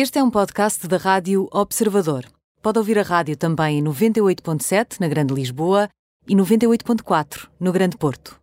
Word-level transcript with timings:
Este 0.00 0.20
é 0.20 0.22
um 0.22 0.30
podcast 0.30 0.86
da 0.86 0.96
Rádio 0.96 1.48
Observador. 1.50 2.24
Pode 2.62 2.78
ouvir 2.78 3.00
a 3.00 3.02
rádio 3.02 3.36
também 3.36 3.80
em 3.80 3.82
98.7 3.82 5.00
na 5.00 5.08
Grande 5.08 5.34
Lisboa 5.34 5.88
e 6.28 6.36
98.4 6.36 7.48
no 7.58 7.72
Grande 7.72 7.96
Porto. 7.96 8.38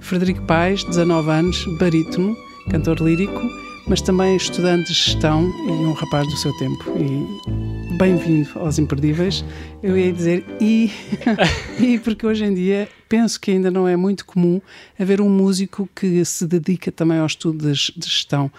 Frederico 0.00 0.46
Paes, 0.46 0.84
19 0.84 1.30
anos, 1.30 1.66
barítono, 1.78 2.34
cantor 2.70 2.98
lírico, 3.02 3.67
mas 3.88 4.02
também 4.02 4.36
estudante 4.36 4.88
de 4.88 4.94
gestão 4.94 5.50
e 5.66 5.70
um 5.70 5.92
rapaz 5.92 6.28
do 6.28 6.36
seu 6.36 6.52
tempo. 6.58 6.84
E 6.98 7.96
bem-vindo 7.96 8.50
aos 8.58 8.78
Imperdíveis. 8.78 9.42
Eu 9.82 9.96
ia 9.96 10.12
dizer 10.12 10.44
e, 10.60 10.92
e 11.80 11.98
porque 11.98 12.26
hoje 12.26 12.44
em 12.44 12.52
dia 12.52 12.86
penso 13.08 13.40
que 13.40 13.50
ainda 13.50 13.70
não 13.70 13.88
é 13.88 13.96
muito 13.96 14.26
comum 14.26 14.60
haver 14.98 15.22
um 15.22 15.30
músico 15.30 15.88
que 15.94 16.22
se 16.24 16.46
dedica 16.46 16.92
também 16.92 17.18
ao 17.18 17.26
estudo 17.26 17.72
de, 17.72 17.92
de 17.96 18.06
gestão. 18.06 18.52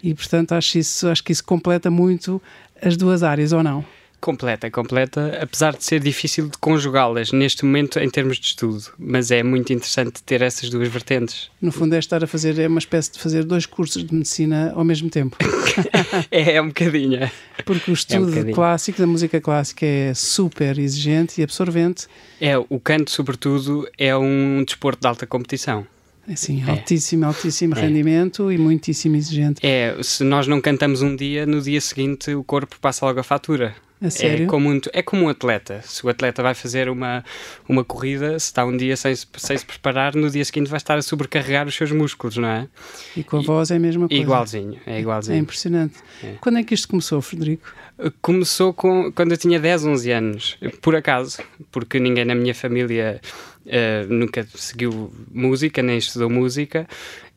E 0.00 0.14
portanto 0.14 0.52
acho, 0.52 0.78
isso, 0.78 1.08
acho 1.08 1.24
que 1.24 1.32
isso 1.32 1.44
completa 1.44 1.90
muito 1.90 2.40
as 2.80 2.96
duas 2.96 3.24
áreas, 3.24 3.52
ou 3.52 3.64
não? 3.64 3.84
Completa, 4.26 4.68
completa, 4.72 5.38
apesar 5.40 5.76
de 5.76 5.84
ser 5.84 6.00
difícil 6.00 6.48
de 6.48 6.58
conjugá-las 6.58 7.30
neste 7.30 7.64
momento 7.64 8.00
em 8.00 8.10
termos 8.10 8.38
de 8.38 8.46
estudo, 8.46 8.82
mas 8.98 9.30
é 9.30 9.40
muito 9.40 9.72
interessante 9.72 10.20
ter 10.20 10.42
essas 10.42 10.68
duas 10.68 10.88
vertentes. 10.88 11.48
No 11.62 11.70
fundo 11.70 11.94
é 11.94 11.98
estar 12.00 12.24
a 12.24 12.26
fazer, 12.26 12.58
é 12.58 12.66
uma 12.66 12.80
espécie 12.80 13.12
de 13.12 13.20
fazer 13.20 13.44
dois 13.44 13.66
cursos 13.66 14.04
de 14.04 14.12
medicina 14.12 14.72
ao 14.74 14.82
mesmo 14.82 15.08
tempo. 15.08 15.36
é, 16.28 16.56
é 16.56 16.60
um 16.60 16.66
bocadinho. 16.66 17.30
Porque 17.64 17.88
o 17.88 17.94
estudo 17.94 18.36
é 18.36 18.42
um 18.42 18.50
clássico, 18.50 18.98
da 18.98 19.06
música 19.06 19.40
clássica 19.40 19.86
é 19.86 20.12
super 20.12 20.76
exigente 20.76 21.40
e 21.40 21.44
absorvente. 21.44 22.08
É, 22.40 22.58
o 22.58 22.80
canto 22.80 23.12
sobretudo 23.12 23.88
é 23.96 24.16
um 24.16 24.64
desporto 24.66 25.02
de 25.02 25.06
alta 25.06 25.24
competição. 25.24 25.86
É 26.28 26.34
sim, 26.34 26.64
é. 26.66 26.70
altíssimo, 26.72 27.26
altíssimo 27.26 27.76
é. 27.76 27.80
rendimento 27.80 28.50
e 28.50 28.58
muitíssimo 28.58 29.14
exigente. 29.14 29.64
É, 29.64 29.96
se 30.02 30.24
nós 30.24 30.48
não 30.48 30.60
cantamos 30.60 31.00
um 31.00 31.14
dia, 31.14 31.46
no 31.46 31.60
dia 31.60 31.80
seguinte 31.80 32.34
o 32.34 32.42
corpo 32.42 32.74
passa 32.80 33.06
logo 33.06 33.20
a 33.20 33.22
fatura. 33.22 33.85
A 34.00 34.10
sério? 34.10 34.44
É 34.44 34.46
como, 34.46 34.70
um, 34.70 34.80
é 34.92 35.02
como 35.02 35.24
um 35.24 35.28
atleta. 35.28 35.80
Se 35.82 36.04
o 36.04 36.08
atleta 36.08 36.42
vai 36.42 36.54
fazer 36.54 36.88
uma, 36.88 37.24
uma 37.66 37.82
corrida, 37.82 38.38
se 38.38 38.46
está 38.46 38.64
um 38.64 38.76
dia 38.76 38.96
sem, 38.96 39.14
sem 39.14 39.56
se 39.56 39.64
preparar, 39.64 40.14
no 40.14 40.30
dia 40.30 40.44
seguinte 40.44 40.68
vai 40.68 40.76
estar 40.76 40.98
a 40.98 41.02
sobrecarregar 41.02 41.66
os 41.66 41.74
seus 41.74 41.90
músculos, 41.92 42.36
não 42.36 42.48
é? 42.48 42.68
E 43.16 43.24
com 43.24 43.38
a 43.38 43.40
voz 43.40 43.70
é 43.70 43.76
a 43.76 43.78
mesma 43.78 44.06
coisa. 44.06 44.22
Igualzinho, 44.22 44.78
é 44.86 45.00
igualzinho. 45.00 45.36
É 45.36 45.38
impressionante. 45.38 45.94
É. 46.22 46.34
Quando 46.40 46.58
é 46.58 46.62
que 46.62 46.74
isto 46.74 46.88
começou, 46.88 47.22
Frederico? 47.22 47.72
Começou 48.20 48.74
com, 48.74 49.10
quando 49.10 49.32
eu 49.32 49.38
tinha 49.38 49.58
10, 49.58 49.86
11 49.86 50.10
anos, 50.10 50.58
por 50.82 50.94
acaso, 50.94 51.38
porque 51.72 51.98
ninguém 51.98 52.26
na 52.26 52.34
minha 52.34 52.54
família 52.54 53.20
uh, 53.66 54.12
nunca 54.12 54.46
seguiu 54.54 55.10
música, 55.32 55.82
nem 55.82 55.96
estudou 55.96 56.28
música, 56.28 56.86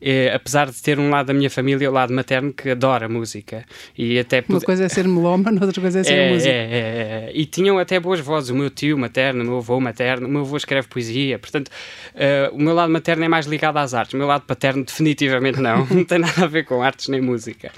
uh, 0.00 0.34
apesar 0.34 0.70
de 0.70 0.80
ter 0.82 0.98
um 0.98 1.08
lado 1.08 1.28
da 1.28 1.34
minha 1.34 1.48
família, 1.48 1.90
o 1.90 1.92
lado 1.94 2.12
materno, 2.12 2.52
que 2.52 2.70
adora 2.70 3.08
música. 3.08 3.64
E 3.96 4.18
até 4.18 4.44
Uma 4.46 4.60
coisa 4.60 4.84
é 4.84 4.88
ser 4.90 5.08
melómano, 5.08 5.64
outra 5.64 5.80
coisa 5.80 6.00
é 6.00 6.04
ser 6.04 6.12
é, 6.12 6.32
música. 6.32 6.50
É, 6.50 6.52
é, 6.52 7.28
é, 7.28 7.32
E 7.34 7.46
tinham 7.46 7.78
até 7.78 7.98
boas 7.98 8.20
vozes, 8.20 8.50
o 8.50 8.54
meu 8.54 8.68
tio 8.68 8.98
materno, 8.98 9.42
o 9.42 9.46
meu 9.46 9.56
avô 9.58 9.80
materno, 9.80 10.26
o 10.26 10.30
meu 10.30 10.42
avô 10.42 10.58
escreve 10.58 10.88
poesia, 10.88 11.38
portanto, 11.38 11.68
uh, 11.68 12.54
o 12.54 12.60
meu 12.60 12.74
lado 12.74 12.92
materno 12.92 13.24
é 13.24 13.28
mais 13.28 13.46
ligado 13.46 13.78
às 13.78 13.94
artes, 13.94 14.14
o 14.14 14.16
meu 14.18 14.26
lado 14.26 14.42
paterno 14.42 14.84
definitivamente 14.84 15.58
não, 15.58 15.86
não 15.90 16.04
tem 16.04 16.18
nada 16.18 16.44
a 16.44 16.46
ver 16.46 16.64
com 16.64 16.82
artes 16.82 17.08
nem 17.08 17.20
música 17.20 17.72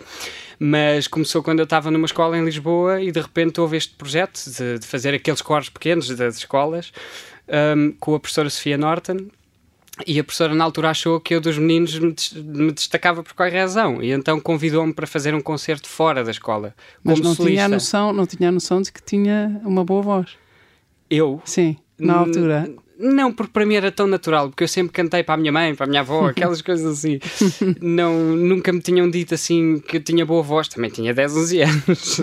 mas 0.59 1.07
começou 1.07 1.43
quando 1.43 1.61
eu 1.61 1.65
estava 1.65 1.91
numa 1.91 2.07
escola 2.07 2.37
em 2.37 2.45
Lisboa 2.45 3.01
e 3.01 3.11
de 3.11 3.21
repente 3.21 3.61
houve 3.61 3.77
este 3.77 3.95
projeto 3.95 4.41
de, 4.51 4.79
de 4.79 4.87
fazer 4.87 5.15
aqueles 5.15 5.43
coros 5.43 5.69
pequenos 5.69 6.09
das 6.09 6.37
escolas 6.37 6.93
um, 7.77 7.93
com 7.99 8.15
a 8.15 8.21
professora 8.21 8.49
Sofia 8.51 8.79
Norton. 8.79 9.29
E 10.07 10.19
a 10.19 10.25
professora 10.25 10.55
na 10.55 10.65
altura 10.65 10.91
achou 10.91 11.21
que 11.21 11.35
eu 11.35 11.41
dos 11.41 11.59
meninos 11.59 11.99
me, 11.99 12.73
destacava 12.73 13.23
por 13.23 13.35
qualquer 13.35 13.61
razão 13.61 14.03
e 14.03 14.11
então 14.11 14.41
convidou-me 14.41 14.93
para 14.93 15.07
fazer 15.07 15.35
um 15.35 15.41
concerto 15.41 15.87
fora 15.87 16.25
da 16.25 16.31
escola. 16.31 16.75
Mas 17.05 17.21
não 17.21 17.35
solista. 17.35 17.45
tinha, 17.45 17.69
noção, 17.69 18.13
não 18.13 18.27
tinha 18.27 18.49
a 18.49 18.53
noção 18.53 18.81
de 18.81 18.91
que 18.91 19.03
tinha 19.03 19.61
uma 19.63 19.85
boa 19.85 20.01
voz. 20.01 20.31
Eu? 21.11 21.43
Sim, 21.45 21.77
na 21.99 22.15
altura. 22.15 22.73
Não, 22.99 23.33
porque 23.33 23.53
para 23.53 23.67
mim 23.67 23.75
era 23.75 23.91
tão 23.91 24.07
natural, 24.07 24.49
porque 24.49 24.65
eu 24.65 24.69
sempre 24.69 24.93
cantei 24.93 25.23
para 25.23 25.35
a 25.35 25.37
minha 25.37 25.53
mãe, 25.53 25.75
para 25.75 25.87
a 25.87 25.89
minha 25.89 26.01
avó, 26.01 26.29
aquelas 26.31 26.63
coisas 26.63 26.99
assim. 26.99 27.19
Não, 27.81 28.15
nunca 28.37 28.73
me 28.73 28.81
tinham 28.81 29.11
dito 29.11 29.35
assim 29.35 29.81
que 29.81 29.97
eu 29.97 30.03
tinha 30.03 30.25
boa 30.25 30.43
voz, 30.43 30.69
também 30.69 30.91
tinha 30.91 31.13
10, 31.13 31.37
11 31.37 31.63
anos. 31.63 32.21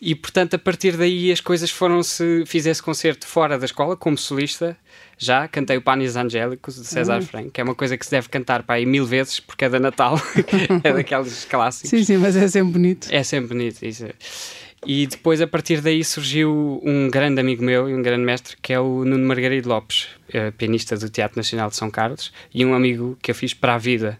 E 0.00 0.14
portanto, 0.14 0.54
a 0.54 0.58
partir 0.58 0.96
daí 0.96 1.32
as 1.32 1.40
coisas 1.40 1.70
foram-se. 1.70 2.44
Fiz 2.46 2.66
esse 2.66 2.82
concerto 2.82 3.26
fora 3.26 3.58
da 3.58 3.64
escola, 3.64 3.96
como 3.96 4.16
solista, 4.16 4.76
já 5.18 5.48
cantei 5.48 5.76
o 5.78 5.82
Panis 5.82 6.16
Angélicos 6.16 6.76
de 6.76 6.86
César 6.86 7.16
uhum. 7.16 7.26
Franco, 7.26 7.50
que 7.50 7.60
é 7.60 7.64
uma 7.64 7.74
coisa 7.74 7.96
que 7.96 8.04
se 8.04 8.10
deve 8.10 8.28
cantar 8.28 8.62
para 8.62 8.76
aí 8.76 8.84
mil 8.84 9.06
vezes, 9.06 9.40
porque 9.40 9.64
é 9.64 9.68
da 9.68 9.80
Natal, 9.80 10.20
é 10.84 10.92
daqueles 10.92 11.44
clássicos. 11.48 11.90
Sim, 11.90 12.04
sim, 12.04 12.16
mas 12.18 12.36
é 12.36 12.46
sempre 12.46 12.72
bonito. 12.72 13.08
É 13.10 13.22
sempre 13.22 13.48
bonito, 13.48 13.82
isso. 13.84 14.06
E 14.84 15.06
depois, 15.06 15.40
a 15.40 15.46
partir 15.46 15.80
daí, 15.80 16.04
surgiu 16.04 16.80
um 16.84 17.08
grande 17.08 17.40
amigo 17.40 17.62
meu 17.62 17.88
e 17.88 17.94
um 17.94 18.02
grande 18.02 18.24
mestre, 18.24 18.56
que 18.60 18.72
é 18.72 18.80
o 18.80 19.04
Nuno 19.04 19.26
Margarido 19.26 19.68
Lopes, 19.68 20.08
eh, 20.32 20.50
pianista 20.50 20.96
do 20.96 21.08
Teatro 21.08 21.38
Nacional 21.38 21.70
de 21.70 21.76
São 21.76 21.90
Carlos, 21.90 22.32
e 22.52 22.64
um 22.64 22.74
amigo 22.74 23.16
que 23.22 23.30
eu 23.30 23.34
fiz 23.34 23.54
para 23.54 23.74
a 23.74 23.78
vida. 23.78 24.18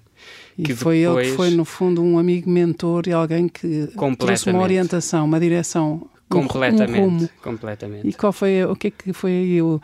E 0.59 0.75
foi 0.75 1.00
depois... 1.00 1.27
ele 1.27 1.31
que 1.31 1.37
foi, 1.37 1.50
no 1.50 1.65
fundo, 1.65 2.03
um 2.03 2.19
amigo 2.19 2.49
mentor 2.49 3.05
e 3.06 3.12
alguém 3.12 3.49
que 3.49 3.89
trouxe 4.19 4.50
uma 4.50 4.62
orientação, 4.62 5.25
uma 5.25 5.39
direção 5.39 6.09
Completamente, 6.28 7.25
um 7.25 7.28
completamente. 7.41 8.09
E 8.09 8.12
qual 8.12 8.33
foi, 8.33 8.65
o 8.65 8.75
que 8.75 8.89
é 8.89 8.91
que 8.91 9.12
foi 9.12 9.31
aí 9.31 9.62
o, 9.62 9.81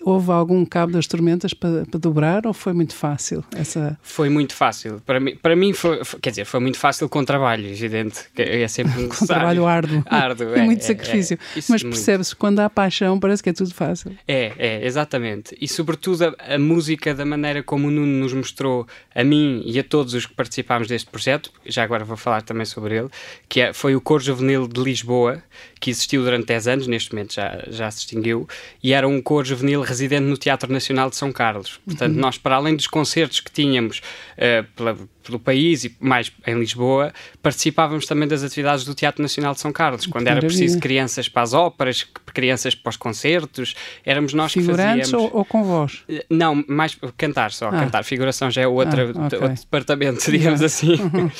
houve 0.00 0.30
algum 0.30 0.64
cabo 0.64 0.92
das 0.92 1.06
tormentas 1.06 1.54
para, 1.54 1.84
para, 1.86 2.00
dobrar 2.00 2.46
ou 2.46 2.52
foi 2.52 2.72
muito 2.72 2.94
fácil 2.94 3.44
essa? 3.54 3.98
Foi 4.02 4.28
muito 4.28 4.54
fácil. 4.54 5.02
Para 5.04 5.20
mim 5.20 5.36
para 5.36 5.56
mim 5.56 5.72
foi, 5.72 6.00
quer 6.20 6.30
dizer 6.30 6.44
foi 6.44 6.60
muito 6.60 6.78
fácil 6.78 7.08
com 7.08 7.24
trabalho 7.24 7.66
evidente 7.66 8.24
é 8.36 8.66
sempre 8.68 9.06
com 9.08 9.26
trabalho 9.26 9.66
árduo. 9.66 10.02
Árduo 10.06 10.54
é, 10.54 10.60
é 10.60 10.62
muito 10.62 10.80
é, 10.80 10.86
sacrifício. 10.86 11.38
é, 11.56 11.60
mas 11.68 11.82
percebe-se 11.82 12.34
quando 12.34 12.60
há 12.60 12.70
paixão 12.70 13.18
parece 13.18 13.42
que 13.42 13.50
é 13.50 13.52
tudo 13.52 13.74
fácil. 13.74 14.16
É 14.26 14.52
é 14.58 14.86
exatamente. 14.86 15.56
E 15.60 15.68
sobretudo 15.68 16.24
a, 16.24 16.54
a, 16.54 16.58
música 16.58 17.14
da 17.14 17.24
maneira 17.24 17.62
como 17.62 17.88
o 17.88 17.90
Nuno 17.90 18.20
nos 18.20 18.32
mostrou 18.32 18.86
a 19.14 19.24
mim 19.24 19.62
e 19.64 19.78
a 19.78 19.84
todos 19.84 20.14
os 20.14 20.26
que 20.26 20.34
participámos 20.34 20.88
deste 20.88 21.10
projeto 21.10 21.50
já 21.66 21.82
agora 21.82 22.04
vou 22.04 22.16
falar 22.16 22.42
também 22.42 22.64
sobre 22.64 22.96
ele 22.96 23.08
que 23.48 23.60
é, 23.60 23.72
foi 23.72 23.94
o 23.94 24.00
cor 24.00 24.20
juvenil 24.20 24.66
de 24.66 24.80
Lisboa 24.80 25.42
que 25.80 25.90
existiu 25.90 26.22
durante 26.22 26.46
10 26.46 26.68
anos 26.68 26.86
neste 26.86 27.12
momento 27.12 27.34
já 27.34 27.62
já 27.68 27.90
se 27.90 28.00
extinguiu 28.00 28.48
e 28.82 28.92
era 28.92 29.06
um 29.06 29.20
cor 29.20 29.44
juvenil 29.44 29.73
residente 29.82 30.24
no 30.24 30.36
Teatro 30.36 30.72
Nacional 30.72 31.10
de 31.10 31.16
São 31.16 31.32
Carlos. 31.32 31.80
Portanto, 31.84 32.14
uhum. 32.14 32.20
nós, 32.20 32.38
para 32.38 32.56
além 32.56 32.76
dos 32.76 32.86
concertos 32.86 33.40
que 33.40 33.50
tínhamos 33.50 33.98
uh, 33.98 34.64
pela, 34.74 34.96
pelo 35.24 35.38
país 35.38 35.84
e 35.84 35.96
mais 35.98 36.30
em 36.46 36.58
Lisboa, 36.58 37.12
participávamos 37.42 38.06
também 38.06 38.28
das 38.28 38.42
atividades 38.42 38.84
do 38.84 38.94
Teatro 38.94 39.22
Nacional 39.22 39.54
de 39.54 39.60
São 39.60 39.72
Carlos. 39.72 40.06
Quando 40.06 40.28
era 40.28 40.40
preciso 40.40 40.78
crianças 40.78 41.28
para 41.28 41.42
as 41.42 41.52
óperas, 41.52 42.06
crianças 42.32 42.74
para 42.74 42.90
os 42.90 42.96
concertos, 42.96 43.74
éramos 44.04 44.34
nós 44.34 44.52
Figurantes 44.52 45.06
que 45.06 45.12
fazíamos. 45.12 45.32
Ou, 45.32 45.38
ou 45.38 45.44
com 45.44 45.62
voz? 45.62 46.02
Eh, 46.08 46.26
não, 46.28 46.64
mais 46.68 46.98
cantar 47.16 47.52
só, 47.52 47.68
ah. 47.68 47.72
cantar. 47.72 48.04
Figuração 48.04 48.50
já 48.50 48.62
é 48.62 48.66
outra, 48.66 49.06
ah, 49.06 49.26
okay. 49.26 49.38
outro 49.38 49.54
departamento, 49.54 50.30
digamos 50.30 50.62
assim. 50.62 50.94
Uhum. 51.14 51.30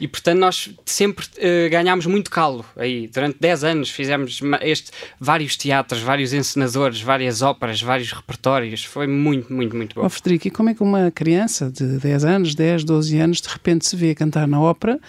E 0.00 0.08
portanto 0.08 0.38
nós 0.38 0.70
sempre 0.84 1.26
uh, 1.26 1.70
ganhámos 1.70 2.06
muito 2.06 2.30
calo 2.30 2.64
aí. 2.76 3.06
Durante 3.08 3.36
10 3.38 3.64
anos 3.64 3.90
fizemos 3.90 4.40
este, 4.62 4.90
vários 5.18 5.56
teatros, 5.56 6.00
vários 6.00 6.32
encenadores, 6.32 7.00
várias 7.00 7.42
óperas, 7.42 7.82
vários 7.82 8.10
repertórios. 8.10 8.84
Foi 8.84 9.06
muito, 9.06 9.52
muito, 9.52 9.76
muito 9.76 9.94
bom. 9.94 10.04
Oh, 10.04 10.08
Frederico, 10.08 10.48
e 10.48 10.50
como 10.50 10.70
é 10.70 10.74
que 10.74 10.82
uma 10.82 11.10
criança 11.10 11.70
de 11.70 11.98
10 11.98 12.24
anos, 12.24 12.54
10, 12.54 12.84
12 12.84 13.18
anos, 13.18 13.29
anos 13.30 13.40
de 13.40 13.48
repente 13.48 13.86
se 13.86 13.96
vê 13.96 14.14
cantar 14.14 14.46
na 14.46 14.60
ópera, 14.60 15.00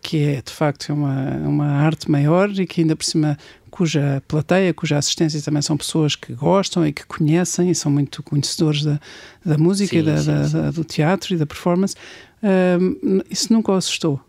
que 0.00 0.22
é 0.22 0.42
de 0.42 0.52
facto 0.52 0.92
uma, 0.92 1.30
uma 1.38 1.66
arte 1.66 2.10
maior 2.10 2.50
e 2.50 2.66
que 2.66 2.82
ainda 2.82 2.94
por 2.94 3.04
cima 3.04 3.36
cuja 3.70 4.22
plateia, 4.28 4.72
cuja 4.72 4.96
assistência 4.96 5.42
também 5.42 5.60
são 5.60 5.76
pessoas 5.76 6.14
que 6.14 6.32
gostam 6.32 6.86
e 6.86 6.92
que 6.92 7.04
conhecem 7.04 7.70
e 7.70 7.74
são 7.74 7.90
muito 7.90 8.22
conhecedores 8.22 8.84
da, 8.84 9.00
da 9.44 9.58
música 9.58 9.96
sim, 9.96 9.98
e 9.98 10.02
da, 10.02 10.16
sim, 10.18 10.26
da, 10.26 10.46
da, 10.46 10.70
do 10.70 10.84
teatro 10.84 11.34
e 11.34 11.36
da 11.36 11.44
performance. 11.44 11.96
Um, 12.42 13.20
isso 13.28 13.52
nunca 13.52 13.72
o 13.72 13.74
assustou? 13.74 14.20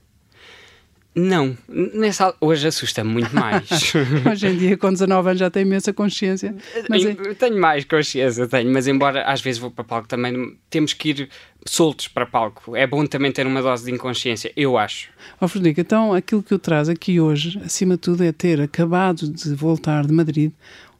Não, 1.15 1.57
nessa, 1.69 2.35
hoje 2.41 2.67
assusta-me 2.67 3.09
muito 3.09 3.33
mais. 3.33 3.69
hoje 4.29 4.47
em 4.47 4.57
dia, 4.57 4.77
com 4.77 4.91
19 4.91 5.29
anos, 5.29 5.39
já 5.39 5.50
tenho 5.50 5.65
imensa 5.65 5.94
consciência. 5.94 6.53
Mas 6.89 7.06
é... 7.06 7.13
Tenho 7.35 7.57
mais 7.57 7.85
consciência, 7.85 8.45
tenho, 8.47 8.69
mas 8.71 8.85
embora 8.85 9.23
às 9.23 9.39
vezes 9.39 9.57
vou 9.57 9.71
para 9.71 9.85
palco 9.85 10.09
também, 10.09 10.57
temos 10.69 10.91
que 10.91 11.09
ir 11.12 11.29
soltos 11.65 12.09
para 12.09 12.25
palco. 12.25 12.75
É 12.75 12.85
bom 12.85 13.06
também 13.06 13.31
ter 13.31 13.47
uma 13.47 13.62
dose 13.62 13.85
de 13.85 13.91
inconsciência, 13.91 14.51
eu 14.57 14.77
acho. 14.77 15.09
Ó 15.39 15.45
oh, 15.45 15.47
Frederico, 15.47 15.79
então 15.79 16.13
aquilo 16.13 16.44
que 16.44 16.53
eu 16.53 16.59
traz 16.59 16.89
aqui 16.89 17.17
hoje, 17.17 17.62
acima 17.63 17.95
de 17.95 18.01
tudo, 18.01 18.21
é 18.21 18.33
ter 18.33 18.59
acabado 18.59 19.29
de 19.29 19.56
voltar 19.56 20.06
de 20.06 20.12
Madrid, 20.12 20.51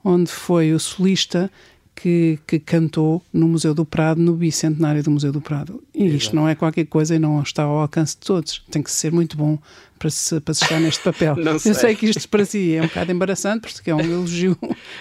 onde 0.01 0.31
foi 0.31 0.71
o 0.71 0.79
solista 0.79 1.51
que, 1.95 2.38
que, 2.45 2.59
cantou 2.59 3.24
no 3.31 3.47
Museu 3.47 3.74
do 3.74 3.86
Prado, 3.86 4.21
no 4.21 4.33
bicentenário 4.33 5.01
do 5.01 5.09
Museu 5.09 5.31
do 5.31 5.39
Prado. 5.39 5.81
E 5.94 6.03
Exato. 6.03 6.18
isto 6.18 6.36
não 6.36 6.47
é 6.47 6.53
qualquer 6.53 6.86
coisa 6.86 7.15
e 7.15 7.19
não 7.19 7.42
está 7.42 7.63
ao 7.63 7.77
alcance 7.77 8.15
de 8.15 8.25
todos. 8.25 8.62
Tem 8.69 8.83
que 8.83 8.92
ser 8.92 9.12
muito 9.12 9.38
bom 9.38 9.57
para 9.97 10.09
se, 10.09 10.39
para 10.42 10.53
se 10.53 10.63
estar 10.63 10.80
neste 10.80 11.01
papel. 11.01 11.36
sei. 11.57 11.71
Eu 11.71 11.75
sei 11.75 11.95
que 11.95 12.07
isto 12.07 12.27
para 12.27 12.44
si 12.45 12.75
é 12.75 12.81
um 12.81 12.88
bocado 12.88 13.12
embaraçante, 13.12 13.71
porque 13.74 13.89
é 13.89 13.95
um 13.95 14.01
elogio 14.01 14.57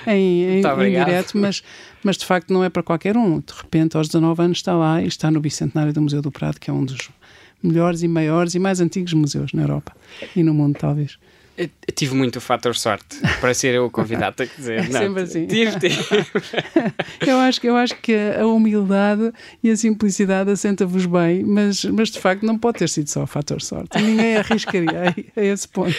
em, 0.07 0.45
em, 0.45 0.61
em 0.61 0.91
direto, 0.91 1.37
mas, 1.37 1.63
mas 2.03 2.17
de 2.17 2.25
facto 2.25 2.53
não 2.53 2.63
é 2.63 2.69
para 2.69 2.83
qualquer 2.83 3.17
um. 3.17 3.41
De 3.41 3.53
repente, 3.53 3.97
aos 3.97 4.07
19 4.07 4.43
anos, 4.43 4.59
está 4.59 4.77
lá 4.77 5.03
e 5.03 5.07
está 5.09 5.31
no 5.31 5.41
bicentenário 5.41 5.93
do 5.93 6.01
Museu 6.01 6.23
do 6.23 6.31
Prado, 6.31 6.61
que 6.61 6.71
é 6.71 6.73
um 6.73 6.85
dos 6.85 7.11
melhores 7.63 8.03
e 8.03 8.09
maiores 8.09 8.55
e 8.55 8.59
mais 8.59 8.81
antigos 8.81 9.13
museus 9.15 9.53
na 9.53 9.63
Europa 9.63 9.97
e 10.37 10.43
no 10.43 10.55
mundo, 10.55 10.77
talvez. 10.79 11.19
Eu 11.57 11.69
tive 11.95 12.15
muito 12.15 12.37
o 12.37 12.41
fator 12.41 12.75
sorte 12.75 13.21
para 13.41 13.55
ser 13.55 13.75
eu 13.75 13.87
o 13.87 13.91
convidado, 13.91 14.37
tenho 14.37 14.51
que 14.51 14.57
dizer. 14.57 14.81
É 14.81 14.89
não, 14.89 15.01
sempre 15.01 15.23
assim. 15.23 15.47
Tive, 15.47 15.79
tive. 15.79 15.97
eu, 17.27 17.39
acho, 17.39 17.65
eu 17.65 17.77
acho 17.77 17.97
que 17.97 18.13
a 18.13 18.45
humildade 18.47 19.33
e 19.63 19.71
a 19.71 19.77
simplicidade 19.77 20.51
assenta-vos 20.51 21.07
bem, 21.07 21.45
mas, 21.45 21.85
mas 21.85 22.11
de 22.11 22.19
facto 22.19 22.45
não 22.45 22.59
pode 22.59 22.79
ter 22.79 22.89
sido 22.89 23.09
só 23.09 23.23
o 23.23 23.27
fator 23.27 23.63
sorte. 23.63 23.97
Ninguém 24.01 24.37
arriscaria 24.37 25.15
a, 25.37 25.41
a 25.41 25.45
esse 25.45 25.69
ponto. 25.69 25.95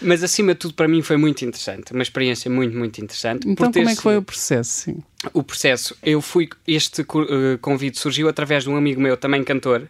Mas 0.00 0.22
acima 0.22 0.52
de 0.52 0.60
tudo, 0.60 0.74
para 0.74 0.86
mim 0.86 1.02
foi 1.02 1.16
muito 1.16 1.44
interessante, 1.44 1.92
uma 1.92 2.02
experiência 2.02 2.50
muito, 2.50 2.76
muito 2.76 3.02
interessante. 3.02 3.48
Então, 3.48 3.72
como 3.72 3.88
é 3.88 3.96
que 3.96 4.02
foi 4.02 4.16
o 4.16 4.22
processo? 4.22 4.70
Sim? 4.82 5.02
O 5.32 5.42
processo, 5.42 5.96
eu 6.02 6.22
fui. 6.22 6.48
Este 6.66 7.02
uh, 7.02 7.58
convite 7.60 7.98
surgiu 7.98 8.28
através 8.28 8.62
de 8.62 8.70
um 8.70 8.76
amigo 8.76 9.00
meu, 9.00 9.16
também 9.16 9.42
cantor, 9.42 9.88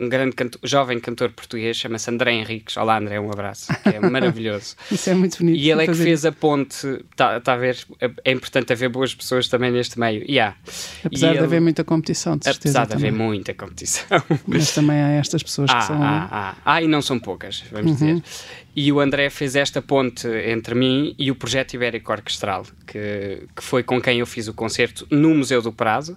um 0.00 0.08
grande 0.08 0.34
cantor, 0.34 0.60
jovem 0.64 0.98
cantor 0.98 1.30
português, 1.30 1.76
chama-se 1.76 2.10
André 2.10 2.32
Henriques. 2.32 2.76
Olá, 2.76 2.98
André, 2.98 3.20
um 3.20 3.30
abraço, 3.30 3.66
que 3.82 3.90
é 3.90 4.00
maravilhoso. 4.00 4.74
Isso 4.90 5.10
é 5.10 5.14
muito 5.14 5.38
bonito. 5.38 5.58
E 5.58 5.70
ele 5.70 5.84
é 5.84 5.86
que 5.86 5.94
fez 5.94 6.24
a 6.24 6.32
ponte. 6.32 6.86
Está 7.10 7.38
tá 7.40 7.52
a 7.52 7.56
ver? 7.56 7.76
É 8.24 8.32
importante 8.32 8.72
haver 8.72 8.88
boas 8.88 9.14
pessoas 9.14 9.46
também 9.48 9.70
neste 9.70 10.00
meio. 10.00 10.24
Yeah. 10.28 10.56
Apesar 11.04 11.28
e 11.28 11.30
de 11.32 11.36
ele, 11.36 11.44
haver 11.44 11.60
muita 11.60 11.84
competição, 11.84 12.36
de 12.38 12.44
certeza. 12.44 12.78
Apesar 12.80 12.84
de 12.86 13.02
também. 13.02 13.08
haver 13.10 13.24
muita 13.26 13.52
competição. 13.54 14.22
Mas 14.46 14.72
também 14.72 14.96
há 15.00 15.08
estas 15.10 15.42
pessoas 15.42 15.70
ah, 15.70 15.78
que 15.78 15.84
são. 15.84 16.02
Ah, 16.02 16.28
ah, 16.30 16.56
ah, 16.64 16.82
e 16.82 16.88
não 16.88 17.02
são 17.02 17.18
poucas, 17.18 17.62
vamos 17.70 18.00
Uhum. 18.00 18.20
dizer. 18.20 18.22
E 18.74 18.92
o 18.92 19.00
André 19.00 19.28
fez 19.30 19.56
esta 19.56 19.82
ponte 19.82 20.26
entre 20.28 20.74
mim 20.74 21.14
e 21.18 21.30
o 21.30 21.34
projeto 21.34 21.74
Ibérico 21.74 22.12
Orquestral, 22.12 22.64
que, 22.86 23.42
que 23.56 23.62
foi 23.62 23.82
com 23.82 24.00
quem 24.00 24.20
eu 24.20 24.26
fiz 24.26 24.46
o 24.48 24.54
concerto 24.54 25.06
no 25.10 25.34
Museu 25.34 25.60
do 25.60 25.72
Prado, 25.72 26.16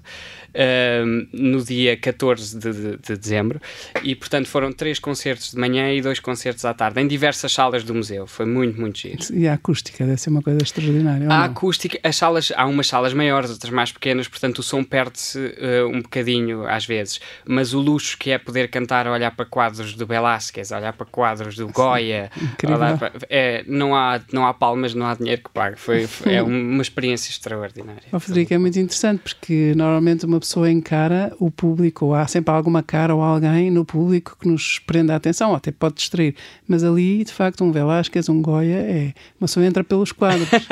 ahm, 0.56 1.28
no 1.34 1.64
dia 1.64 1.98
14 1.98 2.58
de, 2.58 2.72
de- 2.72 2.98
de 2.98 3.18
dezembro. 3.18 3.60
E, 4.04 4.16
portanto, 4.16 4.48
foram 4.48 4.72
três 4.72 5.00
concertos 5.00 5.52
de 5.52 5.58
manhã 5.58 5.92
e 5.94 6.02
dois 6.02 6.20
concertos 6.20 6.64
à 6.66 6.74
tarde, 6.74 7.02
em 7.02 7.08
diversas 7.08 7.52
salas 7.52 7.84
do 7.84 7.94
museu. 7.94 8.28
Foi 8.28 8.46
muito, 8.46 8.80
muito 8.80 9.00
giro. 9.00 9.18
E 9.34 9.48
a 9.48 9.54
acústica 9.54 10.06
deve 10.06 10.20
ser 10.22 10.30
uma 10.30 10.42
coisa 10.42 10.60
extraordinária. 10.62 11.28
A 11.30 11.46
acústica, 11.46 12.00
as 12.04 12.16
salas, 12.16 12.52
há 12.56 12.66
umas 12.66 12.88
salas 12.88 13.14
maiores, 13.14 13.50
outras 13.50 13.72
mais 13.74 13.92
pequenas, 13.92 14.28
portanto 14.28 14.60
o 14.60 14.64
som 14.64 14.84
perde-se 14.84 15.56
eh, 15.58 15.84
um 15.86 16.02
bocadinho 16.02 16.68
às 16.68 16.86
vezes. 16.86 17.20
Mas 17.46 17.74
o 17.74 17.80
luxo 17.80 18.18
que 18.18 18.32
é 18.32 18.38
poder 18.38 18.68
cantar, 18.70 19.08
olhar 19.08 19.32
para 19.32 19.46
quadros 19.46 19.94
do 19.96 20.06
Velázquez, 20.06 20.72
olhar 20.72 20.94
para 20.94 21.06
quadros 21.06 21.56
do 21.56 21.68
Goya, 21.70 22.30
incrível. 22.44 22.78
para- 22.98 23.12
é, 23.30 23.64
não, 23.68 23.96
há, 23.96 24.20
não 24.32 24.46
há 24.46 24.54
palmas, 24.54 24.94
não 24.94 25.06
há 25.06 25.16
dinheiro 25.16 25.42
que 25.44 25.50
pague. 25.52 25.78
Foi, 25.80 26.06
foi- 26.08 26.34
é 26.34 26.42
uma 26.44 26.82
experiência 26.82 27.30
extraordinária. 27.32 28.04
Ó, 28.12 28.20
Frederico, 28.20 28.54
é 28.54 28.58
muito 28.58 28.78
interessante 28.80 29.22
porque 29.22 29.74
normalmente 29.76 30.26
uma 30.26 30.40
pessoa 30.40 30.70
encara 30.70 31.34
o 31.40 31.50
público, 31.50 32.06
ou 32.08 32.16
há 32.16 32.28
sempre 32.28 32.54
alguma 32.54 32.84
cara 32.84 33.16
ou 33.16 33.22
alguém 33.22 33.70
no 33.72 33.86
público 33.86 34.38
que 34.40 34.48
nos 34.48 34.80
prende 34.80 35.12
a 35.12 35.16
atenção, 35.16 35.52
ou 35.52 35.56
até 35.56 35.72
pode 35.72 35.96
distrair. 35.96 36.36
Mas 36.68 36.84
ali, 36.84 37.24
de 37.24 37.32
facto, 37.32 37.64
um 37.64 37.72
Velázquez, 37.72 38.28
um 38.30 38.42
Goya, 38.42 38.76
é. 38.76 39.14
Uma 39.40 39.48
pessoa 39.48 39.66
entra 39.66 39.84
pelos 39.84 40.12
quadros. 40.12 40.50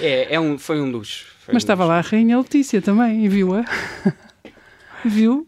É, 0.00 0.34
é 0.34 0.40
um, 0.40 0.58
foi 0.58 0.80
um 0.80 0.90
luxo. 0.90 1.26
Foi 1.40 1.54
Mas 1.54 1.62
um 1.62 1.64
estava 1.64 1.84
luxo. 1.84 1.92
lá 1.92 1.98
a 1.98 2.02
Rainha 2.02 2.38
Letícia 2.38 2.82
também, 2.82 3.24
e 3.24 3.28
viu-a. 3.28 3.64
viu? 5.04 5.46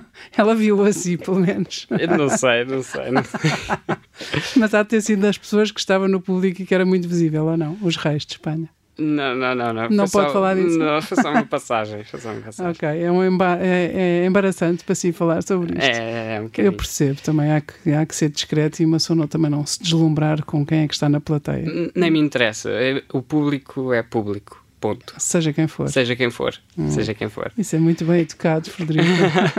Ela 0.36 0.54
viu 0.54 0.82
assim, 0.84 1.16
pelo 1.16 1.38
menos. 1.40 1.86
Eu 1.90 2.16
não 2.18 2.28
sei, 2.28 2.64
não 2.64 2.82
sei. 2.82 3.10
Não 3.10 3.22
sei. 3.24 3.50
Mas 4.56 4.74
há 4.74 4.82
de 4.82 4.88
ter 4.88 5.00
sido 5.00 5.22
das 5.22 5.38
pessoas 5.38 5.70
que 5.70 5.80
estavam 5.80 6.08
no 6.08 6.20
público 6.20 6.62
e 6.62 6.66
que 6.66 6.74
era 6.74 6.84
muito 6.84 7.08
visível, 7.08 7.44
ou 7.46 7.56
não? 7.56 7.76
Os 7.82 7.96
reis 7.96 8.24
de 8.24 8.32
Espanha. 8.34 8.68
Não, 8.96 9.34
não, 9.34 9.56
não. 9.56 9.74
Não, 9.74 9.88
Não 9.90 10.08
pode 10.08 10.28
só- 10.28 10.32
falar 10.32 10.54
disso? 10.54 10.78
Não, 10.78 11.02
foi 11.02 11.20
só 11.20 11.30
uma 11.32 11.42
passagem. 11.46 12.04
Foi 12.04 12.20
só 12.20 12.30
uma 12.30 12.40
passagem. 12.42 12.70
Ok, 12.70 12.88
é, 13.02 13.10
um 13.10 13.24
emba 13.24 13.58
é, 13.60 14.20
é 14.22 14.24
embaraçante 14.26 14.84
para 14.84 14.94
si 14.94 15.10
falar 15.12 15.42
sobre 15.42 15.72
isto. 15.76 15.82
É, 15.84 16.36
é, 16.36 16.40
um 16.40 16.44
bocadinho. 16.44 16.68
Eu 16.68 16.72
percebo 16.74 17.20
também, 17.20 17.50
há 17.52 17.60
que, 17.60 17.90
há 17.92 18.06
que 18.06 18.14
ser 18.14 18.28
discreto 18.30 18.80
e 18.82 18.84
uma 18.86 18.98
não- 19.10 19.26
também 19.26 19.50
não 19.50 19.66
se 19.66 19.82
deslumbrar 19.82 20.44
com 20.44 20.64
quem 20.64 20.84
é 20.84 20.86
que 20.88 20.94
está 20.94 21.08
na 21.08 21.20
plateia, 21.20 21.90
Nem 21.96 22.08
me 22.10 22.20
interessa. 22.20 22.70
É- 22.70 23.02
O 23.12 23.20
público 23.20 23.92
é 23.92 24.00
público. 24.04 24.63
Ponto. 24.84 25.14
seja 25.16 25.50
quem 25.50 25.66
for. 25.66 25.88
Seja 25.88 26.14
quem 26.14 26.28
for. 26.28 26.54
Hum. 26.76 26.90
Seja 26.90 27.14
quem 27.14 27.28
for. 27.30 27.50
Isso 27.56 27.74
é 27.74 27.78
muito 27.78 28.04
bem 28.04 28.20
educado, 28.20 28.68
Frederico. 28.68 29.08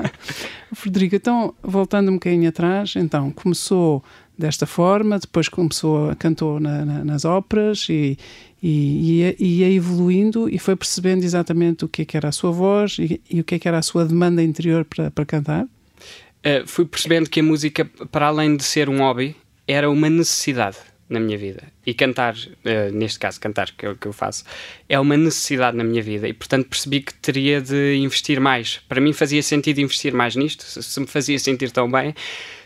Frederico, 0.74 1.16
então, 1.16 1.54
voltando 1.64 2.10
um 2.12 2.16
bocadinho 2.16 2.48
atrás, 2.48 2.94
então, 2.96 3.32
começou 3.32 4.04
desta 4.38 4.66
forma, 4.68 5.18
depois 5.18 5.50
começou, 5.50 6.16
cantou 6.18 6.60
na- 6.60 6.86
na- 6.86 7.04
nas 7.06 7.26
óperas 7.26 7.88
e, 7.90 8.18
e, 8.62 9.20
ia, 9.22 9.36
ia 9.40 9.72
evoluindo 9.72 10.48
e 10.48 10.60
foi 10.60 10.76
percebendo 10.76 11.24
exatamente 11.24 11.86
o 11.86 11.88
que 11.88 12.04
é 12.04 12.06
que 12.06 12.16
era 12.18 12.30
a 12.30 12.32
sua 12.32 12.52
voz 12.52 12.98
e, 13.00 13.20
e 13.30 13.40
o 13.40 13.44
que 13.44 13.56
é 13.56 13.60
que 13.60 13.68
era 13.68 13.80
a 13.80 13.82
sua 13.82 14.06
demanda 14.06 14.44
interior 14.44 14.86
para, 14.86 15.10
para 15.10 15.26
cantar. 15.26 15.64
Uh, 15.64 16.68
fui 16.68 16.86
percebendo 16.86 17.28
que 17.30 17.40
a 17.40 17.44
música, 17.44 17.86
para 18.12 18.28
além 18.28 18.56
de 18.56 18.64
ser 18.64 18.90
um 18.90 19.00
hobby, 19.00 19.36
era 19.68 19.90
uma 19.90 20.08
necessidade 20.10 20.78
na 21.08 21.20
minha 21.20 21.38
vida. 21.38 21.64
E 21.86 21.94
cantar, 21.94 22.36
uh, 22.36 22.92
neste 22.92 23.20
caso, 23.20 23.40
cantar, 23.40 23.72
que 23.72 23.86
é 23.86 23.90
o 23.90 23.96
que 23.96 24.08
eu 24.08 24.14
faço, 24.14 24.44
é 24.90 25.00
uma 25.00 25.16
necessidade 25.16 25.78
na 25.78 25.84
minha 25.84 26.02
vida. 26.02 26.28
E, 26.28 26.34
portanto, 26.34 26.68
percebi 26.68 27.02
que 27.02 27.14
teria 27.14 27.62
de 27.62 27.96
investir 27.96 28.40
mais. 28.40 28.80
Para 28.90 29.00
mim 29.00 29.14
fazia 29.14 29.44
sentido 29.44 29.80
investir 29.80 30.14
mais 30.14 30.36
nisto, 30.36 30.64
se, 30.64 30.82
se 30.82 31.00
me 31.00 31.08
fazia 31.08 31.38
sentir 31.38 31.72
tão 31.72 31.90
bem. 31.90 32.16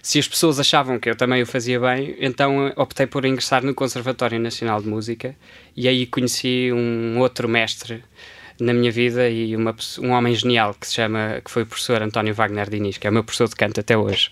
Se 0.01 0.17
as 0.17 0.27
pessoas 0.27 0.59
achavam 0.59 0.97
que 0.97 1.09
eu 1.09 1.15
também 1.15 1.41
o 1.41 1.45
fazia 1.45 1.79
bem, 1.79 2.15
então 2.19 2.67
uh, 2.67 2.73
optei 2.77 3.05
por 3.05 3.25
ingressar 3.25 3.63
no 3.63 3.73
Conservatório 3.73 4.39
Nacional 4.39 4.81
de 4.81 4.87
Música 4.87 5.35
e 5.75 5.87
aí 5.87 6.05
conheci 6.05 6.71
um 6.71 7.19
outro 7.19 7.49
mestre 7.49 8.03
na 8.59 8.73
minha 8.73 8.91
vida 8.91 9.29
e 9.29 9.55
uma, 9.55 9.75
um 9.99 10.09
homem 10.11 10.33
genial 10.35 10.73
que 10.73 10.87
se 10.87 10.95
chama, 10.95 11.41
que 11.43 11.49
foi 11.49 11.63
o 11.63 11.65
professor 11.65 12.01
António 12.01 12.33
Wagner 12.33 12.69
Diniz, 12.69 12.97
que 12.97 13.07
é 13.07 13.09
o 13.09 13.13
meu 13.13 13.23
professor 13.23 13.47
de 13.47 13.55
canto 13.55 13.79
até 13.79 13.97
hoje, 13.97 14.31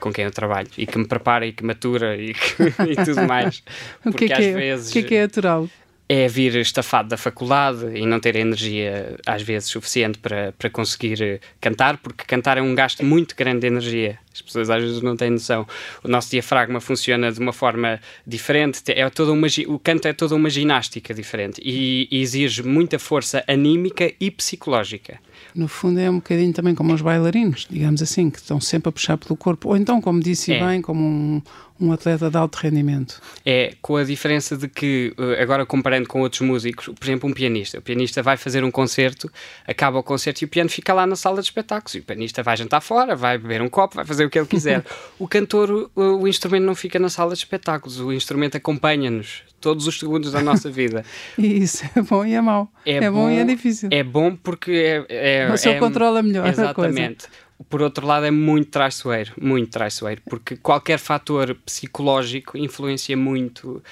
com 0.00 0.12
quem 0.12 0.24
eu 0.24 0.30
trabalho, 0.30 0.68
e 0.78 0.86
que 0.86 0.96
me 0.98 1.06
prepara 1.06 1.46
e 1.46 1.52
que 1.52 1.64
matura 1.64 2.16
e, 2.16 2.34
que- 2.34 2.62
e 2.92 3.04
tudo 3.04 3.22
mais. 3.26 3.62
O 4.04 4.12
que 4.12 4.12
Porque 4.12 4.24
é 4.24 4.28
que 4.28 4.32
às 4.34 4.44
é, 4.44 4.52
vezes 4.52 4.90
o 4.90 4.92
que 4.92 4.98
é, 4.98 5.02
que 5.02 5.14
é 5.16 5.22
natural? 5.22 5.68
é 6.08 6.28
vir 6.28 6.54
estafado 6.56 7.08
da 7.08 7.16
faculdade 7.16 7.86
e 7.96 8.04
não 8.06 8.20
ter 8.20 8.36
energia 8.36 9.16
às 9.26 9.40
vezes 9.42 9.68
suficiente 9.70 10.18
para, 10.18 10.52
para 10.58 10.68
conseguir 10.68 11.40
cantar, 11.60 11.96
porque 11.96 12.24
cantar 12.26 12.58
é 12.58 12.62
um 12.62 12.74
gasto 12.74 13.02
muito 13.04 13.34
grande 13.34 13.60
de 13.60 13.66
energia. 13.68 14.18
As 14.34 14.42
pessoas 14.42 14.68
às 14.68 14.82
vezes 14.82 15.00
não 15.00 15.16
têm 15.16 15.30
noção. 15.30 15.64
O 16.02 16.08
nosso 16.08 16.28
diafragma 16.28 16.80
funciona 16.80 17.30
de 17.30 17.38
uma 17.38 17.52
forma 17.52 18.00
diferente, 18.26 18.82
é 18.88 19.08
toda 19.08 19.30
uma, 19.30 19.46
o 19.68 19.78
canto 19.78 20.08
é 20.08 20.12
toda 20.12 20.34
uma 20.34 20.50
ginástica 20.50 21.14
diferente 21.14 21.60
e, 21.64 22.08
e 22.10 22.20
exige 22.20 22.62
muita 22.64 22.98
força 22.98 23.44
anímica 23.46 24.12
e 24.20 24.30
psicológica. 24.32 25.20
No 25.54 25.68
fundo 25.68 25.98
é 25.98 26.10
um 26.10 26.16
bocadinho 26.16 26.52
também 26.52 26.74
como 26.74 26.92
os 26.92 27.00
bailarinos, 27.00 27.66
digamos 27.68 28.02
assim, 28.02 28.30
que 28.30 28.38
estão 28.38 28.60
sempre 28.60 28.88
a 28.88 28.92
puxar 28.92 29.16
pelo 29.16 29.36
corpo. 29.36 29.68
Ou 29.68 29.76
então, 29.76 30.00
como 30.00 30.20
disse 30.20 30.52
É. 30.52 30.64
bem, 30.64 30.80
como 30.82 31.00
um, 31.02 31.42
um 31.80 31.92
atleta 31.92 32.30
de 32.30 32.36
alto 32.36 32.56
rendimento. 32.56 33.20
É 33.44 33.74
com 33.82 33.96
a 33.96 34.04
diferença 34.04 34.56
de 34.56 34.68
que, 34.68 35.12
eh, 35.18 35.42
agora 35.42 35.66
comparando 35.66 36.08
com 36.08 36.20
outros 36.20 36.40
músicos, 36.42 36.86
por 36.86 37.04
exemplo, 37.04 37.28
um 37.28 37.32
pianista. 37.32 37.78
O 37.78 37.82
pianista 37.82 38.22
vai 38.22 38.36
fazer 38.36 38.62
um 38.64 38.70
concerto, 38.70 39.30
acaba 39.66 39.98
o 39.98 40.02
concerto 40.02 40.42
e 40.42 40.44
o 40.44 40.48
piano 40.48 40.70
fica 40.70 40.92
lá 40.92 41.06
na 41.06 41.16
sala 41.16 41.40
de 41.40 41.46
espetáculos. 41.46 41.94
E 41.96 41.98
o 41.98 42.02
pianista 42.02 42.42
vai 42.42 42.56
jantar 42.56 42.80
fora, 42.80 43.16
vai 43.16 43.38
beber 43.38 43.60
um 43.60 43.68
copo, 43.68 43.96
vai 43.96 44.04
fazer 44.04 44.24
o 44.24 44.30
que 44.30 44.38
ele 44.38 44.46
quiser. 44.46 44.84
o 45.18 45.26
cantor, 45.26 45.90
o, 45.94 46.02
o 46.02 46.28
instrumento 46.28 46.64
não 46.64 46.74
fica 46.74 46.98
na 46.98 47.08
sala 47.08 47.32
de 47.32 47.38
espetáculos, 47.38 47.98
o 48.00 48.12
instrumento 48.12 48.56
acompanha-nos 48.56 49.42
todos 49.64 49.86
os 49.86 49.98
segundos 49.98 50.30
da 50.30 50.42
nossa 50.42 50.70
vida. 50.70 51.02
Isso 51.38 51.84
é 51.96 52.02
bom 52.02 52.22
e 52.24 52.34
é 52.34 52.40
mau. 52.40 52.70
É, 52.84 53.10
bom, 53.10 53.30
e 53.30 53.38
é 53.38 53.44
difícil. 53.44 53.88
É 53.90 54.04
bom 54.04 54.36
porque 54.36 55.04
é. 55.08 55.44
é 55.44 55.48
Mas 55.48 55.62
só 55.62 55.70
é- 55.70 55.78
controla 55.78 56.22
melhor. 56.22 56.46
Exatamente. 56.46 57.26
Por 57.70 57.80
outro 57.80 58.06
lado, 58.06 58.26
é 58.26 58.30
muito 58.30 58.70
traiçoeiro, 58.70 59.32
muito 59.40 59.70
traiçoeiro, 59.70 60.20
porque 60.28 60.56
qualquer 60.56 60.98
fator 60.98 61.56
psicológico 61.64 62.58
influencia 62.58 63.16
muito 63.16 63.82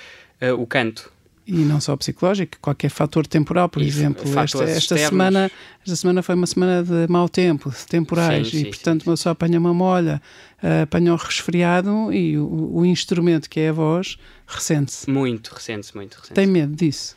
eh, 0.40 0.52
o 0.52 0.66
canto. 0.66 1.10
E 1.54 1.64
não 1.66 1.82
só 1.82 1.94
psicológico, 1.98 2.56
qualquer 2.62 2.88
fator 2.88 3.26
temporal, 3.26 3.68
por 3.68 3.82
E 3.82 3.86
exemplo. 3.86 4.24
Esta, 4.38 4.64
esta 4.64 4.96
semana, 4.96 5.50
esta 5.84 5.96
semana 5.96 6.22
foi 6.22 6.34
uma 6.34 6.46
semana 6.46 6.82
de 6.82 7.06
mau 7.12 7.28
tempo, 7.28 7.68
de 7.68 7.86
temporais, 7.86 8.48
Sim, 8.48 8.56
e 8.56 8.60
sim, 8.60 8.70
portanto 8.70 9.02
uma 9.02 9.12
pessoa 9.12 9.32
apanha 9.34 9.58
uma 9.58 9.74
molha, 9.74 10.22
eh, 10.62 10.82
apanha 10.82 11.12
um 11.12 11.16
resfriado 11.16 12.10
e 12.10 12.38
o, 12.38 12.76
o 12.76 12.86
instrumento 12.86 13.50
que 13.50 13.60
é 13.60 13.68
a 13.68 13.72
voz 13.72 14.16
ressente-se. 14.46 15.10
Muito 15.10 15.52
recente, 15.52 15.94
muito 15.94 16.14
recente. 16.14 16.32
Tem 16.32 16.46
medo 16.46 16.74
disso? 16.74 17.14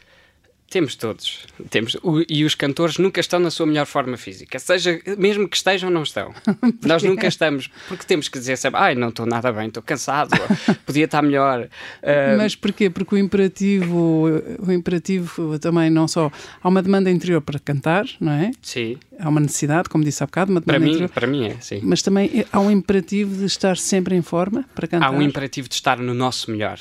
Temos 0.70 0.96
todos. 0.96 1.46
Temos. 1.70 1.96
O, 2.02 2.22
e 2.28 2.44
os 2.44 2.56
cantores 2.56 2.98
nunca 2.98 3.22
estão 3.22 3.40
na 3.40 3.52
sua 3.52 3.66
melhor 3.66 3.86
forma 3.86 4.18
física. 4.18 4.58
Seja, 4.60 5.00
mesmo 5.18 5.48
que 5.48 5.56
estejam, 5.56 5.90
não 5.90 6.04
estão. 6.04 6.34
Nós 6.84 7.04
nunca 7.04 7.28
estamos. 7.28 7.70
Porque 7.88 8.04
temos 8.06 8.28
que 8.28 8.40
dizer 8.40 8.58
sempre, 8.58 8.80
ai, 8.80 8.96
não 8.96 9.10
estou 9.10 9.26
nada 9.26 9.54
bem, 9.54 9.68
estou 9.68 9.84
cansado, 9.84 10.32
podia 10.86 11.06
estar 11.06 11.22
melhor. 11.22 11.70
Uh... 12.02 12.38
Mas 12.38 12.56
porquê? 12.56 12.90
Porque 12.90 13.16
o 13.16 13.18
imperativo, 13.18 14.26
o 14.60 14.72
imperativo 14.72 15.58
também 15.60 15.90
não 15.90 16.08
só. 16.08 16.32
Há 16.62 16.68
uma 16.68 16.82
demanda 16.82 17.12
interior 17.12 17.42
para 17.42 17.60
cantar, 17.60 18.06
não 18.20 18.32
é? 18.32 18.52
Sim. 18.62 18.98
Há 19.20 19.30
uma 19.30 19.40
necessidade, 19.40 19.88
como 19.88 20.04
disse 20.04 20.24
há 20.24 20.26
bocado, 20.26 20.52
uma 20.52 20.62
demanda 20.62 20.80
para 20.80 20.90
interior. 20.90 21.10
Mim, 21.10 21.14
para 21.14 21.28
mim 21.28 21.48
é, 21.48 21.58
sim. 21.62 21.80
Mas 21.84 22.02
também 22.02 22.46
há 22.52 22.60
um 22.60 22.72
imperativo 22.72 23.36
de 23.36 23.46
estar 23.46 23.78
sempre 23.78 24.16
em 24.16 24.22
forma 24.22 24.66
para 24.74 24.88
cantar. 24.88 25.08
Há 25.08 25.12
um 25.12 25.22
imperativo 25.22 25.70
de 25.70 25.76
estar 25.76 26.00
no 26.00 26.14
nosso 26.14 26.50
melhor. 26.52 26.80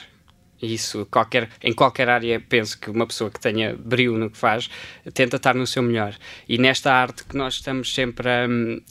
Isso, 0.64 1.06
qualquer, 1.10 1.48
em 1.62 1.72
qualquer 1.72 2.08
área, 2.08 2.40
penso 2.40 2.78
que 2.78 2.90
uma 2.90 3.06
pessoa 3.06 3.30
que 3.30 3.38
tenha 3.38 3.76
brilho 3.76 4.16
no 4.16 4.30
que 4.30 4.38
faz 4.38 4.70
tenta 5.12 5.36
estar 5.36 5.54
no 5.54 5.66
seu 5.66 5.82
melhor. 5.82 6.14
E 6.48 6.58
nesta 6.58 6.92
arte 6.92 7.24
que 7.24 7.36
nós 7.36 7.54
estamos 7.54 7.94
sempre 7.94 8.28
a, 8.28 8.46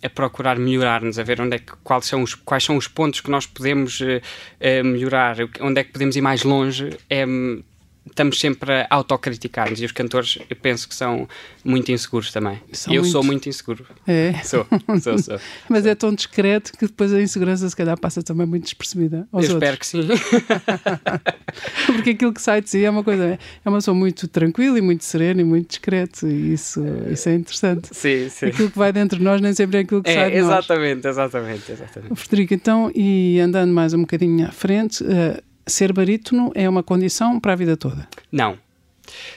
a 0.06 0.10
procurar 0.10 0.58
melhorar-nos, 0.60 1.18
a 1.18 1.24
ver 1.24 1.42
onde 1.42 1.56
é 1.56 1.60
que, 1.60 1.74
quais, 1.84 2.06
são 2.06 2.22
os, 2.22 2.36
quais 2.36 2.63
são 2.63 2.77
os 2.77 2.88
pontos 2.88 3.22
que 3.22 3.32
nós 3.32 3.46
podemos 3.46 4.00
uh, 4.01 4.84
melhorar, 4.84 5.38
onde 5.62 5.82
é 5.82 5.84
que 5.84 5.92
podemos 5.92 6.15
ir 6.15 6.22
mais 6.22 6.44
longe, 6.44 6.98
é 7.10 7.25
estamos 8.05 8.39
sempre 8.39 8.72
a 8.72 8.88
autocriticar-nos 8.89 9.81
e 9.81 9.86
os 9.86 9.91
cantores 9.91 10.38
eu 10.50 10.55
penso 10.55 10.88
que 10.88 10.95
são 10.95 11.27
muito 11.63 11.91
inseguros 11.91 12.31
também. 12.31 12.60
São 12.72 12.93
eu 12.93 13.01
muito... 13.01 13.12
sou 13.12 13.24
muito 13.24 13.50
inseguro. 13.50 13.86
É. 14.07 14.33
Sou, 14.43 14.67
sou, 15.01 15.17
sou. 15.17 15.39
Mas 15.69 15.86
é 15.86 15.95
tão 15.95 16.13
discreto 16.13 16.74
que 16.74 16.86
depois 16.86 17.13
a 17.13 17.22
insegurança 17.22 17.67
se 17.67 17.75
calhar 17.75 17.98
passa 17.98 18.22
também 18.22 18.45
muito 18.45 18.65
despercebida. 18.65 19.27
eu 19.31 19.39
outros. 19.39 19.53
espero 19.53 19.77
que 19.77 19.88
sim. 19.88 20.07
Porque 21.88 22.12
aquilo 22.12 22.33
que 22.33 22.41
sai 22.41 22.62
de 22.62 22.69
si 22.69 22.83
é 22.83 22.89
uma 22.89 23.03
coisa, 23.03 23.39
é 23.63 23.69
uma 23.69 23.77
pessoa 23.77 23.95
muito 23.95 24.27
tranquila 24.27 24.77
e 24.77 24.81
muito 24.81 25.03
serena 25.03 25.41
e 25.41 25.43
muito 25.43 25.69
discreto 25.69 26.27
e 26.27 26.53
isso, 26.53 26.83
isso 27.10 27.29
é 27.29 27.36
interessante. 27.36 27.89
Sim, 27.91 28.29
sim. 28.29 28.48
Aquilo 28.48 28.69
que 28.69 28.77
vai 28.77 28.91
dentro 28.91 29.17
de 29.17 29.24
nós 29.24 29.41
nem 29.41 29.53
sempre 29.53 29.77
é 29.77 29.81
aquilo 29.81 30.03
que 30.03 30.10
é, 30.10 30.15
sai 30.15 30.31
de 30.31 30.38
exatamente, 30.38 30.95
nós. 31.03 31.05
Exatamente, 31.05 31.72
exatamente. 31.72 32.15
Frederico, 32.15 32.53
então, 32.53 32.91
e 32.93 33.39
andando 33.39 33.72
mais 33.74 33.93
um 33.93 34.01
bocadinho 34.01 34.48
à 34.48 34.51
frente, 34.51 35.03
uh, 35.03 35.41
ser 35.65 35.93
barítono 35.93 36.51
é 36.55 36.67
uma 36.67 36.84
condição 36.84 37.39
para 37.39 37.53
a 37.53 37.55
vida 37.55 37.77
toda? 37.77 38.08
Não. 38.32 38.58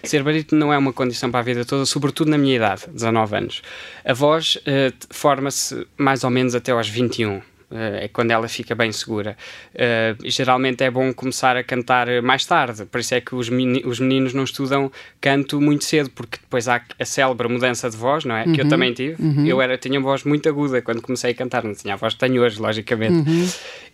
Ser 0.02 0.22
barítono 0.22 0.60
não 0.60 0.72
é 0.72 0.78
uma 0.78 0.92
condição 0.92 1.30
para 1.30 1.40
a 1.40 1.42
vida 1.42 1.64
toda, 1.64 1.84
sobretudo 1.84 2.30
na 2.30 2.38
minha 2.38 2.56
idade, 2.56 2.84
19 2.92 3.36
anos. 3.36 3.62
A 4.04 4.12
voz 4.12 4.56
uh, 4.56 4.94
forma-se 5.10 5.86
mais 5.96 6.24
ou 6.24 6.30
menos 6.30 6.54
até 6.54 6.72
aos 6.72 6.88
21. 6.88 7.40
Uh, 7.68 7.98
é 8.02 8.08
quando 8.08 8.30
ela 8.30 8.46
fica 8.46 8.76
bem 8.76 8.92
segura. 8.92 9.36
Uh, 9.74 10.30
geralmente 10.30 10.84
é 10.84 10.90
bom 10.90 11.12
começar 11.12 11.56
a 11.56 11.64
cantar 11.64 12.06
mais 12.22 12.46
tarde, 12.46 12.84
por 12.86 13.00
isso 13.00 13.12
é 13.12 13.20
que 13.20 13.34
os 13.34 13.50
meninos 13.50 14.32
não 14.32 14.44
estudam 14.44 14.90
canto 15.20 15.60
muito 15.60 15.84
cedo, 15.84 16.08
porque 16.10 16.38
depois 16.40 16.68
há 16.68 16.80
a 16.96 17.04
célebre 17.04 17.48
mudança 17.48 17.90
de 17.90 17.96
voz, 17.96 18.24
não 18.24 18.36
é? 18.36 18.44
Uhum, 18.44 18.52
que 18.52 18.60
eu 18.60 18.64
uhum. 18.64 18.70
também 18.70 18.92
tive. 18.92 19.20
Uhum. 19.20 19.46
Eu 19.46 19.60
era, 19.60 19.76
tinha 19.76 19.98
uma 19.98 20.08
voz 20.08 20.22
muito 20.22 20.48
aguda 20.48 20.80
quando 20.80 21.02
comecei 21.02 21.32
a 21.32 21.34
cantar, 21.34 21.64
não 21.64 21.74
tinha 21.74 21.94
a 21.94 21.96
voz 21.96 22.14
que 22.14 22.20
tenho 22.20 22.40
hoje, 22.40 22.60
logicamente. 22.60 23.28
Uhum. 23.28 23.48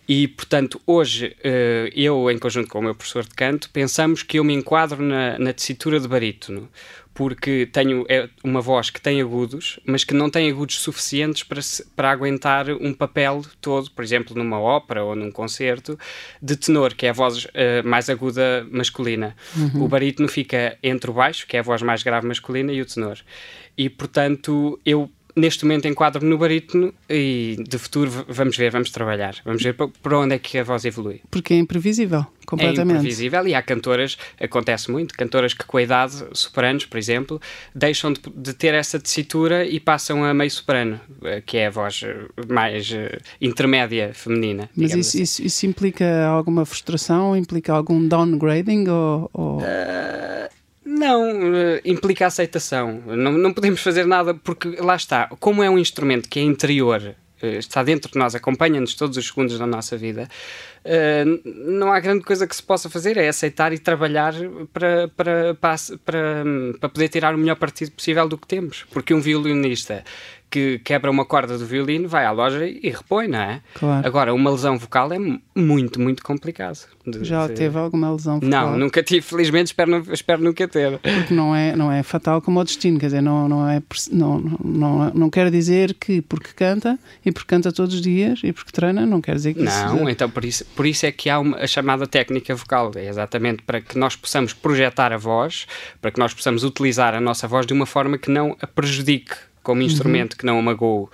E, 0.07 0.27
portanto, 0.27 0.81
hoje, 0.85 1.35
uh, 1.39 1.89
eu, 1.95 2.29
em 2.29 2.37
conjunto 2.37 2.67
com 2.69 2.79
o 2.79 2.81
meu 2.81 2.95
professor 2.95 3.23
de 3.23 3.29
canto, 3.29 3.69
pensamos 3.69 4.21
que 4.21 4.37
eu 4.37 4.43
me 4.43 4.53
enquadro 4.53 5.01
na, 5.01 5.39
na 5.39 5.53
tessitura 5.53 5.99
de 5.99 6.07
barítono 6.07 6.69
porque 7.13 7.67
tenho 7.71 8.05
é 8.09 8.27
uma 8.43 8.59
voz 8.59 8.89
que 8.89 8.99
tem 8.99 9.21
agudos, 9.21 9.79
mas 9.85 10.03
que 10.03 10.13
não 10.13 10.29
tem 10.29 10.49
agudos 10.49 10.79
suficientes 10.79 11.43
para, 11.43 11.61
para 11.95 12.11
aguentar 12.11 12.69
um 12.69 12.93
papel 12.93 13.43
todo, 13.61 13.91
por 13.91 14.03
exemplo, 14.03 14.35
numa 14.35 14.59
ópera 14.59 15.03
ou 15.03 15.15
num 15.15 15.31
concerto, 15.31 15.97
de 16.41 16.55
tenor, 16.55 16.95
que 16.95 17.05
é 17.05 17.09
a 17.09 17.13
voz 17.13 17.45
uh, 17.45 17.49
mais 17.85 18.09
aguda 18.09 18.65
masculina. 18.71 19.35
Uhum. 19.55 19.83
O 19.83 19.87
barítono 19.87 20.27
fica 20.27 20.77
entre 20.81 21.11
o 21.11 21.13
baixo, 21.13 21.45
que 21.45 21.55
é 21.55 21.59
a 21.59 21.63
voz 21.63 21.81
mais 21.81 22.01
grave 22.01 22.25
masculina, 22.25 22.73
e 22.73 22.81
o 22.81 22.85
tenor. 22.85 23.19
E, 23.77 23.89
portanto, 23.89 24.79
eu 24.83 25.09
neste 25.35 25.65
momento 25.65 25.87
enquadro 25.87 26.25
no 26.25 26.37
barítono 26.37 26.93
e 27.09 27.57
de 27.67 27.77
futuro 27.77 28.25
vamos 28.27 28.55
ver, 28.57 28.71
vamos 28.71 28.91
trabalhar, 28.91 29.35
vamos 29.43 29.63
ver 29.63 29.75
para 29.75 30.17
onde 30.17 30.35
é 30.35 30.39
que 30.39 30.57
a 30.57 30.63
voz 30.63 30.85
evolui. 30.85 31.21
Porque 31.29 31.53
é 31.53 31.57
imprevisível, 31.57 32.25
completamente. 32.45 32.97
É 32.97 32.99
imprevisível 32.99 33.47
e 33.47 33.55
há 33.55 33.61
cantoras, 33.61 34.17
acontece 34.39 34.91
muito, 34.91 35.13
cantoras 35.15 35.53
que 35.53 35.65
com 35.65 35.77
a 35.77 35.81
idade, 35.81 36.23
superanos, 36.33 36.85
por 36.85 36.97
exemplo, 36.97 37.41
deixam 37.73 38.13
de, 38.13 38.21
de 38.35 38.53
ter 38.53 38.73
essa 38.73 38.99
tessitura 38.99 39.65
e 39.65 39.79
passam 39.79 40.23
a 40.23 40.33
meio 40.33 40.51
soprano, 40.51 40.99
eh, 41.23 41.41
que 41.41 41.57
é 41.57 41.67
a 41.67 41.69
voz 41.69 42.03
eh, 42.03 42.25
mais 42.47 42.89
uh, 42.91 42.95
intermédia 43.41 44.11
feminina. 44.13 44.69
Mas 44.75 44.91
isso, 44.91 45.09
assim. 45.09 45.21
isso, 45.21 45.43
isso, 45.43 45.65
implica 45.65 46.25
alguma 46.25 46.65
frustração, 46.65 47.35
implica 47.35 47.73
algum 47.73 48.07
downgrading 48.07 48.87
ou... 48.87 49.29
ou... 49.33 49.57
Uh 49.57 50.62
não, 50.85 51.51
uh, 51.51 51.79
implica 51.85 52.27
aceitação. 52.27 53.01
Não, 53.05 53.31
não 53.31 53.53
podemos 53.53 53.81
fazer 53.81 54.05
nada 54.05 54.33
porque 54.33 54.69
lá 54.79 54.95
está. 54.95 55.27
Como 55.39 55.63
é 55.63 55.69
um 55.69 55.77
instrumento 55.77 56.27
que 56.29 56.39
é 56.39 56.43
interior, 56.43 57.15
uh, 57.41 57.45
está 57.45 57.83
dentro 57.83 58.11
de 58.11 58.17
nós, 58.17 58.35
acompanha-nos 58.35 58.95
todos 58.95 59.17
os 59.17 59.27
segundos 59.27 59.57
da 59.57 59.65
nossa 59.65 59.97
vida, 59.97 60.27
uh, 60.85 61.41
não 61.45 61.91
há 61.91 61.99
grande 61.99 62.23
coisa 62.23 62.45
que 62.45 62.55
se 62.55 62.63
possa 62.63 62.89
fazer. 62.89 63.17
É 63.17 63.27
aceitar 63.27 63.71
e 63.71 63.79
trabalhar 63.79 64.33
para, 64.73 65.07
para, 65.09 65.55
para, 65.55 65.77
para, 66.05 66.43
para 66.79 66.89
poder 66.89 67.09
tirar 67.09 67.33
o 67.33 67.37
melhor 67.37 67.55
partido 67.55 67.91
possível 67.91 68.27
do 68.27 68.37
que 68.37 68.47
temos. 68.47 68.85
Porque 68.91 69.13
um 69.13 69.21
violinista 69.21 70.03
que 70.53 70.77
quebra 70.83 71.09
uma 71.09 71.25
corda 71.25 71.57
do 71.57 71.65
violino, 71.65 72.07
vai 72.07 72.27
à 72.27 72.31
loja 72.31 72.63
e 72.67 72.87
repõe, 72.87 73.27
não 73.27 73.39
é? 73.39 73.59
Claro. 73.73 74.05
Agora, 74.05 74.33
uma 74.35 74.51
lesão 74.51 74.77
vocal 74.77 75.11
é 75.11 75.17
muito, 75.55 75.99
muito 75.99 76.23
complicado. 76.23 76.77
Já 77.23 77.47
de... 77.47 77.53
teve 77.55 77.75
alguma 77.75 78.11
lesão 78.11 78.35
vocal? 78.39 78.49
Não, 78.49 78.77
nunca 78.77 79.01
tive, 79.01 79.21
felizmente, 79.21 79.71
espero, 79.71 80.13
espero 80.13 80.43
nunca 80.43 80.67
ter. 80.67 80.99
Porque 80.99 81.33
não 81.33 81.55
é, 81.55 81.75
não 81.75 81.91
é 81.91 82.03
fatal 82.03 82.39
como 82.39 82.59
o 82.59 82.63
destino, 82.63 82.99
quer 82.99 83.07
dizer, 83.07 83.21
não, 83.21 83.49
não, 83.49 83.67
é, 83.67 83.81
não, 84.11 84.39
não, 84.63 85.09
não 85.15 85.29
quer 85.31 85.49
dizer 85.49 85.95
que 85.95 86.21
porque 86.21 86.49
canta 86.55 86.99
e 87.25 87.31
porque 87.31 87.47
canta 87.47 87.71
todos 87.71 87.95
os 87.95 88.01
dias 88.01 88.41
e 88.43 88.53
porque 88.53 88.71
treina, 88.71 89.07
não 89.07 89.21
quer 89.21 89.33
dizer 89.33 89.55
que 89.55 89.63
Não, 89.63 89.95
isso... 89.95 90.09
então 90.09 90.29
por 90.29 90.45
isso, 90.45 90.63
por 90.75 90.85
isso 90.85 91.07
é 91.07 91.11
que 91.11 91.31
há 91.31 91.39
uma, 91.39 91.57
a 91.57 91.65
chamada 91.65 92.05
técnica 92.05 92.53
vocal, 92.53 92.91
é 92.95 93.07
exatamente 93.07 93.63
para 93.63 93.81
que 93.81 93.97
nós 93.97 94.15
possamos 94.15 94.53
projetar 94.53 95.11
a 95.11 95.17
voz, 95.17 95.65
para 95.99 96.11
que 96.11 96.19
nós 96.19 96.31
possamos 96.31 96.63
utilizar 96.63 97.15
a 97.15 97.19
nossa 97.19 97.47
voz 97.47 97.65
de 97.65 97.73
uma 97.73 97.87
forma 97.87 98.19
que 98.19 98.29
não 98.29 98.55
a 98.61 98.67
prejudique 98.67 99.33
como 99.63 99.81
uhum. 99.81 99.87
instrumento 99.87 100.37
que 100.37 100.45
não 100.45 100.59
amagou. 100.59 101.09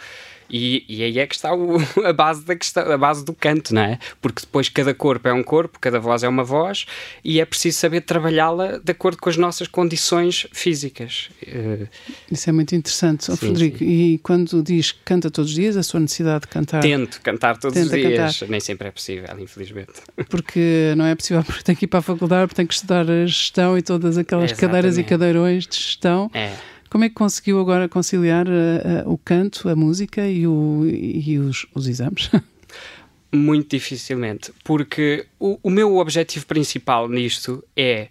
E, 0.49 0.83
e 0.89 1.03
aí 1.03 1.19
é 1.19 1.27
que 1.27 1.35
está 1.35 1.53
o, 1.53 1.77
a, 2.03 2.11
base 2.11 2.43
da 2.43 2.55
questão, 2.55 2.91
a 2.91 2.97
base 2.97 3.23
do 3.23 3.33
canto, 3.33 3.73
não 3.73 3.83
é? 3.83 3.99
Porque 4.21 4.41
depois 4.41 4.67
cada 4.67 4.93
corpo 4.93 5.27
é 5.27 5.33
um 5.33 5.43
corpo, 5.43 5.77
cada 5.79 5.99
voz 5.99 6.23
é 6.23 6.27
uma 6.27 6.43
voz 6.43 6.85
e 7.23 7.39
é 7.39 7.45
preciso 7.45 7.77
saber 7.77 8.01
trabalhá-la 8.01 8.79
de 8.83 8.91
acordo 8.91 9.17
com 9.19 9.29
as 9.29 9.37
nossas 9.37 9.67
condições 9.67 10.47
físicas. 10.51 11.29
Eh, 11.45 11.87
Isso 12.31 12.49
é 12.49 12.53
muito 12.53 12.75
interessante, 12.75 13.29
oh, 13.29 13.35
sim, 13.35 13.37
Frederico. 13.37 13.77
Sim. 13.77 13.85
E 13.85 14.17
quando 14.19 14.63
diz 14.63 14.91
que 14.91 14.99
canta 15.05 15.29
todos 15.29 15.51
os 15.51 15.55
dias, 15.55 15.77
a 15.77 15.83
sua 15.83 15.99
necessidade 15.99 16.41
de 16.41 16.47
cantar? 16.47 16.81
Tento 16.81 17.21
cantar 17.21 17.57
todos 17.57 17.79
os 17.79 17.89
dias, 17.89 18.39
cantar. 18.39 18.49
nem 18.49 18.59
sempre 18.59 18.87
é 18.87 18.91
possível, 18.91 19.39
infelizmente. 19.39 19.93
Porque 20.29 20.93
não 20.97 21.05
é 21.05 21.13
possível, 21.15 21.43
porque 21.43 21.63
tem 21.63 21.75
que 21.75 21.85
ir 21.85 21.87
para 21.87 21.99
a 21.99 22.03
faculdade, 22.03 22.47
porque 22.47 22.55
tem 22.55 22.65
que 22.65 22.73
estudar 22.73 23.09
a 23.09 23.25
gestão 23.25 23.77
e 23.77 23.81
todas 23.81 24.17
aquelas 24.17 24.51
cadeiras 24.53 24.97
e 24.97 25.03
cadeirões 25.03 25.67
de 25.67 25.75
gestão. 25.75 26.31
É. 26.33 26.53
Como 26.89 27.03
é 27.03 27.09
que 27.09 27.15
conseguiu 27.15 27.59
agora 27.59 27.87
conciliar 27.87 28.47
uh, 28.47 29.05
uh, 29.07 29.13
o 29.13 29.17
canto, 29.17 29.69
a 29.69 29.75
música 29.75 30.27
e, 30.27 30.47
o, 30.47 30.85
e 30.87 31.37
os, 31.37 31.67
os 31.73 31.87
exames? 31.87 32.29
Muito 33.31 33.69
dificilmente, 33.69 34.51
porque 34.63 35.27
o, 35.39 35.59
o, 35.61 35.69
meu 35.69 35.97
objetivo 35.97 36.47
principal 36.47 37.07
nisto 37.07 37.63
é, 37.77 38.07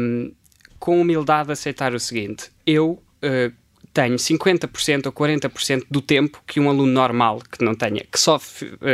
um, 0.00 0.32
com 0.80 1.00
humildade, 1.00 1.52
aceitar 1.52 1.94
o 1.94 2.00
seguinte: 2.00 2.50
eu 2.66 3.00
uh, 3.22 3.52
tenho 3.92 4.16
50% 4.16 5.06
ou 5.06 5.12
40% 5.12 5.84
do 5.88 6.00
tempo 6.00 6.42
que 6.44 6.58
um 6.58 6.68
aluno 6.68 6.90
normal, 6.90 7.40
que 7.52 7.64
não 7.64 7.72
tenha, 7.76 8.04
que 8.10 8.18
só 8.18 8.36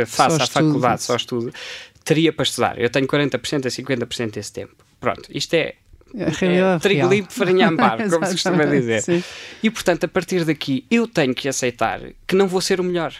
faça 0.05 0.37
só 0.37 0.43
a 0.43 0.47
faculdade, 0.47 1.01
só 1.01 1.15
estudo, 1.15 1.51
teria 2.05 2.31
para 2.31 2.43
estudar. 2.43 2.79
Eu 2.79 2.91
tenho 2.91 3.07
40% 3.07 3.65
a 3.65 3.69
50% 3.69 4.31
desse 4.31 4.53
tempo. 4.53 4.75
Pronto, 4.99 5.29
isto 5.33 5.55
é 5.55 5.75
é, 6.15 6.79
trigo 6.79 7.07
limpo, 7.07 7.31
farinha 7.33 7.69
ambar, 7.69 7.97
como 8.09 8.25
se 8.25 8.33
costuma 8.33 8.65
dizer. 8.65 9.01
Sim. 9.01 9.23
E 9.61 9.69
portanto, 9.69 10.03
a 10.03 10.07
partir 10.07 10.45
daqui, 10.45 10.85
eu 10.89 11.07
tenho 11.07 11.33
que 11.33 11.47
aceitar 11.47 12.01
que 12.27 12.35
não 12.35 12.47
vou 12.47 12.61
ser 12.61 12.79
o 12.79 12.83
melhor. 12.83 13.13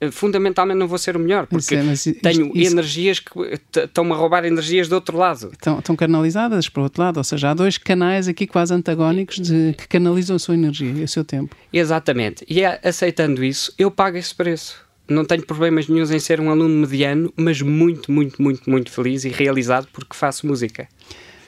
Eh, 0.00 0.10
fundamentalmente 0.10 0.78
não 0.78 0.88
vou 0.88 0.98
ser 0.98 1.14
o 1.14 1.20
melhor, 1.20 1.46
porque 1.46 1.76
mas 1.76 2.04
tenho 2.22 2.50
isso, 2.54 2.72
energias 2.72 3.20
que 3.20 3.30
estão-me 3.76 4.12
a 4.12 4.14
roubar 4.14 4.44
energias 4.44 4.88
do 4.88 4.94
outro 4.94 5.16
lado. 5.16 5.50
Estão, 5.52 5.78
estão 5.78 5.94
canalizadas 5.94 6.68
para 6.68 6.80
o 6.80 6.84
outro 6.84 7.02
lado, 7.02 7.18
ou 7.18 7.24
seja, 7.24 7.50
há 7.50 7.54
dois 7.54 7.76
canais 7.76 8.26
aqui 8.26 8.46
quase 8.46 8.72
antagónicos 8.72 9.38
de, 9.38 9.74
que 9.76 9.86
canalizam 9.86 10.36
a 10.36 10.38
sua 10.38 10.54
energia 10.54 10.90
e 10.90 11.04
o 11.04 11.08
seu 11.08 11.22
tempo. 11.22 11.54
Exatamente. 11.72 12.44
E 12.48 12.62
é, 12.62 12.80
aceitando 12.82 13.44
isso, 13.44 13.72
eu 13.78 13.90
pago 13.90 14.16
esse 14.16 14.34
preço. 14.34 14.88
Não 15.06 15.24
tenho 15.24 15.44
problemas 15.44 15.88
nenhums 15.88 16.10
em 16.12 16.20
ser 16.20 16.40
um 16.40 16.50
aluno 16.50 16.74
mediano, 16.86 17.32
mas 17.36 17.60
muito, 17.60 18.10
muito, 18.10 18.40
muito, 18.40 18.70
muito 18.70 18.90
feliz 18.90 19.24
e 19.24 19.28
realizado 19.28 19.88
porque 19.92 20.16
faço 20.16 20.46
música. 20.46 20.88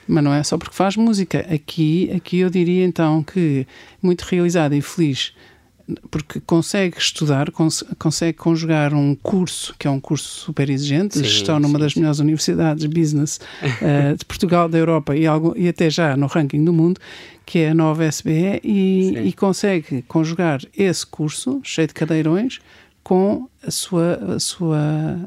Mas 0.07 0.23
não 0.23 0.33
é 0.33 0.43
só 0.43 0.57
porque 0.57 0.75
faz 0.75 0.95
música. 0.95 1.39
Aqui, 1.53 2.11
aqui 2.15 2.39
eu 2.39 2.49
diria 2.49 2.85
então 2.85 3.23
que 3.23 3.65
muito 4.01 4.21
realizado 4.21 4.75
e 4.75 4.81
feliz 4.81 5.33
porque 6.09 6.39
consegue 6.39 6.97
estudar, 6.97 7.51
cons 7.51 7.83
consegue 7.99 8.37
conjugar 8.37 8.93
um 8.93 9.15
curso, 9.15 9.75
que 9.77 9.87
é 9.87 9.91
um 9.91 9.99
curso 9.99 10.45
super 10.45 10.69
exigente, 10.69 11.19
gestão 11.19 11.59
numa 11.59 11.77
sim, 11.77 11.83
das 11.83 11.93
sim. 11.93 11.99
melhores 11.99 12.19
universidades 12.19 12.85
business 12.85 13.39
uh, 13.61 14.15
de 14.17 14.23
Portugal, 14.25 14.69
da 14.69 14.77
Europa 14.77 15.15
e, 15.15 15.27
algo, 15.27 15.53
e 15.57 15.67
até 15.67 15.89
já 15.89 16.15
no 16.15 16.27
ranking 16.27 16.63
do 16.63 16.71
mundo, 16.71 16.99
que 17.45 17.59
é 17.59 17.69
a 17.69 17.73
nova 17.73 18.05
SBE, 18.05 18.61
e, 18.63 19.17
e 19.25 19.33
consegue 19.33 20.01
conjugar 20.03 20.61
esse 20.77 21.05
curso, 21.05 21.59
cheio 21.63 21.87
de 21.87 21.93
cadeirões, 21.93 22.59
com 23.03 23.49
a 23.61 23.69
sua, 23.69 24.35
a 24.35 24.39
sua, 24.39 24.79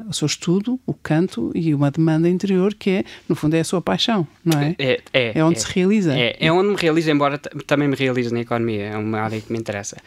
o 0.09 0.13
seu 0.13 0.25
estudo, 0.25 0.79
o 0.85 0.93
canto 0.93 1.51
e 1.53 1.73
uma 1.75 1.91
demanda 1.91 2.27
interior 2.27 2.73
que 2.73 2.89
é, 2.89 3.03
no 3.29 3.35
fundo, 3.35 3.55
é 3.55 3.59
a 3.59 3.63
sua 3.63 3.81
paixão, 3.81 4.27
não 4.43 4.59
é? 4.59 4.75
É, 4.79 5.01
é, 5.13 5.39
é 5.39 5.43
onde 5.43 5.59
é, 5.59 5.61
se 5.61 5.71
realiza. 5.71 6.17
É, 6.17 6.35
é 6.39 6.51
onde 6.51 6.69
me 6.69 6.75
realizo, 6.75 7.11
embora 7.11 7.37
também 7.37 7.87
me 7.87 7.95
realize 7.95 8.33
na 8.33 8.41
economia, 8.41 8.87
é 8.87 8.97
uma 8.97 9.19
área 9.19 9.39
que 9.39 9.51
me 9.51 9.59
interessa. 9.59 9.97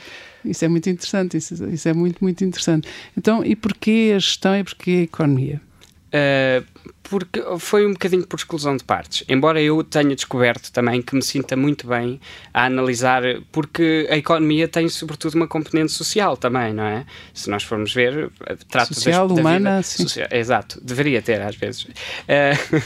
Isso 0.45 0.65
é 0.65 0.69
muito 0.69 0.91
interessante, 0.91 1.37
isso, 1.37 1.65
isso 1.69 1.89
é 1.89 1.93
muito, 1.93 2.19
muito 2.21 2.45
interessante. 2.45 2.89
Então, 3.17 3.45
e 3.45 3.55
porquê 3.55 4.13
a 4.17 4.19
gestão 4.19 4.57
e 4.57 4.65
porquê 4.65 4.91
a 4.91 5.03
economia? 5.03 5.61
Uh, 6.09 6.67
porque 7.03 7.43
foi 7.59 7.85
um 7.87 7.93
bocadinho 7.93 8.25
por 8.27 8.37
exclusão 8.37 8.77
de 8.77 8.85
partes. 8.85 9.25
Embora 9.29 9.61
eu 9.61 9.83
tenha 9.83 10.15
descoberto 10.15 10.71
também 10.71 11.03
que 11.03 11.15
me 11.15 11.23
sinta 11.23 11.57
muito 11.57 11.87
bem 11.89 12.21
a 12.55 12.67
analisar, 12.67 13.23
porque 13.51 14.07
a 14.09 14.17
economia 14.17 14.69
tem 14.69 14.89
sobretudo 14.89 15.35
uma 15.35 15.49
componente 15.49 15.91
social 15.91 16.37
também, 16.37 16.73
não 16.73 16.85
é? 16.85 17.05
Se 17.35 17.51
nós 17.51 17.65
formos 17.65 17.93
ver, 17.93 18.31
trata 18.71 18.95
social, 18.95 19.27
das, 19.27 19.39
humana, 19.39 19.71
vida, 19.71 19.83
sim. 19.83 20.03
Social, 20.05 20.29
exato, 20.31 20.81
deveria 20.83 21.21
ter 21.21 21.41
às 21.43 21.57
vezes. 21.57 21.83
Uh, 21.83 21.89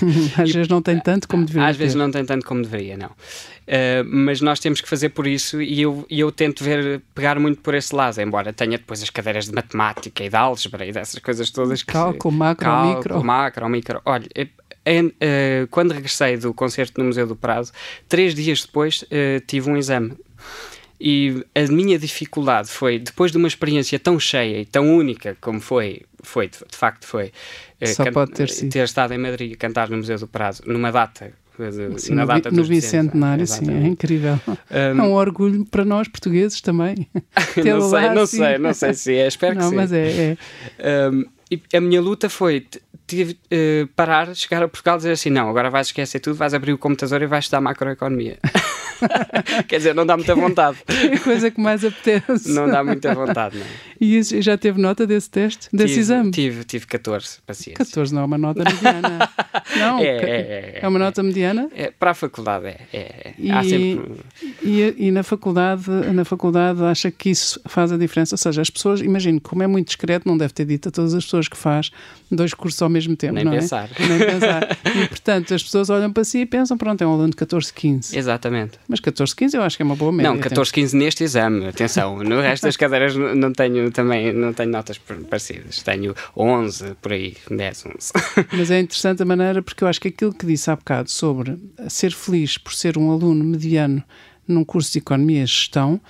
às 0.40 0.50
vezes 0.50 0.68
não 0.68 0.80
tem 0.80 0.98
tanto 0.98 1.28
como 1.28 1.44
deveria. 1.44 1.68
Às 1.68 1.76
ter. 1.76 1.82
vezes 1.82 1.94
não 1.94 2.10
tem 2.10 2.24
tanto 2.24 2.46
como 2.46 2.62
deveria, 2.62 2.96
não. 2.96 3.10
Uh, 3.64 4.04
mas 4.04 4.42
nós 4.42 4.60
temos 4.60 4.82
que 4.82 4.88
fazer 4.88 5.08
por 5.08 5.26
isso 5.26 5.60
e 5.62 5.80
eu, 5.80 6.04
e 6.10 6.20
eu 6.20 6.30
tento 6.30 6.62
ver, 6.62 7.00
pegar 7.14 7.40
muito 7.40 7.62
por 7.62 7.74
esse 7.74 7.94
lado, 7.94 8.20
embora 8.20 8.52
tenha 8.52 8.76
depois 8.76 9.02
as 9.02 9.08
cadeiras 9.08 9.46
de 9.46 9.52
matemática 9.54 10.22
e 10.22 10.28
de 10.28 10.36
álgebra 10.36 10.84
e 10.84 10.92
dessas 10.92 11.18
coisas 11.18 11.50
todas. 11.50 11.82
Que, 11.82 11.92
cálculo, 11.92 12.34
macro, 12.34 12.66
cálculo, 12.66 12.96
micro. 12.96 13.24
macro, 13.24 13.68
micro. 13.70 13.83
Olha, 14.04 14.26
é, 14.34 14.48
é, 14.84 15.12
é, 15.20 15.66
quando 15.70 15.92
regressei 15.92 16.36
do 16.36 16.52
concerto 16.52 17.00
no 17.00 17.06
Museu 17.06 17.26
do 17.26 17.36
Prado, 17.36 17.70
três 18.08 18.34
dias 18.34 18.62
depois 18.62 19.02
uh, 19.02 19.40
tive 19.46 19.70
um 19.70 19.76
exame. 19.76 20.12
E 21.00 21.44
a 21.54 21.70
minha 21.70 21.98
dificuldade 21.98 22.68
foi, 22.68 22.98
depois 22.98 23.30
de 23.30 23.36
uma 23.36 23.48
experiência 23.48 23.98
tão 23.98 24.18
cheia 24.18 24.60
e 24.60 24.64
tão 24.64 24.96
única 24.96 25.36
como 25.40 25.60
foi, 25.60 26.02
foi 26.22 26.48
de, 26.48 26.58
de 26.58 26.76
facto 26.76 27.04
foi, 27.04 27.32
Só 27.84 28.10
pode 28.10 28.32
ter, 28.32 28.48
sido. 28.48 28.70
ter 28.70 28.84
estado 28.84 29.12
em 29.12 29.18
Madrid 29.18 29.52
a 29.52 29.56
cantar 29.56 29.90
no 29.90 29.96
Museu 29.96 30.18
do 30.18 30.28
Prado, 30.28 30.60
numa 30.66 30.90
data 30.90 31.32
Sim, 31.98 32.14
na 32.14 32.24
data 32.24 32.50
no 32.50 32.64
Bicentenário, 32.64 33.46
sim, 33.46 33.70
é 33.70 33.86
incrível. 33.86 34.40
Um, 34.48 34.54
é 34.74 35.02
um 35.02 35.12
orgulho 35.12 35.64
para 35.64 35.84
nós 35.84 36.08
portugueses 36.08 36.60
também. 36.60 37.08
não 37.64 37.80
sei, 37.80 38.00
lá, 38.00 38.14
não 38.14 38.26
sei, 38.26 38.58
não 38.58 38.74
sei 38.74 38.94
se 38.94 39.14
é, 39.14 39.28
espero 39.28 39.54
não, 39.54 39.62
que 39.62 39.68
sim. 39.68 39.76
mas 39.76 39.92
é. 39.92 40.36
é. 40.78 41.10
Um, 41.10 41.24
e 41.48 41.62
a 41.76 41.80
minha 41.80 42.00
luta 42.00 42.28
foi 42.28 42.66
tive, 43.06 43.32
uh, 43.32 43.86
parar, 43.94 44.34
chegar 44.34 44.62
a 44.62 44.68
Portugal 44.68 44.96
e 44.96 44.98
dizer 44.98 45.12
assim: 45.12 45.30
não, 45.30 45.48
agora 45.48 45.70
vais 45.70 45.88
esquecer 45.88 46.20
tudo, 46.20 46.36
vais 46.36 46.54
abrir 46.54 46.72
o 46.72 46.78
computador 46.78 47.22
e 47.22 47.26
vais 47.26 47.44
estudar 47.44 47.60
macroeconomia. 47.60 48.38
Quer 49.68 49.78
dizer, 49.78 49.94
não 49.94 50.06
dá 50.06 50.16
muita 50.16 50.34
vontade. 50.34 50.78
É 51.04 51.16
a 51.16 51.20
coisa 51.20 51.50
que 51.50 51.60
mais 51.60 51.84
apetece. 51.84 52.50
Não 52.50 52.68
dá 52.68 52.82
muita 52.82 53.14
vontade, 53.14 53.58
não. 53.58 53.66
E 54.00 54.22
já 54.22 54.56
teve 54.56 54.80
nota 54.80 55.06
desse 55.06 55.28
teste, 55.28 55.68
desse 55.72 55.88
tive, 55.88 56.00
exame? 56.00 56.30
Tive, 56.30 56.64
tive 56.64 56.86
14, 56.86 57.38
paciência. 57.46 57.84
14 57.84 58.14
não 58.14 58.22
é 58.22 58.24
uma 58.24 58.38
nota 58.38 58.64
mediana. 58.64 59.30
não, 59.76 59.98
é, 59.98 60.04
é, 60.04 60.30
é, 60.30 60.78
é, 60.82 60.88
uma 60.88 60.98
nota 60.98 61.22
mediana? 61.22 61.68
É, 61.74 61.90
para 61.90 62.12
a 62.12 62.14
faculdade, 62.14 62.66
é. 62.66 62.80
é 62.92 63.34
e, 63.38 63.68
sempre... 63.68 64.14
e, 64.62 64.94
e, 64.98 65.10
na 65.10 65.22
faculdade, 65.22 65.90
na 65.90 66.24
faculdade 66.24 66.82
acha 66.84 67.10
que 67.10 67.30
isso 67.30 67.60
faz 67.66 67.92
a 67.92 67.98
diferença? 67.98 68.34
Ou 68.34 68.38
seja, 68.38 68.62
as 68.62 68.70
pessoas, 68.70 69.00
imagino, 69.00 69.40
como 69.40 69.62
é 69.62 69.66
muito 69.66 69.88
discreto, 69.88 70.26
não 70.26 70.38
deve 70.38 70.54
ter 70.54 70.64
dito 70.64 70.88
a 70.88 70.92
todas 70.92 71.12
as 71.12 71.24
pessoas 71.24 71.48
que 71.48 71.56
faz 71.56 71.90
dois 72.30 72.54
cursos 72.54 72.80
ao 72.80 72.88
mesmo 72.94 73.16
tempo, 73.16 73.34
Nem 73.34 73.44
não 73.44 73.52
pensar. 73.52 73.90
é? 73.98 74.06
Nem 74.06 74.18
pensar. 74.18 74.78
E, 74.84 75.08
portanto, 75.08 75.54
as 75.54 75.62
pessoas 75.62 75.90
olham 75.90 76.12
para 76.12 76.24
si 76.24 76.38
e 76.38 76.46
pensam, 76.46 76.78
pronto, 76.78 77.02
é 77.02 77.06
um 77.06 77.12
aluno 77.12 77.30
de 77.30 77.36
14, 77.36 77.72
15. 77.72 78.16
Exatamente. 78.16 78.78
Mas 78.88 79.00
14, 79.00 79.34
15 79.34 79.56
eu 79.56 79.62
acho 79.62 79.76
que 79.76 79.82
é 79.82 79.86
uma 79.86 79.96
boa 79.96 80.12
média. 80.12 80.30
Não, 80.30 80.38
14, 80.38 80.72
15 80.72 80.96
neste 80.96 81.24
exame, 81.24 81.66
atenção. 81.66 82.18
No 82.18 82.40
resto 82.40 82.64
das 82.64 82.76
cadeiras 82.76 83.14
não 83.16 83.52
tenho 83.52 83.90
também, 83.90 84.32
não 84.32 84.52
tenho 84.52 84.70
notas 84.70 84.98
parecidas. 84.98 85.82
Tenho 85.82 86.14
11, 86.36 86.94
por 87.02 87.12
aí, 87.12 87.36
10, 87.50 87.84
11. 87.86 88.12
Mas 88.56 88.70
é 88.70 88.80
interessante 88.80 89.22
a 89.22 89.26
maneira, 89.26 89.62
porque 89.62 89.84
eu 89.84 89.88
acho 89.88 90.00
que 90.00 90.08
aquilo 90.08 90.32
que 90.32 90.46
disse 90.46 90.70
há 90.70 90.76
bocado 90.76 91.10
sobre 91.10 91.58
ser 91.88 92.12
feliz 92.12 92.56
por 92.58 92.72
ser 92.72 92.96
um 92.96 93.10
aluno 93.10 93.44
mediano 93.44 94.02
num 94.46 94.64
curso 94.64 94.92
de 94.92 94.98
Economia 94.98 95.42
e 95.42 95.46
Gestão, 95.46 96.00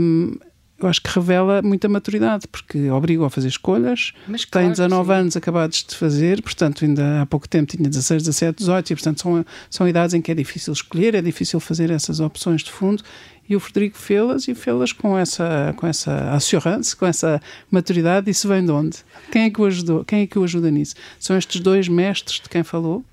hum, 0.00 0.36
eu 0.78 0.88
acho 0.88 1.00
que 1.00 1.10
revela 1.10 1.62
muita 1.62 1.88
maturidade, 1.88 2.48
porque 2.48 2.90
obriga 2.90 3.26
a 3.26 3.30
fazer 3.30 3.48
escolhas. 3.48 4.12
Mas 4.26 4.44
claro, 4.44 4.66
tem 4.66 4.72
19 4.72 5.06
sim. 5.06 5.20
anos 5.20 5.36
acabados 5.36 5.84
de 5.88 5.94
fazer, 5.94 6.42
portanto, 6.42 6.84
ainda 6.84 7.22
há 7.22 7.26
pouco 7.26 7.48
tempo 7.48 7.76
tinha 7.76 7.88
16, 7.88 8.24
17, 8.24 8.58
18, 8.58 8.90
e 8.92 8.96
portanto 8.96 9.20
são, 9.22 9.46
são 9.70 9.88
idades 9.88 10.14
em 10.14 10.20
que 10.20 10.32
é 10.32 10.34
difícil 10.34 10.72
escolher, 10.72 11.14
é 11.14 11.22
difícil 11.22 11.60
fazer 11.60 11.90
essas 11.90 12.20
opções 12.20 12.62
de 12.62 12.70
fundo. 12.70 13.02
E 13.46 13.54
o 13.54 13.60
Frederico 13.60 13.98
fê-las 13.98 14.48
e 14.48 14.54
fê-las 14.54 14.90
com 14.90 15.18
essa, 15.18 15.74
com 15.76 15.86
essa 15.86 16.30
assurance, 16.30 16.96
com 16.96 17.04
essa 17.04 17.40
maturidade. 17.70 18.30
Isso 18.30 18.48
vem 18.48 18.64
de 18.64 18.72
onde? 18.72 18.98
Quem 19.30 19.42
é 19.42 19.50
que 19.50 19.60
o 19.60 19.66
ajudou? 19.66 20.02
Quem 20.02 20.22
é 20.22 20.26
que 20.26 20.38
o 20.38 20.44
ajuda 20.44 20.70
nisso? 20.70 20.94
São 21.20 21.36
estes 21.36 21.60
dois 21.60 21.86
mestres 21.86 22.40
de 22.40 22.48
quem 22.48 22.62
falou? 22.62 23.04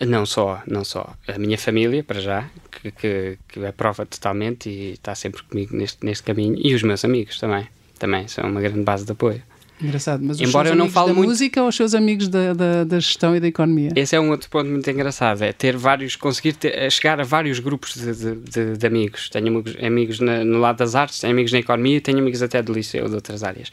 Não 0.00 0.26
só, 0.26 0.62
não 0.66 0.84
só. 0.84 1.14
A 1.28 1.38
minha 1.38 1.56
família, 1.56 2.02
para 2.02 2.20
já, 2.20 2.48
que, 2.70 2.90
que, 2.90 3.38
que 3.48 3.64
aprova 3.64 4.04
totalmente 4.04 4.68
e 4.68 4.92
está 4.92 5.14
sempre 5.14 5.42
comigo 5.42 5.76
neste, 5.76 6.04
neste 6.04 6.24
caminho, 6.24 6.58
e 6.58 6.74
os 6.74 6.82
meus 6.82 7.04
amigos 7.04 7.38
também. 7.38 7.66
Também 7.98 8.26
são 8.26 8.44
uma 8.50 8.60
grande 8.60 8.82
base 8.82 9.04
de 9.04 9.12
apoio. 9.12 9.42
Engraçado, 9.80 10.22
mas 10.22 10.40
os 10.40 10.48
Embora 10.48 10.68
seus 10.68 10.78
eu 10.78 10.84
não 10.84 10.90
falo 10.90 11.08
da 11.08 11.14
muito... 11.14 11.28
música 11.28 11.60
ou 11.60 11.68
os 11.68 11.74
seus 11.74 11.94
amigos 11.94 12.28
da, 12.28 12.52
da, 12.52 12.84
da, 12.84 13.00
gestão 13.00 13.34
e 13.34 13.40
da 13.40 13.48
economia? 13.48 13.90
Esse 13.96 14.14
é 14.14 14.20
um 14.20 14.30
outro 14.30 14.48
ponto 14.48 14.70
muito 14.70 14.88
engraçado, 14.88 15.42
é 15.42 15.52
ter 15.52 15.76
vários, 15.76 16.14
conseguir 16.14 16.54
ter, 16.54 16.90
chegar 16.90 17.20
a 17.20 17.24
vários 17.24 17.58
grupos 17.58 17.94
de, 17.94 18.14
de, 18.14 18.34
de, 18.36 18.76
de 18.76 18.86
amigos. 18.86 19.28
Tenho 19.28 19.48
amigos, 19.48 19.76
amigos 19.82 20.20
na, 20.20 20.44
no 20.44 20.58
lado 20.58 20.78
das 20.78 20.94
artes, 20.94 21.18
tenho 21.18 21.32
amigos 21.32 21.52
na 21.52 21.58
economia, 21.58 22.00
tenho 22.00 22.18
amigos 22.18 22.40
até 22.40 22.62
do 22.62 22.72
liceu, 22.72 23.08
de 23.08 23.14
outras 23.14 23.42
áreas. 23.42 23.68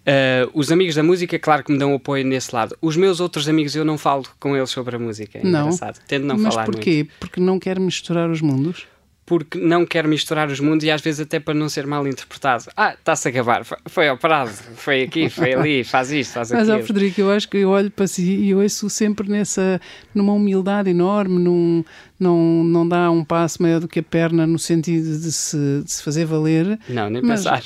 Uh, 0.00 0.50
os 0.54 0.72
amigos 0.72 0.94
da 0.94 1.02
música, 1.02 1.38
claro 1.38 1.62
que 1.62 1.72
me 1.72 1.78
dão 1.78 1.94
apoio 1.94 2.24
nesse 2.24 2.54
lado. 2.54 2.76
Os 2.80 2.96
meus 2.96 3.20
outros 3.20 3.48
amigos, 3.48 3.76
eu 3.76 3.84
não 3.84 3.98
falo 3.98 4.24
com 4.38 4.56
eles 4.56 4.70
sobre 4.70 4.96
a 4.96 4.98
música. 4.98 5.38
É 5.38 5.44
não. 5.44 5.66
engraçado. 5.66 6.00
Tendo 6.06 6.26
não 6.26 6.38
Mas 6.38 6.54
falar 6.54 6.66
porquê? 6.66 6.96
Muito. 6.96 7.12
Porque 7.20 7.40
não 7.40 7.58
quer 7.58 7.78
misturar 7.78 8.30
os 8.30 8.40
mundos? 8.40 8.86
porque 9.30 9.60
não 9.60 9.86
quer 9.86 10.08
misturar 10.08 10.48
os 10.48 10.58
mundos 10.58 10.84
e 10.84 10.90
às 10.90 11.00
vezes 11.00 11.20
até 11.20 11.38
para 11.38 11.54
não 11.54 11.68
ser 11.68 11.86
mal 11.86 12.04
interpretado. 12.04 12.64
Ah, 12.76 12.94
está-se 12.94 13.28
a 13.28 13.30
acabar, 13.30 13.64
foi 13.86 14.08
ao 14.08 14.18
prazo, 14.18 14.60
foi 14.74 15.02
aqui, 15.02 15.30
foi 15.30 15.54
ali, 15.54 15.84
faz 15.84 16.10
isto, 16.10 16.32
faz 16.32 16.50
aquilo. 16.50 16.68
Mas, 16.68 16.80
ó, 16.80 16.84
Frederico, 16.84 17.20
eu 17.20 17.30
acho 17.30 17.48
que 17.48 17.58
eu 17.58 17.70
olho 17.70 17.92
para 17.92 18.08
si 18.08 18.24
e 18.24 18.52
ouço 18.52 18.90
sempre 18.90 19.30
nessa, 19.30 19.80
numa 20.12 20.32
humildade 20.32 20.90
enorme, 20.90 21.38
num, 21.38 21.84
não, 22.20 22.62
não 22.62 22.86
dá 22.86 23.10
um 23.10 23.24
passo 23.24 23.62
maior 23.62 23.80
do 23.80 23.88
que 23.88 24.00
a 24.00 24.02
perna 24.02 24.46
no 24.46 24.58
sentido 24.58 25.18
de 25.18 25.32
se, 25.32 25.82
de 25.84 25.90
se 25.90 26.02
fazer 26.02 26.26
valer. 26.26 26.78
Não, 26.88 27.08
nem 27.08 27.22
mas... 27.22 27.44
pensar. 27.44 27.62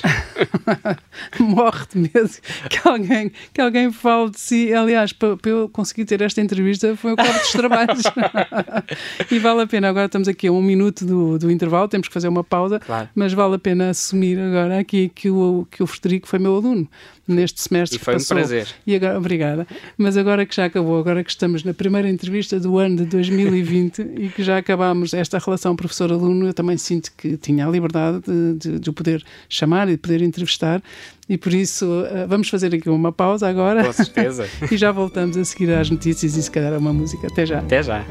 morre 1.39 1.85
de 1.91 1.99
medo 1.99 2.29
que 2.69 2.87
alguém, 2.87 3.31
que 3.53 3.61
alguém 3.61 3.91
fale 3.91 4.31
de 4.31 4.39
si. 4.39 4.73
Aliás, 4.73 5.11
para, 5.11 5.35
para 5.35 5.51
eu 5.51 5.69
conseguir 5.69 6.05
ter 6.05 6.21
esta 6.21 6.41
entrevista 6.41 6.95
foi 6.95 7.13
o 7.13 7.15
cabo 7.15 7.33
dos 7.33 7.51
trabalhos. 7.51 8.03
e 9.29 9.39
vale 9.39 9.61
a 9.61 9.67
pena. 9.67 9.89
Agora 9.89 10.05
estamos 10.05 10.27
aqui 10.27 10.47
a 10.47 10.51
um 10.51 10.61
minuto 10.61 11.05
do, 11.05 11.37
do 11.37 11.51
intervalo, 11.51 11.87
temos 11.87 12.07
que 12.07 12.13
fazer 12.13 12.27
uma 12.27 12.43
pausa, 12.43 12.79
claro. 12.79 13.09
mas 13.13 13.33
vale 13.33 13.55
a 13.55 13.59
pena 13.59 13.89
assumir 13.89 14.39
agora 14.39 14.79
aqui 14.79 15.09
que 15.09 15.29
o, 15.29 15.67
que 15.69 15.83
o 15.83 15.87
Frederico 15.87 16.27
foi 16.27 16.39
meu 16.39 16.55
aluno 16.55 16.87
neste 17.27 17.61
semestre 17.61 17.97
e 17.97 17.99
foi 17.99 18.13
que 18.13 18.19
passou. 18.19 18.37
um 18.37 18.39
prazer. 18.39 18.67
E 18.85 18.95
agora, 18.95 19.17
obrigada. 19.17 19.67
Mas 19.97 20.17
agora 20.17 20.45
que 20.45 20.55
já 20.55 20.65
acabou, 20.65 20.99
agora 20.99 21.23
que 21.23 21.29
estamos 21.29 21.63
na 21.63 21.73
primeira 21.73 22.09
entrevista 22.09 22.59
do 22.59 22.77
ano 22.77 22.97
de 22.97 23.05
2020 23.05 24.01
e 24.17 24.29
que 24.29 24.43
já 24.43 24.57
acabámos 24.57 25.13
esta 25.13 25.39
relação 25.39 25.75
professor-aluno, 25.75 26.47
eu 26.47 26.53
também 26.53 26.77
sinto 26.77 27.11
que 27.17 27.37
tinha 27.37 27.65
a 27.67 27.69
liberdade 27.69 28.21
de, 28.25 28.53
de, 28.53 28.79
de 28.79 28.89
o 28.89 28.93
poder 28.93 29.23
chamar 29.49 29.87
e 29.87 29.91
de 29.91 29.97
poder 29.97 30.21
entrevistar 30.21 30.81
e 31.27 31.37
por 31.37 31.53
isso 31.53 32.05
eh, 32.05 32.27
vamos 32.27 32.49
fazer 32.49 32.73
aqui 32.75 32.89
uma 32.89 33.11
pausa 33.11 33.47
agora. 33.47 33.83
Com 33.83 33.93
certeza. 33.93 34.47
e 34.71 34.77
já 34.77 34.91
voltamos 34.91 35.35
a 35.37 35.43
seguir 35.43 35.71
às 35.71 35.89
notícias 35.89 36.35
e 36.35 36.43
se 36.43 36.51
calhar 36.51 36.73
a 36.73 36.77
uma 36.77 36.93
música. 36.93 37.27
Até 37.27 37.45
já. 37.45 37.59
Até 37.59 37.81
já. 37.81 38.05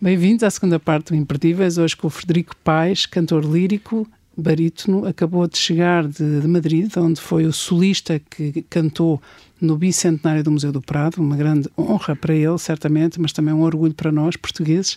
Bem-vindos 0.00 0.44
à 0.44 0.50
segunda 0.50 0.78
parte 0.78 1.12
do 1.12 1.16
Imperdíveis, 1.16 1.78
hoje 1.78 1.96
com 1.96 2.06
o 2.06 2.10
Frederico 2.10 2.54
Paes, 2.62 3.06
cantor 3.06 3.42
lírico, 3.42 4.06
barítono, 4.36 5.06
acabou 5.06 5.46
de 5.46 5.56
chegar 5.56 6.06
de, 6.06 6.40
de, 6.40 6.48
Madrid, 6.48 6.90
onde 6.96 7.20
foi 7.20 7.46
o 7.46 7.52
solista 7.52 8.18
que 8.18 8.62
cantou 8.68 9.20
no 9.60 9.76
bicentenário 9.76 10.42
do 10.42 10.50
Museu 10.50 10.72
do 10.72 10.82
Prado, 10.82 11.22
uma 11.22 11.36
grande 11.36 11.68
honra 11.78 12.14
para 12.14 12.34
ele, 12.34 12.58
certamente, 12.58 13.20
mas 13.20 13.32
também 13.32 13.54
um 13.54 13.62
orgulho 13.62 13.94
para 13.94 14.12
nós, 14.12 14.36
portugueses. 14.36 14.94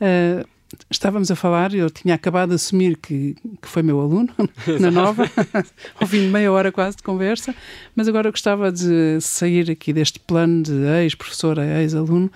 Uh, 0.00 0.46
estávamos 0.90 1.30
a 1.30 1.36
falar, 1.36 1.74
eu 1.74 1.88
tinha 1.88 2.14
acabado 2.14 2.50
de 2.50 2.56
assumir 2.56 2.96
que, 2.96 3.36
que 3.60 3.68
foi 3.68 3.82
meu 3.82 4.00
aluno, 4.00 4.28
na 4.80 4.90
nova, 4.90 5.30
ao 5.98 6.06
fim 6.06 6.20
de 6.22 6.28
meia 6.28 6.50
hora 6.52 6.70
quase 6.72 6.96
de 6.96 7.02
conversa, 7.02 7.54
mas 7.94 8.08
agora 8.08 8.28
eu 8.28 8.32
gostava 8.32 8.70
de 8.70 9.20
sair 9.20 9.70
aqui 9.70 9.92
deste 9.92 10.18
plano 10.18 10.62
de 10.62 10.72
ex-professor 11.02 11.58
a 11.58 11.82
ex-aluno 11.82 12.30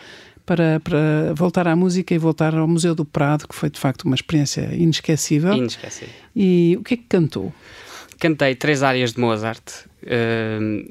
para, 0.45 0.81
para 0.81 1.33
voltar 1.35 1.67
à 1.67 1.77
música 1.77 2.15
e 2.15 2.19
voltar 2.19 2.55
ao 2.55 2.67
Museu 2.67 2.95
do 2.95 3.05
Prado, 3.05 3.47
que 3.49 3.55
foi 3.55 3.71
de 3.71 3.79
facto 3.79 4.05
uma 4.05 4.15
experiência 4.15 4.75
inesquecível. 4.75 5.55
Inesquecível. 5.55 6.15
E 6.35 6.77
o 6.79 6.83
que 6.83 6.95
é 6.95 6.97
que 6.97 7.05
cantou? 7.09 7.53
Cantei 8.19 8.55
três 8.55 8.83
áreas 8.83 9.13
de 9.13 9.21
Mozart. 9.21 9.87
Uh, 10.03 10.87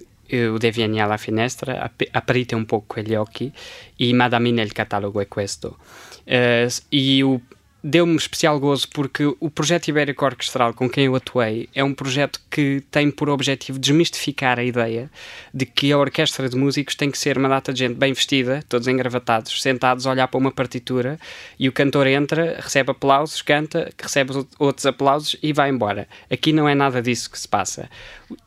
o 0.54 0.60
Devieni 0.60 1.02
alla 1.02 1.18
finestra, 1.18 1.92
Aprite 2.14 2.56
un 2.56 2.66
po' 2.66 2.86
quegli 2.88 3.16
occhi 3.16 3.52
e 3.98 4.14
Madame 4.14 4.52
nel 4.52 4.72
catalogo 4.72 5.20
è 5.20 5.28
questo. 5.28 5.78
Uh, 6.26 6.72
e 6.90 7.22
o 7.24 7.42
deu-me 7.84 8.16
especial 8.16 8.60
gozo 8.60 8.88
porque 8.90 9.26
o 9.40 9.50
projeto 9.50 9.88
Ibérico 9.88 10.24
Orquestral 10.24 10.74
com 10.74 10.90
quem 10.90 11.06
eu 11.06 11.16
atuei 11.16 11.68
é 11.74 11.84
um 11.84 11.94
projeto 11.94 12.40
que 12.50 12.84
tem 12.92 13.10
por 13.10 13.30
objetivo 13.30 13.80
desmistificar 13.80 14.60
a 14.60 14.64
ideia 14.64 15.10
de 15.54 15.66
que 15.66 15.92
a 15.92 15.98
orquestra 15.98 16.48
de 16.48 16.56
músicos 16.56 16.96
tem 16.96 17.10
que 17.10 17.18
ser 17.18 17.38
uma 17.38 17.50
data 17.50 17.74
de 17.74 17.80
gente 17.80 17.96
bem 17.96 18.14
vestida, 18.14 18.64
todos 18.70 18.88
engravatados, 18.88 19.62
sentados 19.62 20.06
a 20.06 20.12
olhar 20.12 20.28
para 20.28 20.38
uma 20.38 20.52
partitura 20.52 21.20
e 21.58 21.68
o 21.68 21.72
cantor 21.72 22.08
entra, 22.08 22.58
recebe 22.60 22.92
aplausos, 22.92 23.42
canta, 23.42 23.92
recebe 24.00 24.46
outros 24.60 24.86
aplausos 24.86 25.36
e 25.42 25.52
vai 25.52 25.70
embora. 25.70 26.08
Aqui 26.30 26.54
não 26.54 26.70
é 26.70 26.76
nada 26.76 27.02
disso 27.02 27.32
que 27.32 27.40
se 27.40 27.48
passa. 27.48 27.90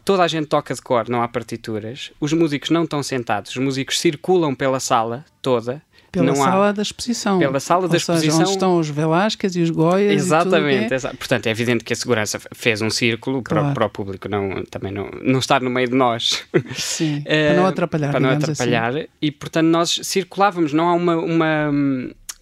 Toda 0.05 0.23
a 0.23 0.29
gente 0.29 0.47
toca 0.47 0.73
de 0.73 0.81
cor, 0.81 1.09
não 1.09 1.23
há 1.23 1.29
partituras, 1.29 2.12
os 2.20 2.33
músicos 2.33 2.70
não 2.70 2.85
estão 2.85 3.03
sentados, 3.03 3.51
os 3.51 3.57
músicos 3.57 3.99
circulam 4.01 4.55
pela 4.55 4.79
sala 4.79 5.25
toda 5.42 5.83
pela 6.14 6.27
não 6.27 6.35
sala 6.37 6.68
há... 6.68 6.72
da 6.72 6.83
exposição. 6.83 7.38
Pela 7.38 7.61
sala 7.61 7.83
da 7.88 7.98
seja, 7.98 8.12
exposição. 8.14 8.40
onde 8.40 8.50
estão 8.50 8.79
os 8.79 8.88
Velásquez 8.88 9.55
e 9.57 9.61
os 9.62 9.70
Goias. 9.70 10.12
Exatamente. 10.12 10.92
Exa 10.94 11.14
Portanto, 11.18 11.46
é 11.46 11.50
evidente 11.50 11.85
que 11.85 11.92
a 11.92 11.96
segurança 11.96 12.40
fez 12.55 12.81
um 12.83 12.90
círculo 12.90 13.42
Claro. 13.42 13.66
para, 13.66 13.74
para 13.74 13.87
o 13.87 13.90
público 13.90 14.29
não, 14.29 14.64
também 14.70 14.92
não, 14.92 15.09
não 15.22 15.38
estar 15.38 15.61
no 15.61 15.70
meio 15.70 15.88
de 15.88 15.94
nós. 15.94 16.44
é. 16.53 16.61
Sim, 16.74 17.22
Eh, 17.27 17.48
para 17.53 17.57
não 17.61 17.66
atrapalhar, 17.66 18.11
Para 18.11 18.20
não 18.20 18.29
digamos 18.31 18.48
assim. 18.61 18.62
atrapalhar. 18.74 19.07
E, 19.20 19.31
portanto, 19.31 19.66
nós 19.66 20.00
circulávamos. 20.03 20.72
Não 20.72 20.88
há 20.88 20.94
uma, 20.94 21.16
uma. 21.16 21.72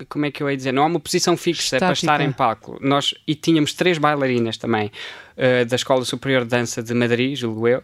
Como 0.09 0.27
é 0.27 0.31
que 0.31 0.43
eu 0.43 0.51
ia 0.51 0.57
dizer? 0.57 0.73
Não 0.73 0.83
há 0.83 0.87
uma 0.87 0.99
posição 1.01 1.37
fixa 1.37 1.79
para 1.79 1.93
Estática. 1.93 2.13
estar 2.13 2.21
em 2.21 2.33
palco. 2.33 2.77
Nós, 2.81 3.15
e 3.27 3.35
tínhamos 3.35 3.73
três 3.73 3.99
bailarinas 3.99 4.57
também 4.57 4.91
eh, 5.37 5.65
da 5.65 5.77
Escola 5.77 6.05
Superior 6.05 6.43
de 6.43 6.49
Dança 6.49 6.83
de 6.83 6.93
Madrid, 6.93 7.37
julgo 7.37 7.69
eu, 7.69 7.83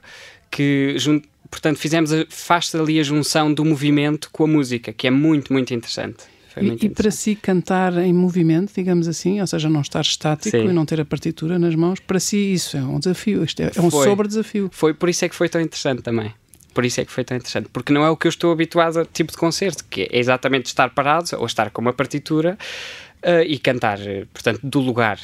que 0.50 0.94
jun- 0.98 1.22
Portanto, 1.50 1.78
fizemos 1.78 2.12
a, 2.12 2.24
faz 2.28 2.74
ali 2.74 3.00
a 3.00 3.02
junção 3.02 3.52
do 3.52 3.64
movimento 3.64 4.28
com 4.32 4.44
a 4.44 4.46
música, 4.46 4.92
que 4.92 5.06
é 5.06 5.10
muito, 5.10 5.52
muito 5.52 5.72
interessante. 5.72 6.24
Foi 6.52 6.62
muito 6.62 6.82
E, 6.82 6.86
e 6.86 6.88
para 6.90 7.02
interessante. 7.02 7.22
si 7.22 7.34
cantar 7.36 7.96
em 7.98 8.12
movimento, 8.12 8.72
digamos 8.74 9.08
assim, 9.08 9.40
ou 9.40 9.46
seja, 9.46 9.68
não 9.68 9.80
estar 9.80 10.00
estático 10.00 10.56
Sim. 10.56 10.68
e 10.68 10.72
não 10.72 10.84
ter 10.84 11.00
a 11.00 11.04
partitura 11.04 11.58
nas 11.58 11.74
mãos, 11.74 12.00
para 12.00 12.20
si 12.20 12.52
isso 12.52 12.76
é 12.76 12.82
um 12.82 12.98
desafio, 12.98 13.44
isto 13.44 13.60
é, 13.62 13.70
é 13.74 13.80
um 13.80 13.90
Foi. 13.90 14.06
sobre 14.06 14.28
desafio. 14.28 14.68
Foi 14.72 14.92
por 14.94 15.08
isso 15.08 15.24
é 15.24 15.28
que 15.28 15.34
foi 15.34 15.48
tão 15.48 15.60
interessante 15.60 16.02
também. 16.02 16.32
Por 16.74 16.84
isso 16.84 17.00
é 17.00 17.04
que 17.04 17.10
foi 17.10 17.24
tão 17.24 17.36
interessante. 17.36 17.68
Porque 17.72 17.92
não 17.92 18.04
é 18.04 18.10
o 18.10 18.16
que 18.16 18.26
eu 18.26 18.30
estou 18.30 18.52
habituado 18.52 19.00
a 19.00 19.04
tipo 19.04 19.32
de 19.32 19.38
concerto, 19.38 19.84
que 19.90 20.02
é 20.02 20.18
exatamente 20.18 20.66
estar 20.66 20.90
parado 20.90 21.30
ou 21.36 21.46
estar 21.46 21.70
com 21.70 21.80
uma 21.80 21.92
partitura 21.92 22.56
eh, 23.22 23.44
e 23.44 23.58
cantar, 23.58 23.98
portanto, 24.32 24.60
do 24.62 24.80
lugar. 24.80 25.18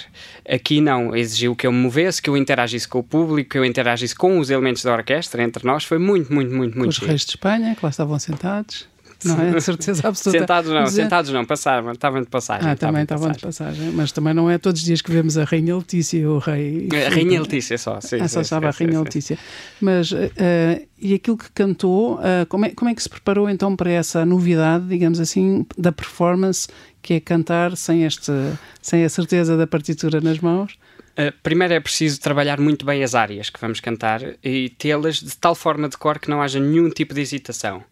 Aqui 0.48 0.80
não, 0.80 1.14
exigiu 1.14 1.54
que 1.54 1.66
eu 1.66 1.72
me 1.72 1.78
movesse, 1.78 2.20
que 2.20 2.28
eu 2.28 2.37
interagisse 2.37 2.87
com 2.88 2.98
o 2.98 3.02
público, 3.02 3.50
que 3.50 3.59
eu 3.59 3.64
interagisse 3.64 4.14
com 4.14 4.38
os 4.38 4.50
elementos 4.50 4.83
da 4.83 4.92
orquestra, 4.92 5.42
entre 5.42 5.66
nós. 5.66 5.85
Foi 5.85 5.98
muito, 5.98 6.33
muito, 6.33 6.52
muito, 6.54 6.76
muito 6.76 6.90
os 6.90 6.96
giro. 6.96 7.07
reis 7.09 7.22
de 7.24 7.30
Espanha, 7.30 7.74
que 7.74 7.85
lá 7.85 7.90
estavam 7.90 8.18
sentados, 8.18 8.87
não 9.24 9.40
é? 9.40 9.50
De 9.54 9.61
certeza 9.61 10.09
absoluta. 10.09 10.40
Sentados 10.40 10.70
não, 10.70 10.85
Dizer- 10.85 11.02
sentados 11.02 11.30
não, 11.30 11.44
passavam, 11.46 11.92
estavam 11.92 12.20
de 12.20 12.28
passagem. 12.28 12.68
Ah, 12.68 12.76
também 12.76 13.02
estavam 13.04 13.30
de 13.30 13.38
passagem, 13.38 13.90
mas 13.92 14.12
também 14.12 14.35
não 14.35 14.50
é 14.50 14.59
todos 14.59 14.80
os 14.80 14.87
dias 14.87 15.00
que 15.00 15.11
vemos 15.11 15.38
a 15.38 15.44
Rainha 15.44 15.74
Letícia 15.76 16.18
e 16.18 16.26
o 16.26 16.38
Rei. 16.38 16.88
A 17.07 17.09
Rainha 17.14 17.40
Letícia 17.40 17.78
só, 17.78 18.00
sim. 18.02 18.18
Ah, 18.20 18.28
só 18.28 18.40
estava 18.42 18.68
a 18.68 18.70
Rainha. 18.70 19.00
Letícia. 19.00 19.38
Mas, 19.80 20.12
eh, 20.12 20.83
e 20.98 21.14
aquilo 21.14 21.38
que 21.38 21.50
cantou, 21.52 22.20
eh, 22.22 22.44
como, 22.50 22.66
é, 22.66 22.70
como 22.70 22.90
é 22.90 22.94
que 22.94 23.02
se 23.02 23.09
preparou 23.09 23.48
então 23.48 23.74
para 23.74 23.90
essa 23.90 24.26
novidade, 24.26 24.87
digamos 24.88 25.18
assim, 25.20 25.64
da 25.78 25.90
performance, 25.92 26.68
que 27.05 27.14
é 27.14 27.21
cantar 27.21 27.77
sem, 27.77 28.05
este, 28.05 28.33
sem 28.81 29.05
a 29.05 29.09
certeza 29.11 29.57
da 29.59 29.67
partitura 29.67 30.21
nas 30.23 30.38
mãos? 30.38 30.73
Uh, 31.19 31.31
primeiro 31.43 31.75
é 31.75 31.79
preciso 31.81 32.19
trabalhar 32.19 32.59
muito 32.59 32.85
bem 32.87 33.05
as 33.05 33.14
áreas 33.14 33.51
que 33.51 33.61
vamos 33.61 33.79
cantar 33.79 34.21
e 34.43 34.71
tê-las 34.71 35.17
de 35.17 35.37
tal 35.37 35.55
forma 35.55 35.87
de 35.88 35.99
cor 35.99 36.19
que 36.19 36.31
não 36.31 36.40
haja 36.40 36.59
nenhum 36.59 36.88
tipo 36.88 37.12
de 37.14 37.21
hesitação. 37.21 37.85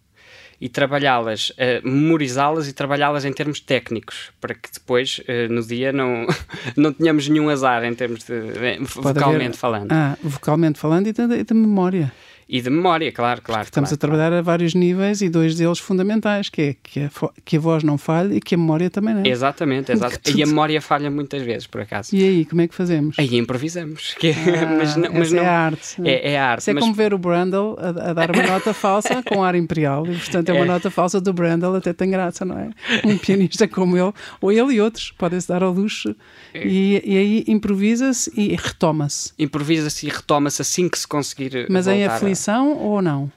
E 0.58 0.68
trabalhá-las, 0.68 1.50
uh, 1.50 1.54
memorizá-las 1.86 2.68
e 2.68 2.72
trabalhá-las 2.72 3.24
em 3.24 3.32
termos 3.32 3.60
técnicos, 3.60 4.30
para 4.40 4.54
que 4.54 4.70
depois, 4.72 5.20
uh, 5.20 5.52
no 5.52 5.62
dia, 5.62 5.92
não, 5.92 6.26
não 6.76 6.92
tenhamos 6.92 7.28
nenhum 7.28 7.48
azar 7.50 7.84
em 7.84 7.94
termos 7.94 8.24
de. 8.24 8.78
vocalmente 8.94 9.44
haver- 9.44 9.56
falando. 9.56 9.92
Ah, 9.92 10.16
vocalmente 10.22 10.78
falando 10.78 11.06
e 11.08 11.12
de, 11.12 11.44
de 11.44 11.54
memória. 11.54 12.10
E 12.54 12.60
de 12.60 12.68
memória, 12.68 13.10
claro, 13.10 13.40
claro. 13.40 13.62
Estamos 13.64 13.88
claro, 13.88 13.94
a 13.94 13.98
trabalhar 13.98 14.32
a 14.38 14.42
vários 14.42 14.74
níveis 14.74 15.22
e 15.22 15.30
dois 15.30 15.54
deles 15.56 15.78
fundamentais, 15.78 16.50
que 16.50 16.60
é 16.60 16.76
que 16.82 17.00
a, 17.00 17.10
que 17.46 17.56
a 17.56 17.60
voz 17.60 17.82
não 17.82 17.96
falhe 17.96 18.36
e 18.36 18.40
que 18.42 18.54
a 18.54 18.58
memória 18.58 18.90
também 18.90 19.14
não. 19.14 19.24
Exatamente, 19.24 19.90
exato. 19.90 20.20
Que 20.20 20.32
E 20.38 20.42
a 20.42 20.46
memória 20.46 20.78
falha 20.82 21.10
muitas 21.10 21.40
vezes, 21.40 21.66
por 21.66 21.80
acaso. 21.80 22.14
E 22.14 22.22
aí, 22.22 22.44
como 22.44 22.60
é 22.60 22.68
que 22.68 22.74
fazemos? 22.74 23.16
Aí 23.18 23.34
improvisamos. 23.38 24.14
É- 24.22 24.32
Ah, 24.32 24.66
mas 24.76 24.96
não, 24.96 25.10
mas 25.14 25.28
essa 25.28 25.36
não- 25.36 25.42
é 25.42 25.48
arte. 25.48 25.96
É, 26.04 26.32
é 26.32 26.38
arte. 26.38 26.60
Isso 26.60 26.70
é 26.70 26.74
mas- 26.74 26.82
como 26.82 26.92
ver 26.94 27.14
o 27.14 27.18
Brandel 27.18 27.74
a, 27.80 28.10
a 28.10 28.12
dar 28.12 28.30
uma 28.30 28.42
nota 28.42 28.74
falsa 28.74 29.22
com 29.22 29.42
ar 29.42 29.54
imperial 29.54 30.06
e, 30.06 30.14
portanto, 30.14 30.50
é 30.50 30.52
uma 30.52 30.64
É. 30.66 30.68
nota 30.68 30.90
falsa 30.90 31.22
do 31.22 31.32
Brandel, 31.32 31.74
até 31.74 31.94
tem 31.94 32.10
graça, 32.10 32.44
não 32.44 32.58
é? 32.58 32.68
Um 33.02 33.16
pianista 33.16 33.66
como 33.66 33.96
ele, 33.96 34.12
ou 34.42 34.52
ele 34.52 34.74
e 34.74 34.80
outros, 34.82 35.10
podem-se 35.16 35.48
dar 35.48 35.62
ao 35.62 35.72
luxo, 35.72 36.14
É. 36.52 36.66
e, 36.66 37.02
e 37.02 37.16
aí 37.16 37.44
improvisa-se 37.48 38.30
e 38.38 38.54
retoma-se. 38.56 39.32
improvisa-se 39.38 40.06
e 40.06 40.10
retoma-se 40.10 40.60
assim 40.60 40.86
que 40.86 40.98
se 40.98 41.08
conseguir. 41.08 41.66
Mas 41.70 41.86
em 41.86 42.00
voltar 42.00 42.16
aflição 42.16 42.41
ou 42.50 43.02
não? 43.02 43.30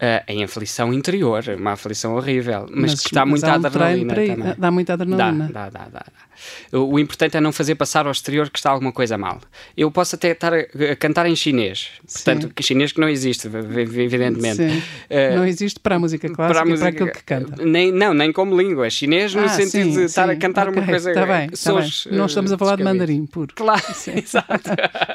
Ah, 0.00 0.24
em 0.26 0.42
aflição 0.42 0.92
interior, 0.92 1.44
uma 1.56 1.72
aflição 1.72 2.16
horrível, 2.16 2.66
mas, 2.70 2.92
Mas- 2.92 3.00
que 3.00 3.06
está 3.08 3.24
muita 3.24 3.46
um 3.46 3.54
adrenalina 3.66 4.14
para 4.14 4.26
também. 4.26 4.54
dá 4.58 4.70
muita 4.70 4.92
adrenalina. 4.94 5.48
dá, 5.52 5.70
dá, 5.70 5.80
dá, 5.84 5.88
dá. 5.92 6.04
O, 6.72 6.98
importante 6.98 7.36
é 7.36 7.40
não 7.40 7.52
fazer 7.52 7.74
passar 7.74 8.06
ao 8.06 8.12
exterior 8.12 8.50
que 8.50 8.58
está 8.58 8.70
alguma 8.70 8.92
coisa 8.92 9.16
mal. 9.18 9.40
Eu 9.76 9.90
posso 9.90 10.14
até 10.14 10.30
estar 10.32 10.52
a, 10.54 10.58
a 10.92 10.96
cantar 10.96 11.26
em 11.26 11.36
chinês, 11.36 11.90
portanto, 12.12 12.46
Sim. 12.46 12.62
chinês 12.62 12.92
que 12.92 13.00
não 13.00 13.08
existe, 13.08 13.48
evidentemente. 13.48 14.82
Eh, 15.10 15.36
não 15.36 15.46
existe 15.46 15.80
para 15.80 15.96
a 15.96 15.98
música 15.98 16.28
clássica 16.28 16.54
para 16.54 16.60
a 16.60 16.62
e 16.62 16.64
para 16.64 16.70
música- 16.70 16.88
aquilo 16.88 17.10
que 17.12 17.22
canta. 17.24 17.64
Nem, 17.64 17.92
não, 17.92 18.14
nem 18.14 18.32
como 18.32 18.56
língua. 18.60 18.88
Chinês 18.90 19.34
no 19.34 19.44
Ah, 19.44 19.48
sentido 19.48 19.90
sim, 19.90 19.96
de 19.96 20.02
estar 20.04 20.28
a 20.28 20.32
sim. 20.34 20.38
cantar 20.38 20.68
uma 20.68 20.78
Ok, 20.80 20.90
coisa. 20.90 21.10
Está 21.10 21.26
bem, 21.26 21.46
bem. 21.48 21.56
sons, 21.56 22.06
Não 22.10 22.24
eh, 22.24 22.26
estamos 22.26 22.52
a 22.52 22.58
falar 22.58 22.76
de 22.76 22.84
mandarim 22.84 23.26
puro. 23.26 23.52
Claro, 23.54 23.82
exato. 24.16 24.70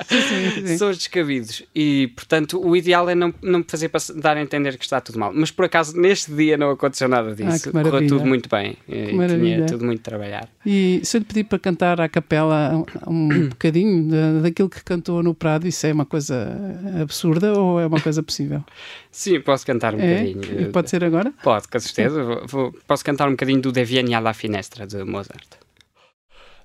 sim, 0.08 0.68
sim. 0.68 0.78
Sons 0.78 0.98
descabidos. 0.98 1.64
E, 1.76 2.08
portanto, 2.16 2.60
o 2.64 2.76
ideal 2.76 3.10
é 3.10 3.16
não, 3.16 3.34
não 3.42 3.64
fazer 3.68 3.90
dar 4.16 4.38
a 4.38 4.42
entender 4.42 4.78
que 4.78 4.84
está 4.86 5.00
tudo 5.02 5.20
mal. 5.20 5.32
Mas, 5.34 5.52
por 5.52 5.66
acaso, 5.66 5.98
neste 6.00 6.32
dia 6.32 6.58
não 6.58 6.72
aconteceu 6.72 7.08
nada 7.08 7.34
disso. 7.36 7.70
Ah, 7.70 7.84
Correu 7.84 8.08
tudo 8.08 8.26
muito 8.26 8.50
bem. 8.50 8.78
E 8.88 9.08
tinha 9.08 9.66
tudo 9.66 9.86
muito 9.86 10.02
trabalhado. 10.02 10.48
E 10.66 11.02
se 11.10 11.18
eu 11.18 11.20
lhe 11.20 11.26
pedir 11.26 11.44
para 11.46 11.58
cantar 11.60 12.00
à 12.00 12.08
capela 12.08 12.86
um, 13.08 13.50
bocadinho 13.56 14.08
da- 14.10 14.42
daquilo 14.44 14.70
que 14.70 14.84
cantou 14.84 15.22
no 15.24 15.34
Prado, 15.34 15.68
isso 15.68 15.86
é 15.88 15.92
uma 15.94 16.06
coisa 16.06 16.56
absurda 17.02 17.54
ou 17.60 17.80
é 17.80 17.88
uma 17.88 18.00
coisa 18.00 18.22
possível? 18.24 18.64
Sim, 19.12 19.42
posso 19.42 19.66
cantar 19.66 19.94
um 19.96 20.00
É? 20.00 20.26
bocadinho. 20.34 20.62
E 20.62 20.66
pode 20.72 20.90
ser 20.90 21.04
agora? 21.04 21.34
Pode, 21.44 21.68
com 21.68 21.80
certeza. 21.80 22.24
Vou- 22.48 22.72
posso 22.88 23.04
cantar 23.04 23.28
um 23.28 23.32
bocadinho 23.32 23.62
do 23.62 23.72
Devieni 23.72 24.14
alla 24.14 24.34
finestra, 24.34 24.86
de 24.88 25.04
Mozart. 25.04 25.48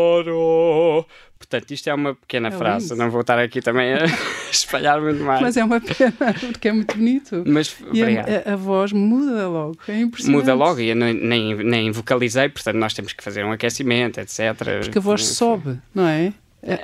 tesouro. 0.07 1.05
Portanto, 1.49 1.71
isto 1.71 1.87
é 1.89 1.93
uma 1.93 2.13
pequena 2.13 2.49
É 2.49 2.51
frase, 2.51 2.89
lindo. 2.89 2.97
não 3.03 3.09
vou 3.09 3.21
estar 3.21 3.39
aqui 3.39 3.61
também 3.61 3.93
a 3.93 3.99
espalhar 4.51 4.99
muito 5.01 5.23
mais. 5.23 5.39
Mas 5.41 5.55
é 5.55 5.63
uma 5.63 5.79
pena, 5.79 6.13
porque 6.51 6.67
é 6.67 6.73
muito 6.73 6.97
bonito. 6.97 7.43
Mas, 7.47 7.75
E 7.93 8.03
a, 8.03 8.53
a- 8.53 8.55
voz 8.57 8.91
muda 8.91 9.47
logo, 9.47 9.77
é 9.87 9.99
impressionante. 10.01 10.41
Muda 10.41 10.53
logo 10.53 10.79
e 10.81 10.89
eu 10.89 10.95
nem, 10.95 11.13
nem, 11.13 11.55
nem 11.55 11.91
vocalizei, 11.91 12.49
portanto 12.49 12.75
nós 12.75 12.93
temos 12.93 13.13
que 13.13 13.23
fazer 13.23 13.45
um 13.45 13.51
aquecimento, 13.53 14.19
etc. 14.19 14.55
Porque 14.83 14.97
a 14.97 15.01
voz 15.01 15.25
sobe, 15.25 15.79
não 15.95 16.05
é? 16.05 16.33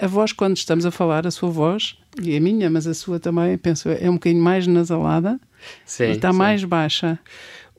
A, 0.01 0.05
a 0.05 0.07
voz, 0.07 0.31
quando 0.31 0.55
estamos 0.55 0.85
a 0.85 0.91
falar, 0.91 1.27
a 1.27 1.31
sua 1.31 1.49
voz, 1.49 1.97
e 2.21 2.37
a 2.37 2.39
minha, 2.39 2.69
mas 2.69 2.87
a 2.87 2.93
sua 2.93 3.19
também, 3.19 3.57
penso, 3.57 3.89
é 3.89 4.09
um 4.09 4.13
bocadinho 4.13 4.41
mais 4.41 4.65
nasalada 4.65 5.37
Sim, 5.83 6.05
e 6.05 6.11
está 6.11 6.31
sim. 6.31 6.37
mais 6.37 6.63
baixa. 6.63 7.19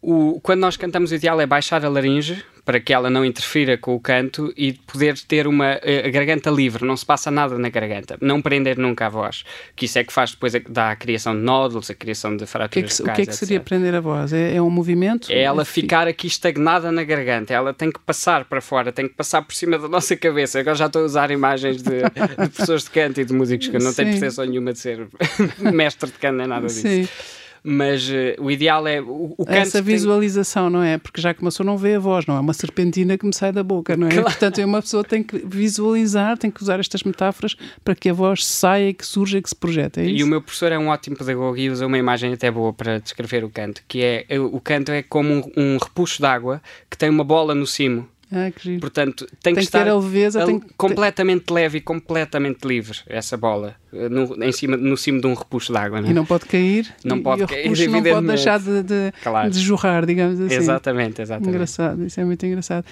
O, 0.02 0.38
quando 0.42 0.60
nós 0.60 0.76
cantamos, 0.76 1.12
o 1.12 1.14
ideal 1.14 1.40
é 1.40 1.46
baixar 1.46 1.82
a 1.82 1.88
laringe 1.88 2.44
para 2.64 2.80
que 2.80 2.92
ela 2.94 3.10
não 3.10 3.24
interfira 3.24 3.76
com 3.76 3.94
o 3.94 4.00
canto 4.00 4.52
e 4.56 4.72
poder 4.72 5.18
ter 5.18 5.46
uma 5.46 5.78
eh, 5.82 6.04
a 6.06 6.10
garganta 6.10 6.50
livre, 6.50 6.84
não 6.84 6.96
se 6.96 7.04
passa 7.04 7.30
nada 7.30 7.58
na 7.58 7.68
garganta, 7.68 8.16
não 8.20 8.40
prender 8.40 8.78
nunca 8.78 9.06
a 9.06 9.08
voz, 9.08 9.44
que 9.76 9.84
isso 9.84 9.98
é 9.98 10.04
que 10.04 10.12
faz 10.12 10.30
depois 10.30 10.54
a, 10.54 10.60
dá 10.68 10.90
a 10.92 10.96
criação 10.96 11.34
de 11.36 11.42
nódulos, 11.42 11.90
a 11.90 11.94
criação 11.94 12.36
de 12.36 12.36
O 12.36 12.38
que 12.38 12.44
é 12.44 12.46
fraturas 12.46 12.96
que, 12.96 13.02
vocais, 13.02 13.16
que, 13.16 13.22
é 13.22 13.26
que 13.26 13.36
seria 13.36 13.60
prender 13.60 13.94
a 13.94 14.00
voz? 14.00 14.32
É, 14.32 14.54
é 14.56 14.62
um 14.62 14.70
movimento? 14.70 15.30
É 15.30 15.42
ela 15.42 15.64
fi- 15.64 15.82
ficar 15.82 16.08
aqui 16.08 16.26
estagnada 16.26 16.90
na 16.90 17.04
garganta, 17.04 17.52
ela 17.52 17.74
tem 17.74 17.90
que 17.92 17.98
passar 18.00 18.44
para 18.46 18.60
fora, 18.60 18.90
tem 18.92 19.06
que 19.08 19.14
passar 19.14 19.42
por 19.42 19.54
cima 19.54 19.78
da 19.78 19.86
nossa 19.88 20.16
cabeça. 20.16 20.58
Agora 20.60 20.74
já 20.76 20.86
estou 20.86 21.02
a 21.02 21.04
usar 21.04 21.30
imagens 21.30 21.82
de, 21.82 21.90
de 22.00 22.48
pessoas 22.56 22.84
de 22.84 22.90
canto 22.90 23.20
e 23.20 23.24
de 23.24 23.32
músicos 23.34 23.68
que 23.68 23.76
eu 23.76 23.80
não 23.80 23.92
tenho 23.92 24.08
Sim. 24.12 24.18
pretensão 24.18 24.44
nenhuma 24.46 24.72
de 24.72 24.78
ser 24.78 25.06
mestre 25.60 26.10
de 26.10 26.18
canto 26.18 26.36
nem 26.36 26.46
nada 26.46 26.66
disso. 26.66 26.80
Sim. 26.80 27.08
Mas 27.66 28.06
uh, 28.10 28.12
o 28.38 28.50
ideal 28.50 28.86
é 28.86 29.00
o, 29.00 29.34
o 29.38 29.44
Essa 29.48 29.80
visualização, 29.80 30.64
tem... 30.64 30.72
não 30.72 30.82
é? 30.82 30.98
Porque 30.98 31.18
já 31.18 31.32
que 31.32 31.40
uma 31.40 31.50
pessoa 31.50 31.64
não 31.64 31.78
vê 31.78 31.94
a 31.94 31.98
voz, 31.98 32.26
não 32.26 32.36
é 32.36 32.40
uma 32.40 32.52
serpentina 32.52 33.16
que 33.16 33.24
me 33.24 33.34
sai 33.34 33.52
da 33.52 33.62
boca, 33.62 33.96
não 33.96 34.06
é? 34.06 34.10
Claro. 34.10 34.24
Portanto, 34.24 34.60
uma 34.62 34.82
pessoa 34.82 35.02
tem 35.02 35.22
que 35.22 35.38
visualizar, 35.38 36.36
tem 36.36 36.50
que 36.50 36.62
usar 36.62 36.78
estas 36.78 37.02
metáforas 37.04 37.56
para 37.82 37.94
que 37.94 38.10
a 38.10 38.12
voz 38.12 38.44
saia, 38.44 38.92
que 38.92 39.06
surja, 39.06 39.40
que 39.40 39.48
se 39.48 39.56
projete. 39.56 40.00
É 40.00 40.04
e 40.04 40.22
o 40.22 40.26
meu 40.26 40.42
professor 40.42 40.72
é 40.72 40.78
um 40.78 40.88
ótimo 40.88 41.16
pedagogo 41.16 41.56
e 41.56 41.70
usa 41.70 41.86
uma 41.86 41.96
imagem 41.96 42.34
até 42.34 42.50
boa 42.50 42.70
para 42.70 42.98
descrever 42.98 43.42
o 43.44 43.48
canto, 43.48 43.82
que 43.88 44.02
é 44.02 44.26
o 44.38 44.60
canto 44.60 44.92
é 44.92 45.02
como 45.02 45.32
um, 45.32 45.52
um 45.56 45.78
repuxo 45.78 46.20
d'água 46.20 46.60
que 46.90 46.98
tem 46.98 47.08
uma 47.08 47.24
bola 47.24 47.54
no 47.54 47.66
cimo 47.66 48.06
ah, 48.34 48.50
que 48.50 48.62
giro. 48.62 48.80
Portanto, 48.80 49.26
tem, 49.26 49.38
tem 49.42 49.54
que, 49.54 49.60
que 49.60 49.66
estar 49.66 49.84
leveza, 49.84 50.44
tem... 50.44 50.60
completamente 50.76 51.50
leve 51.52 51.78
e 51.78 51.80
completamente 51.80 52.66
livre 52.66 52.98
essa 53.06 53.36
bola 53.36 53.76
no, 53.92 54.42
em 54.42 54.52
cima, 54.52 54.76
no 54.76 54.96
cimo 54.96 55.20
de 55.20 55.26
um 55.26 55.34
repuxo 55.34 55.72
de 55.72 55.78
água. 55.78 56.00
Não? 56.00 56.08
É? 56.08 56.10
E 56.10 56.14
não 56.14 56.26
pode 56.26 56.46
cair. 56.46 56.92
Não 57.04 57.18
e, 57.18 57.22
pode 57.22 57.42
e 57.42 57.46
cair, 57.46 57.88
não 57.88 58.02
pode 58.02 58.26
deixar 58.26 58.58
de, 58.58 58.82
de, 58.82 59.12
claro. 59.22 59.50
de, 59.50 59.58
jorrar, 59.60 60.04
digamos 60.04 60.40
assim. 60.40 60.54
Exatamente, 60.54 61.22
exatamente. 61.22 61.54
Engraçado, 61.54 62.04
isso 62.04 62.20
é 62.20 62.24
muito 62.24 62.44
engraçado. 62.44 62.84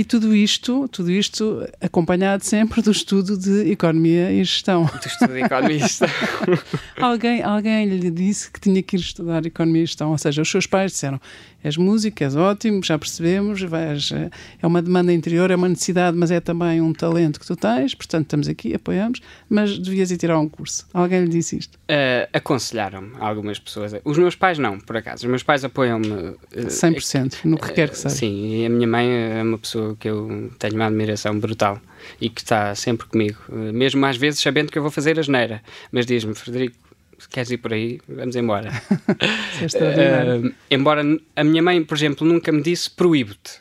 E 0.00 0.04
tudo 0.04 0.34
isto, 0.34 0.88
tudo 0.88 1.10
isto 1.10 1.62
acompanhado 1.78 2.42
sempre 2.42 2.80
do 2.80 2.90
estudo 2.90 3.36
de 3.36 3.70
Economia 3.70 4.32
e 4.32 4.42
Gestão. 4.42 4.86
Do 4.86 5.06
estudo 5.06 5.34
de 5.34 5.40
Economia 5.40 5.76
e 5.76 5.80
Gestão. 5.80 6.08
alguém, 6.98 7.42
alguém 7.42 7.84
lhe 7.84 8.10
disse 8.10 8.50
que 8.50 8.58
tinha 8.58 8.82
que 8.82 8.96
ir 8.96 9.00
estudar 9.00 9.44
Economia 9.44 9.82
e 9.82 9.84
Gestão, 9.84 10.12
ou 10.12 10.16
seja, 10.16 10.40
os 10.40 10.50
seus 10.50 10.66
pais 10.66 10.92
disseram 10.92 11.20
és 11.62 11.76
músico, 11.76 12.22
és 12.22 12.34
ótimo, 12.34 12.82
já 12.82 12.98
percebemos, 12.98 13.60
vais, 13.62 14.10
é 14.12 14.66
uma 14.66 14.80
demanda 14.80 15.12
interior, 15.12 15.50
é 15.50 15.56
uma 15.56 15.68
necessidade, 15.68 16.16
mas 16.16 16.30
é 16.30 16.40
também 16.40 16.80
um 16.80 16.92
talento 16.92 17.38
que 17.38 17.46
tu 17.46 17.54
tens, 17.54 17.94
portanto 17.94 18.24
estamos 18.24 18.48
aqui, 18.48 18.74
apoiamos, 18.74 19.20
mas 19.48 19.78
devias 19.78 20.10
ir 20.10 20.16
tirar 20.16 20.38
um 20.38 20.48
curso. 20.48 20.86
Alguém 20.92 21.24
lhe 21.24 21.28
disse 21.28 21.58
isto? 21.58 21.76
Uh, 21.76 22.28
Aconselharam-me 22.32 23.12
algumas 23.18 23.58
pessoas. 23.58 23.92
Os 24.04 24.16
meus 24.16 24.34
pais 24.34 24.58
não, 24.58 24.78
por 24.80 24.96
acaso. 24.96 25.24
Os 25.24 25.28
meus 25.28 25.42
pais 25.42 25.64
apoiam-me. 25.64 26.08
Uh, 26.08 26.38
100%, 26.56 27.44
no 27.44 27.58
que 27.58 27.72
quer 27.72 27.90
que 27.90 27.98
seja. 27.98 28.14
Sim, 28.14 28.62
e 28.62 28.66
a 28.66 28.70
minha 28.70 28.86
mãe 28.86 29.06
é 29.06 29.42
uma 29.42 29.58
pessoa 29.58 29.89
que 29.96 30.08
eu 30.08 30.50
tenho 30.58 30.74
uma 30.74 30.86
admiração 30.86 31.38
brutal 31.38 31.80
e 32.20 32.28
que 32.28 32.40
está 32.40 32.74
sempre 32.74 33.06
comigo, 33.06 33.38
mesmo 33.50 34.04
às 34.06 34.16
vezes 34.16 34.40
sabendo 34.40 34.70
que 34.70 34.78
eu 34.78 34.82
vou 34.82 34.90
fazer 34.90 35.18
a 35.18 35.22
geneira, 35.22 35.62
mas 35.92 36.06
diz-me, 36.06 36.34
Frederico, 36.34 36.76
se 37.20 37.28
queres 37.28 37.50
ir 37.50 37.58
por 37.58 37.72
aí, 37.72 38.00
vamos 38.08 38.34
embora. 38.34 38.70
uh, 39.10 40.54
embora 40.70 41.02
a 41.36 41.44
minha 41.44 41.62
mãe, 41.62 41.84
por 41.84 41.96
exemplo, 41.96 42.26
nunca 42.26 42.50
me 42.50 42.62
disse 42.62 42.90
proíbe-te. 42.90 43.60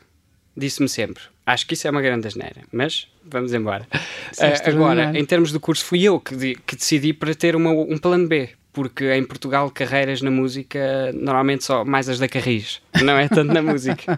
Disse-me 0.56 0.89
sempre. 0.89 1.24
Acho 1.46 1.65
que 1.68 1.74
isso 1.74 1.88
é 1.88 1.92
uma 1.92 2.02
grande 2.02 2.28
asneira, 2.28 2.62
mas 2.72 3.08
vamos 3.26 3.54
embora. 3.54 3.86
Uh, 3.94 4.70
agora, 4.70 5.18
em 5.18 5.26
termos 5.26 5.52
de 5.52 5.60
curso, 5.60 5.84
fui 5.84 6.04
eu 6.04 6.20
que, 6.20 6.56
que 6.65 6.76
decidi 6.76 7.13
para 7.13 7.36
ter 7.36 7.56
uma, 7.56 7.72
um 7.72 7.98
plano 7.98 8.28
B 8.28 8.50
porque 8.80 9.13
em 9.13 9.26
Portugal 9.26 9.70
carreiras 9.70 10.22
na 10.22 10.32
música 10.32 11.12
normalmente 11.13 11.65
só 11.65 11.84
mais 11.84 12.08
as 12.08 12.18
da 12.18 12.30
Carris, 12.30 12.82
não 13.04 13.18
é 13.18 13.28
tanto 13.28 13.54
na 13.54 13.62
música. 13.62 14.18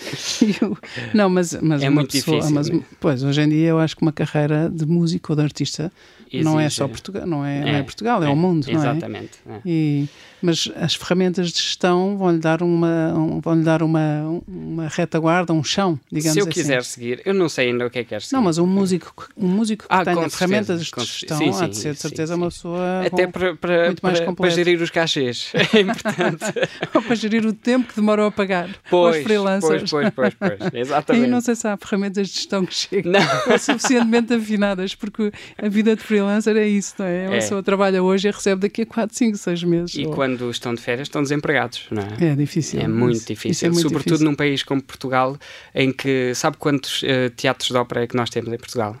eu, 0.62 0.78
não, 1.12 1.28
mas, 1.28 1.52
mas 1.60 1.82
é 1.82 1.90
muito 1.90 2.12
pessoa, 2.12 2.38
difícil. 2.38 2.54
Mas, 2.54 2.70
pois, 2.98 3.22
hoje 3.22 3.42
em 3.42 3.50
dia 3.50 3.68
eu 3.68 3.78
acho 3.78 3.94
que 3.94 4.00
uma 4.00 4.10
carreira 4.10 4.70
de 4.70 4.86
músico 4.86 5.32
ou 5.32 5.36
de 5.36 5.42
artista 5.42 5.92
Exige. 6.32 6.42
não 6.42 6.58
é 6.58 6.70
só 6.70 6.88
Portugal, 6.88 7.26
não 7.26 7.44
é, 7.44 7.58
é, 7.58 7.60
não 7.60 7.78
é 7.78 7.82
Portugal, 7.82 8.24
é, 8.24 8.26
é, 8.26 8.30
o 8.30 8.36
mundo, 8.36 8.66
não 8.72 8.72
é? 8.72 8.76
Exatamente. 8.78 9.38
É. 9.46 9.60
E, 9.66 10.08
mas 10.42 10.70
as 10.76 10.94
ferramentas 10.94 11.50
de 11.50 11.58
gestão 11.58 12.16
vão-lhe 12.16 12.38
dar 12.38 12.62
uma 12.62 13.14
um, 13.14 13.40
vão-lhe 13.40 13.62
dar 13.62 13.82
uma, 13.82 14.42
uma 14.46 14.88
retaguarda, 14.88 15.52
um 15.52 15.62
chão, 15.62 15.98
digamos 16.10 16.30
assim. 16.30 16.32
Se 16.32 16.40
eu 16.40 16.44
assim. 16.44 16.60
quiser 16.60 16.84
seguir, 16.84 17.22
eu 17.24 17.34
não 17.34 17.48
sei 17.48 17.68
ainda 17.68 17.86
o 17.86 17.90
que 17.90 17.98
é 17.98 18.02
que 18.02 18.10
quer 18.10 18.22
seguir. 18.22 18.34
Não, 18.34 18.42
mas 18.42 18.58
um 18.58 18.66
músico, 18.66 19.28
um 19.36 19.48
músico 19.48 19.86
que 19.86 19.94
ah, 19.94 20.04
tenha 20.04 20.28
ferramentas 20.30 20.80
de 20.80 20.84
gestão 20.84 21.38
sim, 21.38 21.52
sim, 21.52 21.64
há 21.64 21.68
de 21.68 21.76
ser 21.76 21.94
de 21.94 22.00
certeza 22.00 22.34
sim, 22.34 22.40
uma 22.40 22.48
pessoa 22.48 23.06
Até 23.06 23.26
com, 23.26 23.32
para, 23.32 23.56
para, 23.56 23.86
muito 23.86 24.00
mais 24.00 24.20
para, 24.20 24.32
para 24.32 24.50
gerir 24.50 24.80
os 24.80 24.90
cachês, 24.90 25.52
é 25.74 25.80
importante. 25.80 26.44
Ou 26.94 27.02
para 27.02 27.14
gerir 27.14 27.46
o 27.46 27.52
tempo 27.52 27.88
que 27.88 27.96
demorou 27.96 28.26
a 28.26 28.30
pagar 28.30 28.70
pois, 28.88 29.16
os 29.16 29.22
freelancers. 29.22 29.90
Pois, 29.90 30.10
pois, 30.10 30.34
pois, 30.34 30.54
pois. 30.54 30.74
exatamente. 30.74 31.26
E 31.26 31.30
não 31.30 31.40
sei 31.40 31.54
se 31.54 31.66
há 31.66 31.76
ferramentas 31.76 32.28
de 32.28 32.34
gestão 32.34 32.64
que 32.64 32.74
chegam 32.74 33.12
não. 33.12 33.58
suficientemente 33.58 34.32
afinadas, 34.34 34.94
porque 34.94 35.32
a 35.58 35.68
vida 35.68 35.94
de 35.96 36.02
freelancer 36.02 36.56
é 36.56 36.66
isso, 36.66 36.94
não 36.98 37.06
é? 37.06 37.26
Uma 37.26 37.36
é. 37.36 37.40
pessoa 37.40 37.62
trabalha 37.62 38.02
hoje 38.02 38.28
e 38.28 38.30
recebe 38.30 38.62
daqui 38.62 38.82
a 38.82 38.86
4, 38.86 39.16
5, 39.16 39.36
6 39.36 39.64
meses. 39.64 39.94
E 39.94 40.06
ou... 40.06 40.12
quando 40.30 40.50
estão 40.50 40.74
de 40.74 40.80
férias 40.80 41.08
estão 41.08 41.22
desempregados, 41.22 41.86
não 41.90 42.02
é? 42.02 42.32
É 42.32 42.34
difícil. 42.34 42.80
É 42.80 42.88
muito 42.88 43.16
isso, 43.16 43.26
difícil, 43.26 43.50
isso 43.50 43.66
é 43.66 43.68
muito 43.68 43.82
sobretudo 43.82 44.12
difícil. 44.12 44.30
num 44.30 44.34
país 44.34 44.62
como 44.62 44.82
Portugal, 44.82 45.36
em 45.74 45.92
que 45.92 46.34
sabe 46.34 46.56
quantos 46.56 47.02
uh, 47.02 47.30
teatros 47.36 47.70
de 47.70 47.76
ópera 47.76 48.04
é 48.04 48.06
que 48.06 48.16
nós 48.16 48.30
temos 48.30 48.52
em 48.52 48.58
Portugal? 48.58 48.96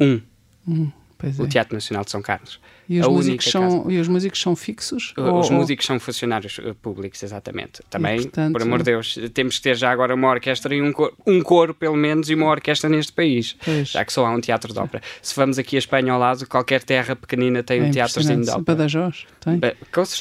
Um. 0.00 0.20
Hum, 0.66 0.90
o 1.38 1.46
Teatro 1.46 1.74
Nacional 1.74 2.04
de 2.04 2.10
São 2.10 2.22
Carlos. 2.22 2.60
E 2.88 3.00
os, 3.00 3.06
músicos 3.06 3.50
são, 3.50 3.90
e 3.90 3.98
os 3.98 4.08
músicos 4.08 4.40
são 4.40 4.54
fixos? 4.54 5.14
Os 5.16 5.50
ou, 5.50 5.52
músicos 5.52 5.86
são 5.86 5.98
funcionários 5.98 6.58
eh, 6.62 6.74
públicos, 6.80 7.22
exatamente. 7.22 7.82
Também, 7.88 8.18
e, 8.18 8.22
portanto, 8.22 8.52
por 8.52 8.62
amor 8.62 8.78
de 8.78 8.84
Deus, 8.84 9.18
temos 9.32 9.56
que 9.56 9.62
ter 9.62 9.76
já 9.76 9.90
agora 9.90 10.14
uma 10.14 10.28
orquestra 10.28 10.74
e 10.74 10.82
um 10.82 10.92
coro, 10.92 11.14
um 11.26 11.42
coro, 11.42 11.74
pelo 11.74 11.96
menos, 11.96 12.28
e 12.28 12.34
uma 12.34 12.46
orquestra 12.46 12.90
neste 12.90 13.12
país. 13.12 13.56
Pois. 13.64 13.88
Já 13.88 14.04
que 14.04 14.12
só 14.12 14.26
há 14.26 14.30
um 14.30 14.40
teatro 14.40 14.72
de 14.72 14.78
ópera. 14.78 15.02
Se 15.22 15.34
vamos 15.34 15.58
aqui 15.58 15.76
a 15.76 15.78
Espanha 15.78 16.12
ao 16.12 16.18
lado, 16.18 16.46
qualquer 16.46 16.82
terra 16.82 17.16
pequenina 17.16 17.62
tem 17.62 17.80
é 17.80 17.84
um 17.84 17.90
teatrozinho 17.90 18.42
de 18.42 18.50
ópera. 18.50 18.76
Badajoz 18.76 19.26
tem. 19.40 19.60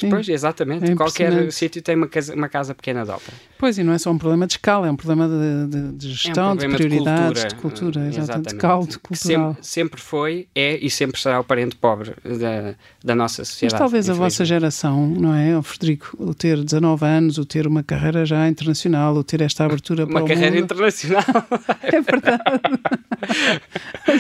Pois, 0.10 0.30
exatamente. 0.30 0.92
É 0.92 0.96
qualquer 0.96 1.52
sítio 1.52 1.82
tem 1.82 1.96
uma 1.96 2.08
casa, 2.08 2.34
uma 2.34 2.50
casa 2.50 2.74
pequena 2.74 3.04
de 3.04 3.12
ópera. 3.12 3.38
Pois, 3.64 3.78
e 3.78 3.84
não 3.84 3.94
é 3.94 3.98
só 3.98 4.12
um 4.12 4.18
problema 4.18 4.46
de 4.46 4.56
escala, 4.56 4.90
é 4.90 4.92
um 4.92 4.96
problema 4.98 5.26
de, 5.26 5.68
de, 5.68 5.92
de 5.94 6.12
gestão, 6.12 6.50
é 6.50 6.52
um 6.52 6.58
de 6.58 6.68
prioridades, 6.68 7.46
de 7.46 7.56
cultura, 7.56 7.92
de, 7.92 8.00
cultura 8.02 8.08
exatamente. 8.10 8.50
de 8.50 8.56
caldo 8.56 9.00
cultural. 9.00 9.50
Sempre, 9.52 9.66
sempre 9.66 10.02
foi, 10.02 10.48
é 10.54 10.86
e 10.86 10.90
sempre 10.90 11.18
será 11.18 11.40
o 11.40 11.46
parente 11.46 11.78
pobre 11.78 12.14
da, 12.26 12.76
da 13.02 13.16
nossa 13.16 13.46
sociedade. 13.46 13.76
Mas 13.76 13.80
talvez 13.80 14.10
a 14.10 14.14
vossa 14.16 14.44
geração, 14.44 15.08
não 15.08 15.34
é, 15.34 15.58
o 15.58 15.64
Frederico, 15.64 16.14
o 16.20 16.34
ter 16.34 16.62
19 16.62 17.06
anos, 17.06 17.38
o 17.38 17.46
ter 17.46 17.66
uma 17.66 17.82
carreira 17.82 18.26
já 18.26 18.50
internacional, 18.50 19.16
o 19.16 19.24
ter 19.24 19.40
esta 19.40 19.64
abertura 19.64 20.06
para 20.06 20.14
uma 20.14 20.26
o 20.26 20.28
carreira 20.28 20.52
mundo... 20.52 20.66
internacional. 20.66 21.24
é 21.84 22.02
verdade. 22.02 22.44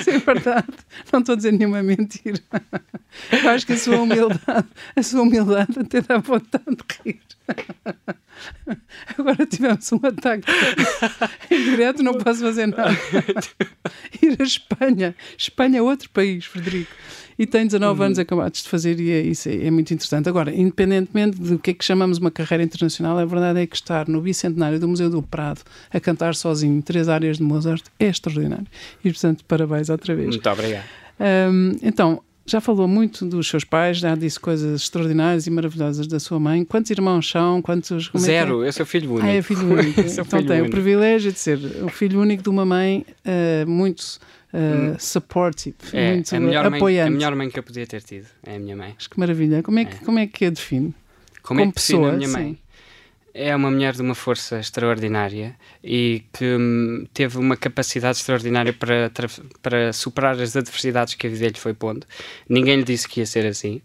É 0.07 0.17
verdade. 0.19 0.77
Não 1.11 1.19
estou 1.19 1.33
a 1.33 1.35
dizer 1.35 1.51
nenhuma 1.51 1.83
mentira. 1.83 2.39
Eu 3.29 3.49
acho 3.49 3.65
que 3.65 3.73
a 3.73 3.77
sua 3.77 3.99
humildade, 3.99 4.67
a 4.95 5.03
sua 5.03 5.21
humildade 5.21 5.77
até 5.77 5.99
dá 5.99 6.17
vontade 6.19 6.63
de 6.65 7.11
rir. 7.11 7.19
Agora 9.17 9.45
tivemos 9.45 9.91
um 9.91 9.99
ataque 10.03 10.45
em 11.51 11.63
direto, 11.63 12.03
não 12.03 12.13
posso 12.13 12.41
fazer 12.41 12.67
nada. 12.67 12.91
Ir 14.21 14.37
a 14.39 14.43
Espanha. 14.43 15.15
Espanha 15.37 15.79
é 15.79 15.81
outro 15.81 16.09
país, 16.09 16.45
Frederico 16.45 16.91
e 17.37 17.45
tem 17.45 17.65
19 17.65 17.99
uhum. 17.99 18.05
anos 18.05 18.19
acabados 18.19 18.63
de 18.63 18.69
fazer 18.69 18.99
e 18.99 19.11
é, 19.11 19.21
isso 19.21 19.49
é, 19.49 19.65
é, 19.65 19.71
muito 19.71 19.93
interessante. 19.93 20.29
Agora, 20.29 20.53
independentemente 20.53 21.37
do 21.39 21.57
que 21.57 21.71
é 21.71 21.73
que 21.73 21.83
chamamos 21.83 22.17
uma 22.17 22.31
carreira 22.31 22.63
internacional, 22.63 23.17
a 23.17 23.25
verdade 23.25 23.59
é 23.59 23.67
que 23.67 23.75
estar 23.75 24.07
no 24.07 24.21
bicentenário 24.21 24.79
do 24.79 24.87
Museu 24.87 25.09
do 25.09 25.21
Prado 25.21 25.61
a 25.91 25.99
cantar 25.99 26.35
sozinho 26.35 26.81
três 26.81 27.09
áreas 27.09 27.37
de 27.37 27.43
Mozart 27.43 27.83
é 27.99 28.07
extraordinário. 28.07 28.67
E, 29.03 29.11
portanto, 29.11 29.43
parabéns 29.45 29.89
outra 29.89 30.15
vez. 30.15 30.29
Muito 30.29 30.49
obrigado. 30.49 30.85
Um, 31.19 31.71
então, 31.81 32.21
já 32.45 32.59
falou 32.59 32.87
muito 32.87 33.25
dos 33.25 33.47
seus 33.47 33.63
pais, 33.63 33.97
já 33.97 34.15
disse 34.15 34.39
coisas 34.39 34.81
extraordinárias 34.81 35.47
e 35.47 35.49
maravilhosas 35.49 36.07
da 36.07 36.19
sua 36.19 36.39
mãe. 36.39 36.65
Quantos 36.65 36.91
irmãos 36.91 37.29
são? 37.29 37.61
Quantos, 37.61 38.11
é 38.13 38.17
Zero, 38.17 38.63
é? 38.63 38.67
eu 38.67 38.73
sou 38.73 38.85
filho 38.85 39.11
único. 39.11 39.25
Ah, 39.25 39.31
é 39.31 39.41
filho 39.41 39.67
único. 39.73 40.01
então 40.01 40.25
filho 40.25 40.45
tem 40.45 40.59
único. 40.59 40.67
o 40.67 40.71
privilégio 40.71 41.31
de 41.31 41.39
ser 41.39 41.57
o 41.83 41.89
filho 41.89 42.19
único 42.19 42.43
de 42.43 42.49
uma 42.49 42.65
mãe 42.65 43.05
uh, 43.25 43.69
muito 43.69 44.19
uh, 44.53 44.99
supportive, 44.99 45.75
é, 45.93 46.13
muito 46.13 46.35
a 46.35 46.39
melhor 46.39 46.65
apoiante. 46.65 47.09
Mãe, 47.09 47.15
a 47.15 47.17
melhor 47.17 47.35
mãe 47.35 47.49
que 47.49 47.59
eu 47.59 47.63
podia 47.63 47.87
ter 47.87 48.01
tido 48.01 48.27
é 48.45 48.57
a 48.57 48.59
minha 48.59 48.75
mãe. 48.75 48.93
Acho 48.97 49.09
que 49.09 49.19
maravilha. 49.19 49.63
Como 49.63 49.79
é 49.79 49.85
que, 49.85 49.95
é. 49.95 49.99
Como 49.99 50.19
é 50.19 50.27
que 50.27 50.45
a 50.45 50.49
define? 50.49 50.93
Como, 51.41 51.61
é 51.61 51.67
que 51.67 51.73
pessoa, 51.73 52.09
a 52.09 52.13
minha 52.13 52.29
mãe? 52.29 52.53
Sim. 52.53 52.57
É 53.33 53.55
uma 53.55 53.71
mulher 53.71 53.93
de 53.93 54.01
uma 54.01 54.13
força 54.13 54.59
extraordinária 54.59 55.55
e 55.83 56.23
que 56.31 56.55
hum, 56.55 57.05
teve 57.13 57.39
uma 57.39 57.57
capacidade 57.57 58.17
extraordinária 58.17 58.73
para, 58.73 59.11
para 59.61 59.91
superar 59.91 60.39
as 60.39 60.55
adversidades 60.55 61.15
que 61.15 61.25
a 61.25 61.29
vida 61.29 61.47
lhe 61.47 61.59
foi 61.59 61.73
pondo. 61.73 62.05
Ninguém 62.47 62.77
lhe 62.77 62.83
disse 62.83 63.07
que 63.07 63.21
ia 63.21 63.25
ser 63.25 63.45
assim. 63.47 63.81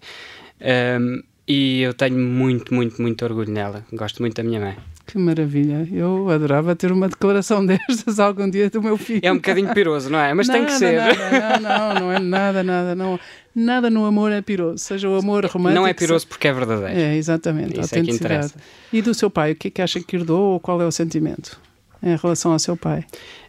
Um, 1.00 1.22
e 1.48 1.80
eu 1.80 1.94
tenho 1.94 2.18
muito, 2.18 2.74
muito, 2.74 3.00
muito 3.00 3.24
orgulho 3.24 3.50
nela. 3.50 3.82
Gosto 3.90 4.20
muito 4.20 4.36
da 4.36 4.42
minha 4.42 4.60
mãe. 4.60 4.76
Que 5.06 5.16
maravilha. 5.16 5.88
Eu 5.90 6.28
adorava 6.28 6.76
ter 6.76 6.92
uma 6.92 7.08
declaração 7.08 7.64
destas 7.66 8.20
algum 8.20 8.50
dia 8.50 8.68
do 8.68 8.82
meu 8.82 8.98
filho. 8.98 9.22
É 9.22 9.32
um 9.32 9.36
bocadinho 9.36 9.72
piroso, 9.72 10.10
não 10.10 10.18
é? 10.18 10.34
Mas 10.34 10.46
nada, 10.46 10.58
tem 10.58 10.66
que 10.66 10.72
ser. 10.72 10.98
Nada, 10.98 11.58
não, 11.60 11.94
não, 11.94 12.00
não 12.00 12.12
é 12.12 12.18
nada, 12.18 12.62
nada. 12.62 12.94
Não, 12.94 13.18
nada 13.58 13.90
no 13.90 14.04
amor 14.04 14.32
é 14.32 14.40
piroso. 14.40 14.78
Seja 14.78 15.08
o 15.08 15.16
amor 15.16 15.44
romântico. 15.46 15.80
Não 15.80 15.86
é 15.86 15.92
piroso 15.92 16.26
porque 16.26 16.48
é 16.48 16.52
verdadeiro. 16.52 16.98
É, 16.98 17.16
exatamente. 17.16 17.78
Isso 17.78 17.94
é 17.94 18.02
que 18.02 18.10
interessa. 18.10 18.54
E 18.92 19.02
do 19.02 19.12
seu 19.12 19.28
pai, 19.28 19.52
o 19.52 19.56
que 19.56 19.68
é 19.68 19.70
que 19.70 19.82
acha 19.82 20.00
que 20.00 20.16
herdou 20.16 20.52
ou 20.52 20.60
qual 20.60 20.80
é 20.80 20.86
o 20.86 20.92
sentimento? 20.92 21.60
Em 22.02 22.16
relação 22.16 22.52
ao 22.52 22.58
seu 22.58 22.76
pai? 22.76 23.04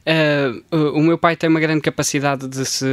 Uh, 0.09 0.97
o 0.97 1.01
meu 1.01 1.17
pai 1.19 1.35
tem 1.35 1.47
uma 1.47 1.59
grande 1.59 1.81
capacidade 1.81 2.47
de 2.47 2.65
se 2.65 2.85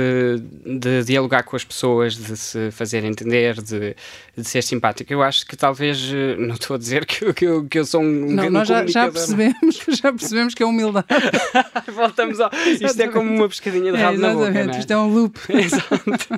de 0.66 1.02
dialogar 1.04 1.44
com 1.44 1.56
as 1.56 1.64
pessoas, 1.64 2.14
de 2.14 2.36
se 2.36 2.70
fazer 2.72 3.04
entender, 3.04 3.54
de, 3.62 3.96
de 4.36 4.44
ser 4.44 4.62
simpático. 4.62 5.10
Eu 5.10 5.22
acho 5.22 5.46
que 5.46 5.56
talvez 5.56 6.12
eh, 6.12 6.36
não 6.36 6.56
estou 6.56 6.74
a 6.74 6.78
dizer 6.78 7.06
que, 7.06 7.32
que, 7.32 7.46
eu, 7.46 7.64
que 7.64 7.78
eu 7.78 7.86
sou 7.86 8.02
um 8.02 8.32
não, 8.32 8.50
nós 8.50 8.68
já, 8.68 8.86
já, 8.86 9.10
percebemos, 9.10 9.80
já 9.88 10.12
percebemos 10.12 10.54
que 10.54 10.62
é 10.62 10.66
humildade. 10.66 11.06
Voltamos 11.94 12.38
ao. 12.38 12.50
Isto 12.52 13.00
é 13.00 13.08
como 13.08 13.32
uma 13.32 13.48
pescadinha 13.48 13.92
de 13.92 13.98
rabo 13.98 14.18
é, 14.18 14.20
na 14.20 14.34
boca. 14.34 14.58
É? 14.58 14.78
Isto 14.78 14.90
é 14.92 14.98
um 14.98 15.08
loop. 15.08 15.38
Exato. 15.48 16.28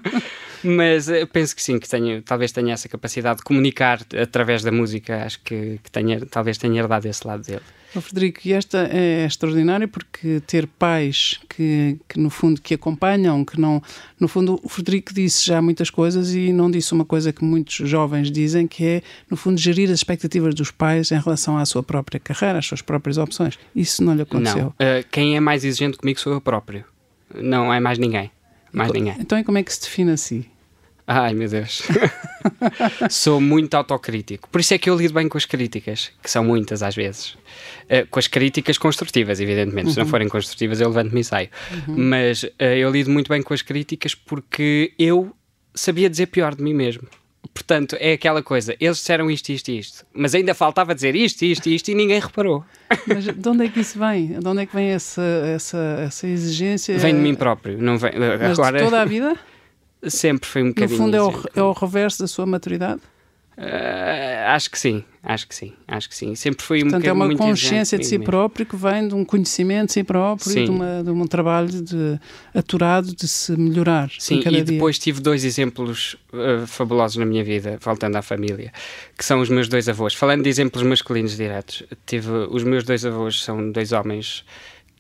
Mas 0.63 1.09
eu 1.09 1.27
penso 1.27 1.57
que 1.57 1.63
sim, 1.63 1.79
que 1.79 1.89
tenho, 1.89 2.23
talvez 2.23 2.53
tenha 2.53 2.75
essa 2.75 2.89
capacidade 2.89 3.39
de 3.39 3.45
comunicar 3.45 4.01
através 4.21 4.63
da 4.63 4.71
música. 4.71 5.25
Acho 5.25 5.41
que, 5.41 5.81
que 5.83 5.91
tenha, 5.91 6.25
talvez 6.27 6.57
tenha 6.57 6.81
herdado 6.81 7.09
esse 7.09 7.27
lado 7.27 7.43
dele. 7.43 7.63
Oh, 7.95 8.01
Frederico, 8.01 8.41
e 8.45 8.53
esta 8.53 8.89
é 8.93 9.25
extraordinária 9.25 9.89
porque 9.89 10.41
ter 10.47 10.67
pais 10.67 11.41
que, 11.49 11.97
que, 12.09 12.19
no 12.19 12.29
fundo, 12.29 12.61
que 12.61 12.75
acompanham, 12.75 13.45
que 13.45 13.59
não... 13.59 13.83
No 14.21 14.29
fundo, 14.29 14.61
o 14.63 14.69
Frederico 14.69 15.13
disse 15.15 15.47
já 15.47 15.63
muitas 15.63 15.89
coisas 15.89 16.35
e 16.35 16.53
não 16.53 16.71
disse 16.71 16.93
uma 16.93 17.05
coisa 17.05 17.33
que 17.33 17.43
muitos 17.43 17.89
jovens 17.89 18.31
dizem, 18.31 18.67
que 18.67 18.85
é, 18.85 19.03
no 19.31 19.37
fundo, 19.37 19.59
gerir 19.59 19.91
as 19.91 20.01
expectativas 20.01 20.55
dos 20.55 20.71
pais 20.71 21.11
em 21.11 21.19
relação 21.19 21.57
à 21.57 21.65
sua 21.65 21.83
própria 21.83 22.21
carreira, 22.21 22.59
às 22.59 22.67
suas 22.67 22.83
próprias 22.83 23.17
opções. 23.17 23.59
Isso 23.75 24.05
não 24.05 24.15
lhe 24.15 24.23
aconteceu? 24.23 24.75
Não. 24.79 25.01
Uh, 25.01 25.05
quem 25.11 25.37
é 25.37 25.41
mais 25.41 25.65
exigente 25.65 25.97
comigo 25.97 26.21
sou 26.21 26.33
eu 26.33 26.41
próprio. 26.41 26.85
Não 27.35 27.73
é 27.73 27.81
mais 27.81 27.99
ninguém. 27.99 28.31
Mais 28.73 28.91
então, 28.91 29.01
ninguém. 29.01 29.21
Então, 29.21 29.39
e 29.39 29.45
como 29.45 29.59
é 29.59 29.63
que 29.63 29.73
se 29.73 29.81
define 29.81 30.13
assim? 30.13 30.45
Ai, 31.11 31.33
meu 31.33 31.49
Deus. 31.49 31.83
Sou 33.09 33.41
muito 33.41 33.75
autocrítico. 33.75 34.47
Por 34.51 34.61
isso 34.61 34.75
é 34.75 34.79
que 34.79 34.91
eu 34.91 34.95
lido 34.95 35.15
bem 35.15 35.27
com 35.27 35.39
as 35.39 35.47
críticas, 35.47 36.13
que 36.23 36.31
são 36.31 36.45
muitas 36.45 36.83
às 36.83 36.95
vezes. 36.95 37.31
Uh, 37.31 38.07
com 38.11 38.19
as 38.19 38.27
críticas 38.27 38.77
construtivas, 38.77 39.41
evidentemente. 39.41 39.87
Uhum. 39.87 39.93
Se 39.93 39.99
não 39.99 40.05
uhum. 40.05 40.11
forem 40.11 40.29
construtivas, 40.29 40.83
eu 40.83 40.89
levanto-me 40.89 41.21
e 41.21 41.25
saio. 41.25 41.49
Uhum. 41.89 41.95
Mas 41.97 42.43
uh, 42.43 42.51
eu 42.59 42.91
lido 42.91 43.11
muito 43.11 43.31
bem 43.31 43.43
com 43.43 43.55
as 43.55 43.63
críticas 43.63 44.15
porque 44.15 44.93
eu 44.99 45.35
sabia 45.75 46.11
dizer 46.11 46.27
pior 46.27 46.55
de 46.55 46.63
mim 46.63 46.75
mesmo. 46.75 47.09
Portanto, 47.55 47.97
é 47.99 48.13
aquela 48.13 48.43
coisa, 48.43 48.77
eles 48.79 48.99
disseram 48.99 49.31
isto, 49.31 49.49
isto 49.49 49.69
e 49.69 49.79
isto, 49.79 50.05
mas 50.13 50.35
ainda 50.35 50.55
faltava 50.55 50.95
dizer 50.95 51.17
isto, 51.17 51.43
isto 51.43 51.69
e 51.69 51.75
isto 51.75 51.89
e 51.89 51.95
ninguém 51.95 52.21
reparou. 52.21 52.65
Mas 53.07 53.25
de 53.25 53.49
onde 53.49 53.65
é 53.65 53.69
que 53.69 53.81
isso 53.81 53.99
vem? 53.99 54.39
De 54.39 54.47
onde 54.47 54.63
é 54.63 54.67
que 54.67 54.75
vem 54.75 54.91
essa, 54.91 55.23
essa, 55.23 56.03
essa 56.07 56.27
exigência? 56.27 56.99
Vem 56.99 57.15
de 57.15 57.21
mim 57.21 57.35
próprio, 57.35 57.79
não 57.79 57.97
vem. 57.97 58.13
Mas 58.17 58.59
Agora... 58.59 58.79
de 58.79 58.85
toda 58.85 59.01
a 59.01 59.05
vida? 59.05 59.37
Sempre 60.05 60.49
foi 60.49 60.63
um 60.63 60.69
bocadinho. 60.69 60.99
No 60.99 61.05
fundo, 61.05 61.17
é 61.17 61.23
o, 61.23 61.45
é 61.57 61.63
o 61.63 61.73
reverso 61.73 62.21
da 62.21 62.29
sua 62.29 62.47
maturidade? 62.47 63.01
Uh, 63.59 64.47
acho 64.55 64.71
que 64.71 64.79
sim, 64.79 65.03
acho 65.21 65.49
que 65.49 65.53
sim, 65.53 65.73
acho 65.89 66.09
que 66.09 66.15
sim. 66.15 66.37
Sempre 66.37 66.65
foi 66.65 66.81
Portanto, 66.83 67.03
um 67.03 67.09
é 67.09 67.13
uma 67.13 67.37
consciência 67.37 67.99
de 67.99 68.05
si 68.05 68.13
mesmo. 68.13 68.27
próprio 68.27 68.65
que 68.65 68.77
vem 68.77 69.09
de 69.09 69.17
um 69.17 69.25
conhecimento 69.25 69.89
de 69.89 69.95
si 69.95 70.05
próprio 70.05 70.49
sim. 70.49 70.61
e 70.61 70.65
de, 70.67 70.71
uma, 70.71 71.03
de 71.03 71.11
um 71.11 71.27
trabalho 71.27 71.83
de, 71.83 72.21
aturado 72.55 73.13
de 73.17 73.27
se 73.27 73.57
melhorar. 73.57 74.13
Sim, 74.17 74.39
e 74.39 74.49
dia. 74.49 74.63
depois 74.63 74.97
tive 74.97 75.21
dois 75.21 75.45
exemplos 75.45 76.15
uh, 76.33 76.69
fabulosos 76.69 77.17
na 77.17 77.27
minha 77.27 77.43
vida, 77.43 77.79
voltando 77.81 78.15
à 78.15 78.23
família, 78.23 78.73
que 79.17 79.25
são 79.25 79.41
os 79.41 79.49
meus 79.49 79.67
dois 79.67 79.89
avós. 79.89 80.15
Falando 80.15 80.45
de 80.45 80.49
exemplos 80.49 80.85
masculinos 80.85 81.37
diretos, 81.37 81.83
tive 82.07 82.31
os 82.31 82.63
meus 82.63 82.85
dois 82.85 83.05
avós 83.05 83.43
são 83.43 83.73
dois 83.73 83.91
homens 83.91 84.45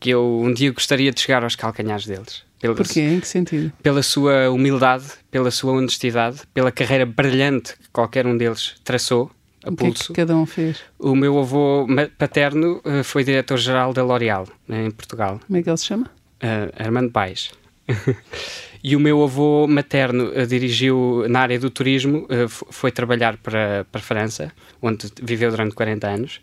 que 0.00 0.10
eu 0.10 0.40
um 0.42 0.52
dia 0.52 0.72
gostaria 0.72 1.12
de 1.12 1.20
chegar 1.20 1.44
aos 1.44 1.54
calcanhares 1.54 2.06
deles. 2.06 2.47
Pela, 2.58 2.74
Porquê? 2.74 3.00
Em 3.00 3.20
que 3.20 3.28
sentido? 3.28 3.72
Pela 3.82 4.02
sua 4.02 4.50
humildade, 4.50 5.04
pela 5.30 5.50
sua 5.50 5.72
honestidade, 5.72 6.40
pela 6.52 6.72
carreira 6.72 7.06
brilhante 7.06 7.74
que 7.74 7.88
qualquer 7.92 8.26
um 8.26 8.36
deles 8.36 8.74
traçou. 8.82 9.30
A 9.64 9.70
o 9.70 9.76
pulso. 9.76 10.12
que 10.12 10.20
é 10.20 10.24
que 10.24 10.26
cada 10.26 10.36
um 10.36 10.46
fez? 10.46 10.78
O 10.98 11.14
meu 11.14 11.38
avô 11.38 11.86
paterno 12.16 12.80
uh, 12.84 13.02
foi 13.04 13.24
diretor-geral 13.24 13.92
da 13.92 14.02
L'Oréal, 14.02 14.46
né, 14.66 14.86
em 14.86 14.90
Portugal. 14.90 15.40
Como 15.46 15.58
é 15.58 15.62
que 15.62 15.70
ele 15.70 15.76
se 15.76 15.86
chama? 15.86 16.06
Uh, 16.42 16.72
Armando 16.78 17.10
Paes. 17.10 17.50
E 18.82 18.94
o 18.94 19.00
meu 19.00 19.22
avô 19.22 19.66
materno 19.66 20.30
uh, 20.30 20.46
dirigiu 20.46 21.24
na 21.28 21.40
área 21.40 21.58
do 21.58 21.70
turismo, 21.70 22.26
uh, 22.30 22.48
foi 22.48 22.90
trabalhar 22.90 23.36
para, 23.36 23.86
para 23.90 24.00
a 24.00 24.02
França, 24.02 24.52
onde 24.80 25.10
viveu 25.22 25.50
durante 25.50 25.74
40 25.74 26.06
anos, 26.06 26.40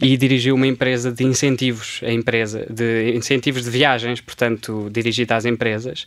e 0.00 0.16
dirigiu 0.16 0.54
uma 0.54 0.66
empresa 0.66 1.10
de 1.10 1.24
incentivos, 1.24 2.00
a 2.02 2.12
empresa 2.12 2.66
de 2.70 3.12
incentivos 3.14 3.64
de 3.64 3.70
viagens, 3.70 4.20
portanto, 4.20 4.88
dirigida 4.90 5.36
às 5.36 5.44
empresas, 5.44 6.06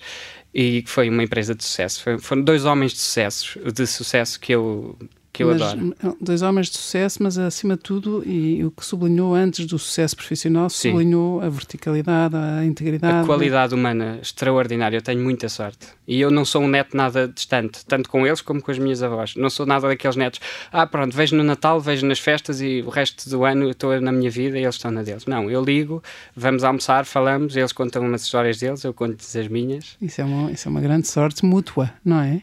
e 0.54 0.84
foi 0.86 1.10
uma 1.10 1.24
empresa 1.24 1.56
de 1.56 1.64
sucesso. 1.64 2.04
Foi, 2.04 2.20
foram 2.20 2.44
dois 2.44 2.66
homens 2.66 2.92
de 2.92 3.00
sucesso, 3.00 3.60
de 3.72 3.88
sucesso 3.88 4.40
que 4.40 4.54
eu 4.54 4.98
que 5.34 5.44
eu 5.44 5.48
mas, 5.48 5.62
adoro. 5.62 5.96
Dois 6.20 6.42
homens 6.42 6.68
de 6.68 6.78
sucesso, 6.78 7.24
mas 7.24 7.38
acima 7.38 7.76
de 7.76 7.84
tudo, 7.84 8.24
e 8.26 8.64
o 8.66 8.72
que 8.72 8.86
sublinhou 8.86 9.34
antes 9.34 9.66
do 9.66 9.80
sucesso 9.80 10.16
profissional, 10.16 10.70
Sim. 10.70 10.92
sublinhou 10.92 11.42
a 11.42 11.50
verticalidade, 11.50 12.36
a 12.36 12.66
integridade. 12.66 13.24
A 13.24 13.26
qualidade 13.26 13.74
humana 13.74 14.20
extraordinária. 14.22 14.98
Eu 14.98 15.02
tenho 15.02 15.24
muita 15.24 15.48
sorte. 15.48 15.88
E 16.08 16.20
eu 16.20 16.30
não 16.30 16.44
sou 16.44 16.62
um 16.64 16.68
neto 16.68 16.98
nada 16.98 17.28
distante, 17.28 17.86
tanto 17.86 18.10
com 18.10 18.28
eles 18.28 18.42
como 18.42 18.62
com 18.62 18.72
as 18.72 18.78
minhas 18.78 19.02
avós. 19.02 19.36
Não 19.36 19.50
sou 19.50 19.66
nada 19.66 19.88
daqueles 19.88 20.18
netos. 20.18 20.42
Ah, 20.72 20.86
pronto, 20.86 21.16
vejo 21.16 21.36
no 21.36 21.44
Natal, 21.44 21.80
vejo 21.80 22.06
nas 22.06 22.20
festas 22.20 22.62
e 22.62 22.84
o 22.86 22.90
resto 22.90 23.30
do 23.30 23.46
ano 23.46 23.70
estou 23.70 24.00
na 24.02 24.12
minha 24.12 24.30
vida 24.30 24.60
e 24.60 24.64
eles 24.64 24.76
estão 24.76 24.92
na 24.92 25.04
deles. 25.04 25.26
Não, 25.26 25.50
eu 25.50 25.64
ligo, 25.64 26.04
vamos 26.36 26.64
almoçar, 26.64 27.06
falamos, 27.06 27.56
eles 27.56 27.72
contam 27.72 28.04
umas 28.04 28.24
histórias 28.24 28.60
deles, 28.60 28.84
eu 28.84 28.94
conto-lhes 28.94 29.36
as 29.36 29.48
minhas. 29.48 29.96
Isso 30.02 30.20
é, 30.20 30.26
uma, 30.26 30.52
isso 30.52 30.68
é 30.68 30.72
uma 30.72 30.82
grande 30.82 31.08
sorte 31.08 31.46
mútua, 31.46 31.94
não 32.04 32.20
é? 32.20 32.42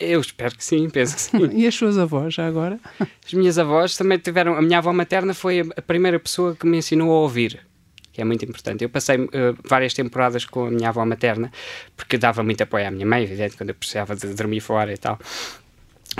Eu 0.00 0.20
espero 0.20 0.56
que 0.56 0.64
sim, 0.64 0.88
penso 0.88 1.16
que 1.16 1.22
sim. 1.22 1.50
e 1.52 1.66
as 1.66 1.74
suas 1.74 1.98
avós, 1.98 2.34
já 2.34 2.46
agora? 2.46 2.78
As 3.00 3.32
minhas 3.32 3.58
avós 3.58 3.96
também 3.96 4.18
tiveram. 4.18 4.54
A 4.54 4.62
minha 4.62 4.78
avó 4.78 4.92
materna 4.92 5.34
foi 5.34 5.68
a 5.76 5.82
primeira 5.82 6.18
pessoa 6.20 6.54
que 6.54 6.66
me 6.66 6.78
ensinou 6.78 7.10
a 7.10 7.20
ouvir, 7.20 7.60
que 8.12 8.20
é 8.20 8.24
muito 8.24 8.44
importante. 8.44 8.84
Eu 8.84 8.88
passei 8.88 9.16
uh, 9.18 9.28
várias 9.64 9.94
temporadas 9.94 10.44
com 10.44 10.66
a 10.66 10.70
minha 10.70 10.88
avó 10.90 11.04
materna, 11.04 11.50
porque 11.96 12.16
dava 12.16 12.42
muito 12.44 12.62
apoio 12.62 12.86
à 12.86 12.90
minha 12.90 13.06
mãe, 13.06 13.24
evidente, 13.24 13.56
quando 13.56 13.70
eu 13.70 13.74
precisava 13.74 14.14
de 14.14 14.28
dormir 14.34 14.60
fora 14.60 14.92
e 14.92 14.96
tal. 14.96 15.18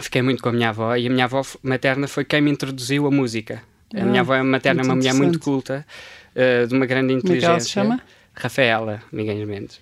Fiquei 0.01 0.23
muito 0.23 0.43
com 0.43 0.49
a 0.49 0.53
minha 0.53 0.71
avó 0.71 0.97
e 0.97 1.07
a 1.07 1.11
minha 1.11 1.25
avó 1.25 1.43
materna 1.63 2.09
foi 2.09 2.25
quem 2.25 2.41
me 2.41 2.51
introduziu 2.51 3.07
a 3.07 3.11
música. 3.11 3.63
A 3.95 4.05
minha 4.05 4.21
ah, 4.21 4.23
avó 4.23 4.43
materna 4.45 4.83
é 4.83 4.85
uma 4.85 4.97
mulher 4.97 5.15
muito 5.15 5.39
culta, 5.39 5.87
uh, 6.35 6.67
de 6.67 6.75
uma 6.75 6.85
grande 6.85 7.15
inteligência. 7.15 7.31
Como 7.31 7.37
é 7.37 7.41
que 7.41 7.47
ela 7.47 7.61
se 7.61 7.71
chama? 7.71 8.18
Rafaela 8.39 9.03
Miguel 9.13 9.47
Mendes. 9.47 9.81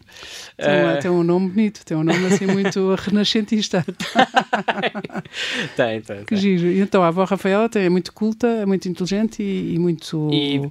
Tem, 0.57 0.85
uh... 0.85 1.01
tem 1.01 1.11
um 1.11 1.23
nome 1.23 1.51
bonito, 1.51 1.85
tem 1.85 1.97
um 1.97 2.03
nome 2.03 2.27
assim 2.27 2.47
muito 2.47 2.95
renascentista. 2.99 3.85
tem, 5.77 6.01
tem. 6.01 6.25
Que 6.25 6.37
giro. 6.37 6.66
Então 6.66 7.03
a 7.03 7.09
avó 7.09 7.25
Rafaela 7.25 7.69
é 7.75 7.88
muito 7.88 8.12
culta, 8.12 8.47
é 8.47 8.66
muito 8.66 8.88
inteligente 8.88 9.42
e, 9.42 9.75
e 9.75 9.79
muito. 9.79 10.31
E 10.33 10.71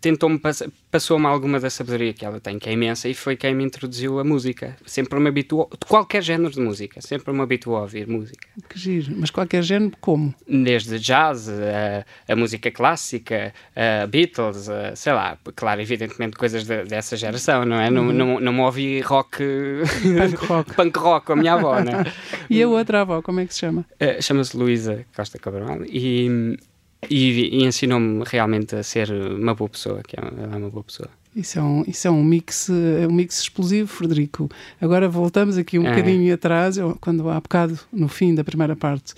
tentou-me, 0.00 0.40
passou-me 0.90 1.26
alguma 1.26 1.60
da 1.60 1.70
sabedoria 1.70 2.12
que 2.12 2.24
ela 2.24 2.40
tem, 2.40 2.58
que 2.58 2.68
é 2.68 2.72
imensa, 2.72 3.08
e 3.08 3.14
foi 3.14 3.36
quem 3.36 3.54
me 3.54 3.64
introduziu 3.64 4.18
a 4.18 4.24
música. 4.24 4.76
Sempre 4.86 5.20
me 5.20 5.28
habituou, 5.28 5.68
de 5.70 5.86
qualquer 5.86 6.22
género 6.22 6.50
de 6.50 6.60
música, 6.60 7.00
sempre 7.00 7.32
me 7.32 7.40
habituou 7.40 7.76
a 7.76 7.82
ouvir 7.82 8.06
música. 8.06 8.48
Que 8.68 8.78
giro. 8.78 9.14
Mas 9.16 9.30
qualquer 9.30 9.62
género, 9.62 9.92
como? 10.00 10.34
Desde 10.46 10.98
jazz, 10.98 11.48
a, 11.48 12.32
a 12.32 12.36
música 12.36 12.70
clássica, 12.70 13.52
a 13.74 14.06
Beatles, 14.06 14.68
a, 14.68 14.96
sei 14.96 15.12
lá, 15.12 15.38
claro, 15.54 15.80
evidentemente 15.80 16.36
coisas 16.36 16.64
de, 16.64 16.84
dessa 16.84 17.16
geração, 17.16 17.64
não 17.64 17.80
é? 17.80 17.88
Uhum. 17.88 18.12
Não, 18.12 18.12
não, 18.12 18.40
não 18.40 18.52
me 18.52 18.60
ouvi 18.60 19.00
rock. 19.00 19.38
Punk 20.02 20.36
rock. 20.46 20.74
Punk 20.74 20.98
rock 20.98 21.26
com 21.26 21.32
a 21.34 21.36
minha 21.36 21.54
avó, 21.54 21.80
não 21.80 22.00
é? 22.00 22.12
e 22.48 22.62
a 22.62 22.68
outra 22.68 23.02
avó, 23.02 23.20
como 23.22 23.40
é 23.40 23.46
que 23.46 23.52
se 23.52 23.60
chama? 23.60 23.84
Uh, 24.00 24.22
Chama-se 24.22 24.56
Luísa 24.56 25.04
Costa 25.14 25.38
Cabral 25.38 25.84
e, 25.84 26.56
e, 27.08 27.60
e 27.60 27.64
ensinou-me 27.64 28.24
realmente 28.26 28.74
a 28.74 28.82
ser 28.82 29.10
uma 29.10 29.54
boa 29.54 29.68
pessoa, 29.68 30.02
que 30.02 30.18
é, 30.18 30.22
ela 30.22 30.54
é 30.54 30.58
uma 30.58 30.70
boa 30.70 30.84
pessoa. 30.84 31.08
Isso 31.36 31.58
é, 31.58 31.62
um, 31.62 31.84
isso 31.86 32.08
é 32.08 32.10
um 32.10 32.24
mix 32.24 32.68
é 32.68 33.06
um 33.06 33.12
mix 33.12 33.40
explosivo, 33.40 33.86
Frederico. 33.86 34.50
Agora 34.80 35.08
voltamos 35.08 35.56
aqui 35.56 35.78
um 35.78 35.86
é. 35.86 35.90
bocadinho 35.90 36.34
atrás, 36.34 36.76
eu, 36.76 36.96
quando 37.00 37.28
há 37.28 37.40
bocado, 37.40 37.78
no 37.92 38.08
fim 38.08 38.34
da 38.34 38.42
primeira 38.42 38.74
parte, 38.74 39.14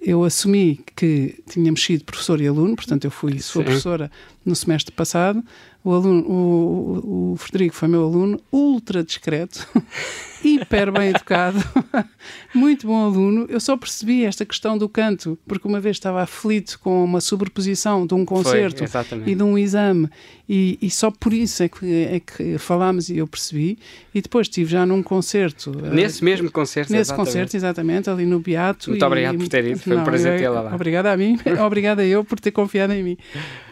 eu 0.00 0.22
assumi 0.22 0.80
que 0.94 1.42
tínhamos 1.48 1.82
sido 1.82 2.04
professor 2.04 2.40
e 2.40 2.46
aluno, 2.46 2.76
portanto 2.76 3.06
eu 3.06 3.10
fui 3.10 3.40
sua 3.40 3.62
Sim. 3.62 3.64
professora 3.64 4.10
no 4.44 4.54
semestre 4.54 4.94
passado. 4.94 5.42
O, 5.84 5.92
aluno, 5.92 6.24
o, 6.26 7.32
o 7.32 7.36
Frederico 7.36 7.76
foi 7.76 7.88
meu 7.88 8.04
aluno, 8.04 8.40
ultra 8.50 9.04
discreto, 9.04 9.68
hiper 10.42 10.90
bem 10.90 11.10
educado, 11.10 11.58
muito 12.54 12.86
bom 12.86 13.04
aluno. 13.04 13.44
Eu 13.50 13.60
só 13.60 13.76
percebi 13.76 14.24
esta 14.24 14.46
questão 14.46 14.78
do 14.78 14.88
canto, 14.88 15.38
porque 15.46 15.68
uma 15.68 15.80
vez 15.80 15.96
estava 15.96 16.22
aflito 16.22 16.78
com 16.80 17.04
uma 17.04 17.20
sobreposição 17.20 18.06
de 18.06 18.14
um 18.14 18.24
concerto 18.24 18.86
Foi, 18.86 19.22
e 19.26 19.34
de 19.34 19.42
um 19.42 19.58
exame, 19.58 20.08
e, 20.48 20.78
e, 20.80 20.90
só 20.90 21.10
por 21.10 21.32
isso 21.32 21.62
é 21.62 21.68
que, 21.68 22.04
é 22.04 22.20
que 22.20 22.58
falámos 22.58 23.08
e 23.08 23.18
eu 23.18 23.26
percebi. 23.26 23.78
E 24.14 24.20
depois 24.20 24.46
estive 24.46 24.70
já 24.70 24.84
num 24.84 25.02
concerto. 25.02 25.70
Nesse 25.90 26.20
uh, 26.20 26.24
mesmo 26.24 26.50
concerto, 26.50 26.92
Nesse 26.92 27.10
exatamente. 27.10 27.26
concerto, 27.26 27.56
exatamente, 27.56 28.10
ali 28.10 28.26
no 28.26 28.40
Beato. 28.40 28.90
Muito 28.90 29.02
e, 29.02 29.06
obrigado 29.06 29.38
por 29.38 29.48
ter 29.48 29.64
ido, 29.64 29.78
foi 29.78 29.94
não, 29.94 30.02
um 30.02 30.04
prazer 30.04 30.38
tê-la 30.38 30.60
lá. 30.60 30.74
Obrigada 30.74 31.12
a 31.12 31.16
mim, 31.16 31.38
obrigada 31.64 32.04
eu 32.04 32.24
por 32.24 32.38
ter 32.38 32.50
confiado 32.50 32.92
em 32.92 33.02
mim 33.02 33.16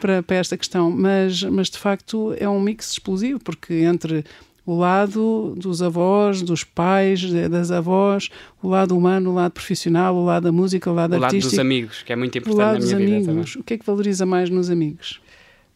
para, 0.01 0.23
para 0.23 0.37
esta 0.37 0.57
questão. 0.57 0.91
Mas, 0.91 1.43
mas 1.43 1.69
de 1.69 1.79
facto 1.79 2.02
é 2.39 2.49
um 2.49 2.61
mix 2.61 2.93
explosivo, 2.93 3.39
porque 3.43 3.75
entre 3.75 4.25
o 4.65 4.77
lado 4.77 5.55
dos 5.57 5.83
avós, 5.83 6.43
dos 6.43 6.63
pais, 6.63 7.21
das 7.51 7.71
avós, 7.71 8.31
o 8.63 8.69
lado 8.69 8.97
humano, 8.97 9.31
o 9.31 9.35
lado 9.35 9.53
profissional, 9.53 10.15
o 10.15 10.25
lado 10.25 10.45
da 10.45 10.53
música, 10.53 10.91
o 10.91 10.95
lado 10.95 11.15
artístico. 11.15 11.35
O 11.35 11.47
lado 11.47 11.51
dos 11.51 11.59
amigos, 11.59 12.03
que 12.03 12.13
é 12.13 12.17
muito 12.17 12.39
importante 12.39 12.57
o 12.57 12.65
lado 12.65 12.73
na 12.73 12.79
minha 12.79 12.97
dos 12.97 13.05
vida 13.05 13.31
amigos. 13.31 13.53
também. 13.53 13.63
O 13.63 13.65
que 13.65 13.75
é 13.75 13.79
que 13.79 13.87
valoriza 13.87 14.25
mais 14.25 14.51
nos 14.51 14.71
amigos? 14.71 15.21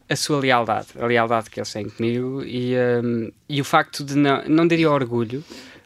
a 0.08 0.16
sua 0.16 0.38
lealdade, 0.38 0.88
a 0.98 1.06
lealdade 1.06 1.50
que 1.50 1.58
eles 1.58 1.72
têm 1.72 1.88
comigo 1.88 2.42
e, 2.44 2.74
um, 2.76 3.30
e 3.48 3.60
o 3.60 3.64
facto 3.64 4.04
de 4.04 4.14
não, 4.14 4.44
não 4.44 4.66
diria 4.66 4.90
orgulho, 4.90 5.42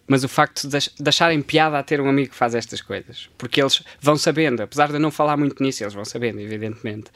mas 0.07 0.25
o 0.25 0.29
facto 0.29 0.69
de, 0.69 0.79
de 0.79 1.09
acharem 1.09 1.41
piada 1.41 1.79
a 1.79 1.83
ter 1.83 2.01
um 2.01 2.09
amigo 2.09 2.31
que 2.31 2.37
faz 2.37 2.55
estas 2.55 2.81
coisas, 2.81 3.31
porque 3.39 3.61
eles 3.61 3.83
vão 4.01 4.17
sabendo, 4.17 4.63
apesar 4.63 4.89
de 4.89 4.95
eu 4.95 5.01
não 5.01 5.11
falar 5.11 5.37
muito 5.37 5.63
nisso, 5.63 5.83
eles 5.83 5.95
vão 5.95 6.05
sabendo, 6.05 6.41
evidentemente, 6.41 7.11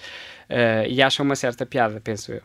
uh, 0.50 0.88
e 0.88 1.02
acham 1.02 1.24
uma 1.24 1.36
certa 1.36 1.64
piada, 1.66 2.00
penso 2.00 2.32
eu. 2.32 2.42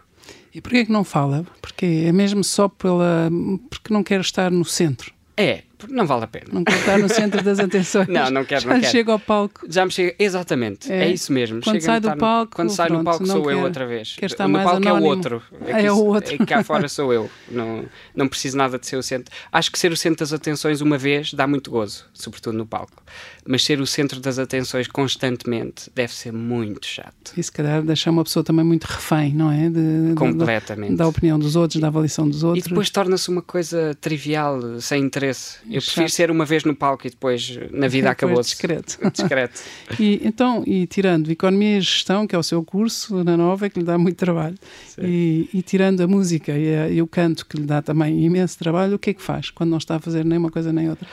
E 0.53 0.61
porquê 0.61 0.85
que 0.85 0.91
não 0.91 1.03
fala? 1.03 1.45
Porque 1.61 2.05
é 2.07 2.11
mesmo 2.11 2.43
só 2.43 2.67
pela. 2.67 3.29
porque 3.69 3.93
não 3.93 4.03
quer 4.03 4.19
estar 4.19 4.51
no 4.51 4.65
centro. 4.65 5.13
É, 5.37 5.63
não 5.87 6.05
vale 6.05 6.23
a 6.23 6.27
pena. 6.27 6.45
Não 6.51 6.63
quer 6.63 6.77
estar 6.79 6.97
no 6.97 7.09
centro 7.09 7.43
das 7.43 7.59
atenções. 7.59 8.07
não, 8.07 8.29
não 8.29 8.45
quero, 8.45 8.61
Já 8.61 8.69
não 8.69 8.79
quero. 8.79 8.91
chega 8.91 9.11
ao 9.11 9.19
palco. 9.19 9.61
Já 9.69 9.85
me 9.85 9.91
chega, 9.91 10.15
exatamente, 10.19 10.91
é, 10.91 11.05
é 11.05 11.11
isso 11.11 11.31
mesmo. 11.31 11.61
Quando 11.61 11.81
sai 11.81 11.99
do 11.99 12.15
palco, 12.17 12.51
no, 12.51 12.55
quando 12.55 12.69
sai 12.69 12.89
no 12.89 13.03
palco 13.03 13.25
sou 13.25 13.43
quer, 13.43 13.53
eu 13.53 13.59
outra 13.59 13.85
vez. 13.85 14.15
Quer 14.17 14.25
estar 14.25 14.47
no 14.47 14.53
mais 14.53 14.65
palco 14.65 14.87
anónimo. 14.87 15.05
é 15.05 15.07
o 15.07 15.09
outro. 15.09 15.43
É, 15.65 15.85
é 15.85 15.91
o 15.91 16.05
outro. 16.05 16.35
É, 16.35 16.45
cá 16.45 16.63
fora 16.63 16.87
sou 16.87 17.13
eu. 17.13 17.29
Não, 17.49 17.85
não 18.15 18.27
preciso 18.27 18.55
nada 18.57 18.77
de 18.77 18.85
ser 18.85 18.95
o 18.95 19.03
centro. 19.03 19.33
Acho 19.51 19.71
que 19.71 19.79
ser 19.79 19.91
o 19.91 19.97
centro 19.97 20.19
das 20.19 20.31
atenções 20.31 20.81
uma 20.81 20.97
vez 20.97 21.33
dá 21.33 21.47
muito 21.47 21.71
gozo, 21.71 22.05
sobretudo 22.13 22.57
no 22.57 22.65
palco. 22.65 23.03
Mas 23.47 23.63
ser 23.63 23.81
o 23.81 23.87
centro 23.87 24.19
das 24.19 24.37
atenções 24.37 24.87
constantemente 24.87 25.89
deve 25.95 26.13
ser 26.13 26.31
muito 26.31 26.85
chato. 26.85 27.33
E 27.35 27.41
se 27.41 27.51
calhar 27.51 27.81
deixar 27.81 28.11
uma 28.11 28.23
pessoa 28.23 28.43
também 28.43 28.63
muito 28.63 28.85
refém, 28.85 29.33
não 29.33 29.51
é? 29.51 29.69
De, 29.69 30.13
Completamente. 30.15 30.95
Da, 30.95 31.03
da, 31.03 31.07
opinião 31.07 31.39
dos 31.39 31.55
outros, 31.55 31.81
da 31.81 31.87
avaliação 31.87 32.29
dos 32.29 32.43
outros. 32.43 32.65
E 32.65 32.69
depois 32.69 32.89
torna-se 32.89 33.29
uma 33.29 33.41
coisa 33.41 33.97
trivial, 33.99 34.79
sem 34.79 35.03
interesse. 35.03 35.57
Eu 35.69 35.81
prefiro 35.81 36.09
ser 36.09 36.31
uma 36.31 36.45
vez 36.45 36.63
no 36.63 36.75
palco 36.75 37.05
e 37.05 37.09
depois 37.09 37.59
na 37.71 37.87
vida 37.87 38.09
acabou 38.09 38.41
discreto. 38.41 38.97
discreto. 39.13 39.61
e, 39.99 40.19
então, 40.23 40.63
e 40.65 40.87
tirando 40.87 41.31
Economia 41.31 41.77
e 41.77 41.81
Gestão, 41.81 42.25
que 42.25 42.35
é 42.35 42.39
o 42.39 42.43
seu 42.43 42.63
curso 42.63 43.23
na 43.23 43.37
Nova, 43.37 43.69
que 43.69 43.79
lhe 43.79 43.85
dá 43.85 43.97
muito 43.97 44.17
trabalho, 44.17 44.55
e, 44.97 45.47
e, 45.53 45.61
tirando 45.61 46.01
a 46.01 46.07
música 46.07 46.57
e, 46.57 46.75
a, 46.75 46.89
e 46.89 47.01
o 47.01 47.07
canto, 47.07 47.45
que 47.45 47.57
lhe 47.57 47.65
dá 47.65 47.81
também 47.81 48.25
imenso 48.25 48.57
trabalho, 48.57 48.95
o 48.95 48.99
que 48.99 49.11
é 49.11 49.13
que 49.13 49.21
faz 49.21 49.49
quando 49.49 49.69
não 49.69 49.77
está 49.77 49.97
a 49.97 49.99
fazer 49.99 50.25
nem 50.25 50.37
uma 50.37 50.49
coisa 50.49 50.73
nem 50.73 50.89
outra? 50.89 51.07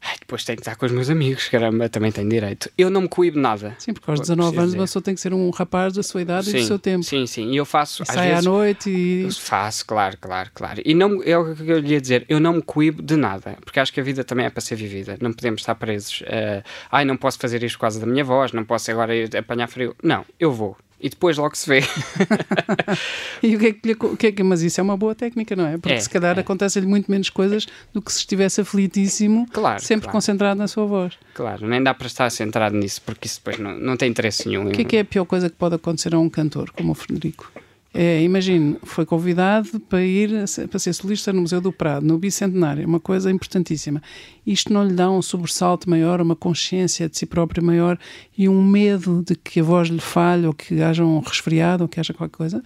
Ai, 0.00 0.14
depois 0.20 0.44
tenho 0.44 0.56
que 0.56 0.62
estar 0.62 0.76
com 0.76 0.86
os 0.86 0.92
meus 0.92 1.10
amigos, 1.10 1.48
caramba, 1.48 1.88
também 1.88 2.12
tenho 2.12 2.28
direito. 2.28 2.70
Eu 2.78 2.88
não 2.88 3.02
me 3.02 3.08
coíbo 3.08 3.38
nada. 3.38 3.74
Sim, 3.78 3.92
porque 3.92 4.10
aos 4.10 4.20
19 4.20 4.58
anos 4.58 4.74
uma 4.74 4.84
pessoa 4.84 5.02
tem 5.02 5.14
que 5.14 5.20
ser 5.20 5.34
um 5.34 5.50
rapaz 5.50 5.92
da 5.92 6.02
sua 6.02 6.22
idade 6.22 6.50
sim, 6.50 6.58
e 6.58 6.60
do 6.60 6.66
seu 6.66 6.78
tempo. 6.78 7.02
Sim, 7.02 7.26
sim, 7.26 7.50
e 7.50 7.56
eu 7.56 7.64
faço. 7.64 8.02
E 8.02 8.06
sai 8.06 8.28
vezes, 8.28 8.46
à 8.46 8.50
noite 8.50 8.90
e. 8.90 9.28
Faço, 9.32 9.84
claro, 9.84 10.16
claro, 10.20 10.50
claro. 10.54 10.80
E 10.84 10.94
não, 10.94 11.22
é 11.22 11.36
o 11.36 11.54
que 11.54 11.68
eu 11.68 11.78
lhe 11.80 11.92
ia 11.92 12.00
dizer, 12.00 12.24
eu 12.28 12.38
não 12.38 12.54
me 12.54 12.62
coíbo 12.62 13.02
de 13.02 13.16
nada, 13.16 13.56
porque 13.64 13.80
acho 13.80 13.92
que 13.92 14.00
a 14.00 14.02
vida 14.02 14.22
também 14.22 14.46
é 14.46 14.50
para 14.50 14.60
ser 14.60 14.76
vivida. 14.76 15.16
Não 15.20 15.32
podemos 15.32 15.60
estar 15.60 15.74
presos. 15.74 16.20
Uh, 16.20 16.62
ai, 16.90 17.04
não 17.04 17.16
posso 17.16 17.38
fazer 17.38 17.62
isto 17.62 17.76
por 17.76 17.82
causa 17.82 17.98
da 17.98 18.06
minha 18.06 18.24
voz, 18.24 18.52
não 18.52 18.64
posso 18.64 18.90
agora 18.90 19.14
ir 19.14 19.36
apanhar 19.36 19.66
frio. 19.66 19.96
Não, 20.02 20.24
eu 20.38 20.52
vou 20.52 20.76
e 21.00 21.08
depois 21.08 21.36
logo 21.38 21.56
se 21.56 21.68
vê. 21.68 21.80
e 23.42 23.54
o 23.54 23.58
que, 23.58 23.66
é 23.66 23.72
que, 23.72 24.06
o 24.06 24.16
que 24.16 24.26
é 24.26 24.32
que 24.32 24.42
Mas 24.42 24.62
isso 24.62 24.80
é 24.80 24.82
uma 24.82 24.96
boa 24.96 25.14
técnica, 25.14 25.54
não 25.54 25.66
é? 25.66 25.78
Porque 25.78 25.94
é, 25.94 26.00
se 26.00 26.10
calhar 26.10 26.36
é. 26.36 26.40
acontece-lhe 26.40 26.86
muito 26.86 27.10
menos 27.10 27.30
coisas 27.30 27.66
do 27.92 28.02
que 28.02 28.12
se 28.12 28.18
estivesse 28.18 28.60
aflitíssimo, 28.60 29.46
claro, 29.52 29.80
sempre 29.80 30.04
claro. 30.04 30.16
concentrado 30.16 30.58
na 30.58 30.66
sua 30.66 30.86
voz. 30.86 31.14
Claro, 31.34 31.66
nem 31.66 31.82
dá 31.82 31.94
para 31.94 32.06
estar 32.06 32.30
centrado 32.30 32.76
nisso, 32.76 33.00
porque 33.02 33.26
isso 33.26 33.38
depois 33.38 33.58
não, 33.58 33.78
não 33.78 33.96
tem 33.96 34.10
interesse 34.10 34.48
nenhum. 34.48 34.68
O 34.68 34.72
que 34.72 34.82
é 34.82 34.84
que 34.84 34.96
é 34.96 35.00
a 35.00 35.04
pior 35.04 35.24
coisa 35.24 35.48
que 35.48 35.56
pode 35.56 35.76
acontecer 35.76 36.14
a 36.14 36.18
um 36.18 36.28
cantor 36.28 36.70
como 36.72 36.92
o 36.92 36.94
Frederico? 36.94 37.50
É, 37.92 38.22
imagine, 38.22 38.76
foi 38.82 39.06
convidado 39.06 39.80
para 39.80 40.02
ir 40.02 40.30
para 40.68 40.78
ser 40.78 40.92
solista 40.92 41.32
no 41.32 41.40
Museu 41.40 41.60
do 41.60 41.72
Prado, 41.72 42.04
no 42.04 42.18
Bicentenário, 42.18 42.86
uma 42.86 43.00
coisa 43.00 43.30
importantíssima. 43.30 44.02
Isto 44.46 44.72
não 44.72 44.86
lhe 44.86 44.92
dá 44.92 45.10
um 45.10 45.22
sobressalto 45.22 45.88
maior, 45.88 46.20
uma 46.20 46.36
consciência 46.36 47.08
de 47.08 47.16
si 47.16 47.24
próprio 47.24 47.62
maior 47.62 47.98
e 48.36 48.48
um 48.48 48.62
medo 48.62 49.24
de 49.26 49.34
que 49.34 49.60
a 49.60 49.62
voz 49.62 49.88
lhe 49.88 50.00
falhe 50.00 50.46
ou 50.46 50.52
que 50.52 50.82
haja 50.82 51.02
um 51.02 51.20
resfriado 51.20 51.84
ou 51.84 51.88
que 51.88 51.98
haja 51.98 52.12
qualquer 52.12 52.36
coisa? 52.36 52.62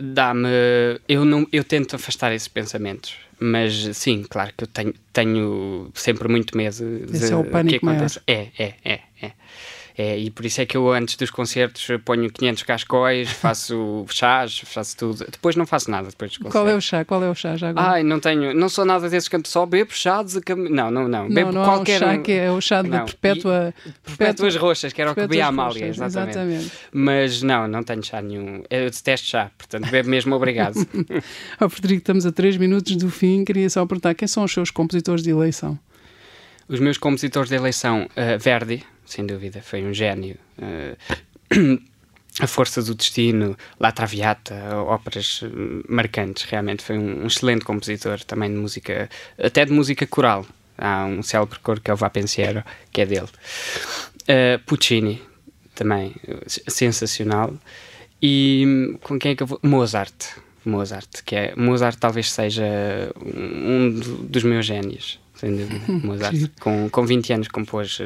Dá-me. 0.00 0.48
Eu, 1.08 1.24
não, 1.24 1.46
eu 1.52 1.62
tento 1.62 1.96
afastar 1.96 2.32
esses 2.32 2.48
pensamentos, 2.48 3.14
mas 3.38 3.74
sim, 3.94 4.24
claro 4.28 4.52
que 4.56 4.64
eu 4.64 4.68
tenho, 4.68 4.94
tenho 5.12 5.90
sempre 5.92 6.26
muito 6.28 6.56
medo 6.56 7.06
de 7.06 7.16
Esse 7.16 7.32
é 7.32 7.36
o 7.36 7.44
pânico 7.44 7.80
que 7.80 7.86
acontece. 7.86 8.20
É, 8.26 8.48
é, 8.58 8.74
é, 8.84 9.00
é. 9.20 9.32
É, 9.98 10.16
e 10.16 10.30
por 10.30 10.46
isso 10.46 10.60
é 10.60 10.66
que 10.66 10.76
eu, 10.76 10.92
antes 10.92 11.16
dos 11.16 11.28
concertos, 11.28 11.84
ponho 12.04 12.30
500 12.30 12.62
cascóis, 12.62 13.28
faço 13.34 14.06
chás, 14.08 14.60
faço 14.60 14.96
tudo. 14.96 15.26
Depois 15.28 15.56
não 15.56 15.66
faço 15.66 15.90
nada 15.90 16.08
depois 16.08 16.30
dos 16.30 16.38
concertos. 16.38 16.52
Qual 16.52 16.68
é 16.68 16.76
o 16.76 16.80
chá? 16.80 17.04
Qual 17.04 17.20
é 17.24 17.28
o 17.28 17.34
chá 17.34 17.56
já 17.56 17.70
agora? 17.70 17.94
Ai, 17.94 18.04
não 18.04 18.20
tenho, 18.20 18.54
não 18.54 18.68
sou 18.68 18.84
nada 18.84 19.10
desses 19.10 19.28
cantos, 19.28 19.50
só 19.50 19.66
bebo 19.66 19.92
chá 19.92 20.22
de 20.22 20.40
cam... 20.40 20.54
Não, 20.54 20.88
não, 20.88 21.08
não. 21.08 21.28
Bebo 21.28 21.50
não, 21.50 21.62
não 21.62 21.64
qualquer. 21.64 22.00
Há 22.04 22.06
um 22.06 22.10
chá 22.10 22.18
que 22.18 22.30
é 22.30 22.48
o 22.48 22.60
chá 22.60 22.80
de 22.80 22.90
não. 22.90 23.04
perpétua, 23.06 23.74
perpétuas 24.04 24.54
roxas, 24.54 24.92
que 24.92 25.02
era 25.02 25.10
o 25.10 25.14
que 25.16 25.22
bebia 25.22 25.46
a 25.46 25.48
Amália, 25.48 25.86
exatamente. 25.86 26.30
exatamente. 26.30 26.72
Mas 26.92 27.42
não, 27.42 27.66
não 27.66 27.82
tenho 27.82 28.04
chá 28.04 28.22
nenhum. 28.22 28.62
Eu 28.70 28.88
detesto 28.88 29.26
chá, 29.26 29.50
portanto 29.58 29.90
bebo 29.90 30.08
mesmo 30.08 30.32
obrigado. 30.32 30.76
oh, 31.60 31.68
Frederico, 31.68 32.02
estamos 32.02 32.24
a 32.24 32.30
3 32.30 32.56
minutos 32.56 32.94
do 32.94 33.10
fim. 33.10 33.44
Queria 33.44 33.68
só 33.68 33.84
perguntar 33.84 34.14
quem 34.14 34.28
são 34.28 34.44
os 34.44 34.52
seus 34.52 34.70
compositores 34.70 35.24
de 35.24 35.30
eleição? 35.30 35.76
Os 36.68 36.78
meus 36.78 36.98
compositores 36.98 37.48
de 37.48 37.56
eleição, 37.56 38.06
uh, 38.12 38.38
Verdi, 38.38 38.84
sem 39.08 39.26
dúvida, 39.26 39.60
foi 39.62 39.84
um 39.84 39.92
gênio. 39.92 40.36
Uh, 40.58 41.82
a 42.40 42.46
Força 42.46 42.82
do 42.82 42.94
Destino, 42.94 43.56
La 43.80 43.90
Traviata, 43.90 44.54
óperas 44.76 45.42
marcantes, 45.88 46.44
realmente 46.44 46.82
foi 46.82 46.96
um, 46.98 47.22
um, 47.22 47.26
excelente 47.26 47.64
compositor 47.64 48.22
também 48.24 48.50
de 48.50 48.56
música, 48.56 49.08
até 49.38 49.64
de 49.64 49.72
música 49.72 50.06
coral. 50.06 50.46
Há 50.76 51.04
um 51.06 51.22
célebre 51.22 51.58
coro 51.58 51.80
que 51.80 51.90
é 51.90 51.94
o 51.94 51.96
Va 51.96 52.08
Pensiero, 52.08 52.62
que 52.92 53.00
é 53.00 53.06
dele. 53.06 53.28
Uh, 54.22 54.58
Puccini, 54.66 55.20
também 55.74 56.14
sensacional. 56.46 57.54
E 58.22 58.96
com 59.02 59.18
quem 59.18 59.32
é 59.32 59.34
que 59.34 59.42
eu 59.42 59.46
vou? 59.46 59.60
Mozart. 59.62 60.36
Mozart, 60.64 61.22
que 61.24 61.34
é 61.34 61.54
Mozart 61.56 61.98
talvez 61.98 62.30
seja 62.30 62.64
um 63.24 63.90
dos 64.24 64.42
meus 64.42 64.66
génios 64.66 65.18
sem 65.38 65.56
dúvida. 65.56 65.80
Mozart, 66.06 66.50
com, 66.60 66.90
com 66.90 67.06
20 67.06 67.32
anos, 67.32 67.48
compôs 67.48 67.98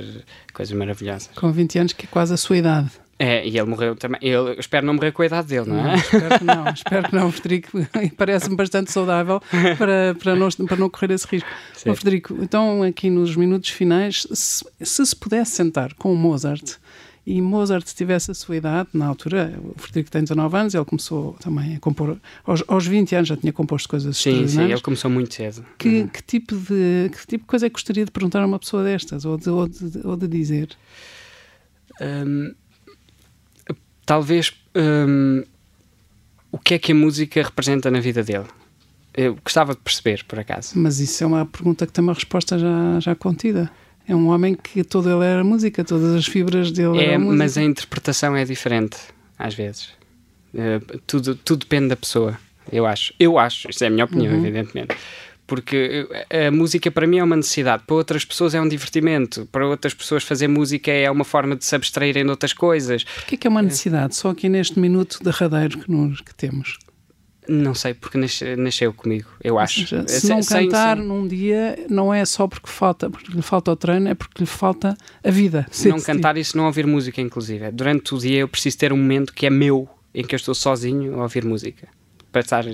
coisas 0.53 0.77
maravilhosas. 0.77 1.31
Com 1.35 1.51
20 1.51 1.79
anos, 1.79 1.93
que 1.93 2.05
é 2.07 2.09
quase 2.09 2.33
a 2.33 2.37
sua 2.37 2.59
idade. 2.59 2.91
É, 3.19 3.47
e 3.47 3.57
ele 3.57 3.69
morreu 3.69 3.95
também. 3.95 4.19
Eu 4.21 4.53
espero 4.59 4.85
não 4.85 4.95
morrer 4.95 5.13
com 5.13 5.23
a 5.23 5.27
idade 5.27 5.47
dele, 5.47 5.69
não 5.69 5.79
é? 5.79 5.83
Não, 5.83 5.95
espero 5.95 6.39
que 6.39 6.45
não, 6.45 6.69
espero 6.69 7.09
que 7.09 7.15
não, 7.15 7.33
Frederico. 7.33 7.79
Parece-me 8.19 8.57
bastante 8.57 8.91
saudável 8.91 9.41
para, 9.79 10.17
para, 10.19 10.35
não, 10.35 10.49
para 10.51 10.77
não 10.77 10.91
correr 10.91 11.13
esse 11.13 11.27
risco. 11.29 11.49
Bom, 11.87 11.95
Frederico, 11.95 12.37
então, 12.41 12.83
aqui 12.83 13.09
nos 13.09 13.37
minutos 13.37 13.71
finais, 13.71 14.27
se 14.33 14.65
se, 14.81 15.07
se 15.07 15.17
pudesse 15.17 15.53
sentar 15.53 15.95
com 15.95 16.13
o 16.13 16.17
Mozart 16.17 16.77
e 17.25 17.41
Mozart 17.41 17.87
tivesse 17.95 18.33
a 18.33 18.35
sua 18.35 18.57
idade, 18.57 18.89
na 18.93 19.07
altura, 19.07 19.55
o 19.63 19.79
Frederico 19.79 20.11
tem 20.11 20.23
19 20.23 20.57
anos, 20.57 20.75
ele 20.75 20.85
começou 20.85 21.35
também 21.35 21.77
a 21.77 21.81
compor, 21.81 22.19
aos, 22.45 22.65
aos 22.67 22.85
20 22.85 23.15
anos 23.15 23.29
já 23.29 23.37
tinha 23.37 23.53
composto 23.53 23.89
coisas 23.89 24.17
Sim, 24.17 24.47
sim, 24.49 24.63
ele 24.65 24.81
começou 24.81 25.09
muito 25.09 25.33
cedo. 25.33 25.65
Que, 25.79 26.01
uhum. 26.01 26.09
que, 26.09 26.23
tipo 26.23 26.57
de, 26.57 27.11
que 27.11 27.27
tipo 27.27 27.45
de 27.45 27.49
coisa 27.49 27.67
é 27.67 27.69
que 27.69 27.75
gostaria 27.75 28.05
de 28.05 28.11
perguntar 28.11 28.43
a 28.43 28.47
uma 28.47 28.59
pessoa 28.59 28.83
destas, 28.83 29.25
ou 29.25 29.39
de, 29.39 29.49
ou 29.49 29.69
de, 29.69 30.01
ou 30.05 30.17
de 30.17 30.27
dizer? 30.27 30.71
Um, 32.01 32.55
talvez 34.05 34.53
um, 34.75 35.45
o 36.51 36.59
que 36.59 36.75
é 36.75 36.79
que 36.79 36.91
a 36.91 36.95
música 36.95 37.41
representa 37.41 37.89
na 37.89 38.01
vida 38.01 38.25
dele. 38.25 38.47
Eu 39.15 39.37
gostava 39.45 39.75
de 39.75 39.81
perceber, 39.81 40.25
por 40.25 40.39
acaso. 40.41 40.73
Mas 40.75 40.99
isso 40.99 41.23
é 41.23 41.27
uma 41.27 41.47
pergunta 41.47 41.87
que 41.87 41.93
tem 41.93 42.03
uma 42.03 42.15
resposta 42.15 42.59
já, 42.59 42.99
já 42.99 43.15
contida. 43.15 43.71
É 44.13 44.15
um 44.15 44.29
homem 44.29 44.55
que 44.55 44.85
todo 44.85 45.11
ele 45.11 45.25
era 45.25 45.43
música, 45.43 45.83
todas 45.83 46.15
as 46.15 46.27
fibras 46.27 46.71
dele 46.71 46.99
é, 46.99 47.13
eram 47.13 47.21
música. 47.21 47.39
Mas 47.39 47.57
a 47.57 47.63
interpretação 47.63 48.37
é 48.37 48.45
diferente, 48.45 48.99
às 49.39 49.55
vezes. 49.55 49.89
Uh, 50.53 51.01
tudo, 51.07 51.35
tudo 51.35 51.61
depende 51.61 51.89
da 51.89 51.97
pessoa, 51.97 52.39
eu 52.71 52.85
acho. 52.85 53.15
Eu 53.19 53.39
acho, 53.39 53.71
isto 53.71 53.83
é 53.83 53.87
a 53.87 53.91
minha 53.91 54.05
opinião, 54.05 54.35
uhum. 54.35 54.41
evidentemente. 54.41 54.95
Porque 55.47 56.07
a 56.31 56.51
música 56.51 56.91
para 56.91 57.07
mim 57.07 57.21
é 57.21 57.25
uma 57.25 57.37
necessidade, 57.37 57.85
para 57.87 57.97
outras 57.97 58.23
pessoas 58.23 58.55
é 58.55 58.61
um 58.61 58.69
divertimento, 58.69 59.49
para 59.51 59.67
outras 59.67 59.95
pessoas 59.95 60.23
fazer 60.23 60.47
música 60.47 60.91
é 60.93 61.11
uma 61.11 61.25
forma 61.25 61.57
de 61.57 61.65
se 61.65 61.75
abstraírem 61.75 62.23
de 62.23 62.31
outras 62.31 62.53
coisas. 62.53 63.05
Porquê 63.05 63.39
que 63.39 63.47
é 63.47 63.51
uma 63.51 63.63
necessidade? 63.63 64.15
Só 64.15 64.29
aqui 64.29 64.47
neste 64.47 64.79
minuto 64.79 65.25
derradeiro 65.25 65.79
que, 65.79 65.91
nos, 65.91 66.21
que 66.21 66.35
temos. 66.35 66.79
Não 67.49 67.75
sei, 67.75 67.93
porque 67.93 68.17
nasceu, 68.17 68.57
nasceu 68.57 68.93
comigo, 68.93 69.29
eu 69.43 69.59
acho. 69.59 69.81
Seja, 69.81 70.07
se 70.07 70.29
não 70.29 70.43
sem, 70.43 70.67
cantar 70.67 70.97
sem... 70.97 71.07
num 71.07 71.27
dia, 71.27 71.87
não 71.91 72.15
é 72.15 72.25
só 72.25 72.47
porque 72.47 72.69
falta, 72.69 73.11
porque 73.11 73.33
lhe 73.33 73.43
falta 73.43 73.73
o 73.73 73.77
treino, 73.77 74.09
é 74.09 74.15
porque 74.15 74.41
lhe 74.41 74.47
falta 74.47 74.97
a 75.25 75.31
vida. 75.31 75.67
Não 75.87 76.01
cantar 76.01 76.37
e 76.37 76.45
se 76.45 76.57
não 76.57 76.67
ouvir 76.67 76.87
música, 76.87 77.21
inclusive. 77.21 77.71
Durante 77.73 78.15
o 78.15 78.19
dia 78.19 78.39
eu 78.39 78.49
preciso 78.49 78.79
ter 78.79 78.93
um 78.93 78.97
momento 78.97 79.35
que 79.35 79.45
é 79.45 79.51
meu, 79.51 79.89
em 80.15 80.25
que 80.25 80.35
eu 80.35 80.37
estou 80.37 80.55
sozinho 80.55 81.19
a 81.19 81.23
ouvir 81.23 81.45
música, 81.45 81.89
para 82.31 82.43
estar 82.43 82.65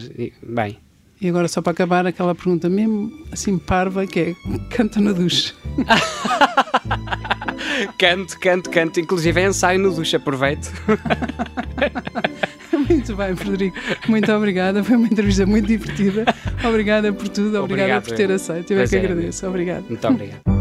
bem. 0.42 0.78
E 1.20 1.28
agora, 1.28 1.48
só 1.48 1.60
para 1.60 1.72
acabar, 1.72 2.06
aquela 2.06 2.34
pergunta 2.34 2.68
mesmo 2.68 3.12
assim 3.32 3.58
parva 3.58 4.06
que 4.06 4.20
é: 4.20 4.34
canta 4.70 5.00
na 5.00 5.12
ducha. 5.12 5.52
canto, 7.98 8.38
canto, 8.38 8.70
canto. 8.70 9.00
Inclusive 9.00 9.40
é 9.40 9.48
ensaio 9.48 9.80
no 9.80 9.92
ducha, 9.92 10.16
aproveito. 10.16 10.70
Muito 12.88 13.16
bem, 13.16 13.34
Frederico. 13.34 13.76
Muito 14.08 14.30
obrigada. 14.32 14.84
Foi 14.84 14.96
uma 14.96 15.06
entrevista 15.06 15.44
muito 15.44 15.66
divertida. 15.66 16.24
Obrigada 16.66 17.12
por 17.12 17.28
tudo. 17.28 17.60
Obrigada 17.60 17.98
Obrigado, 17.98 18.04
por 18.04 18.16
ter 18.16 18.30
aceito. 18.30 18.72
Eu 18.72 18.80
é 18.80 18.86
que 18.86 18.96
agradeço. 18.96 19.46
Obrigado. 19.46 19.84
Muito 19.88 20.06
obrigado. 20.06 20.57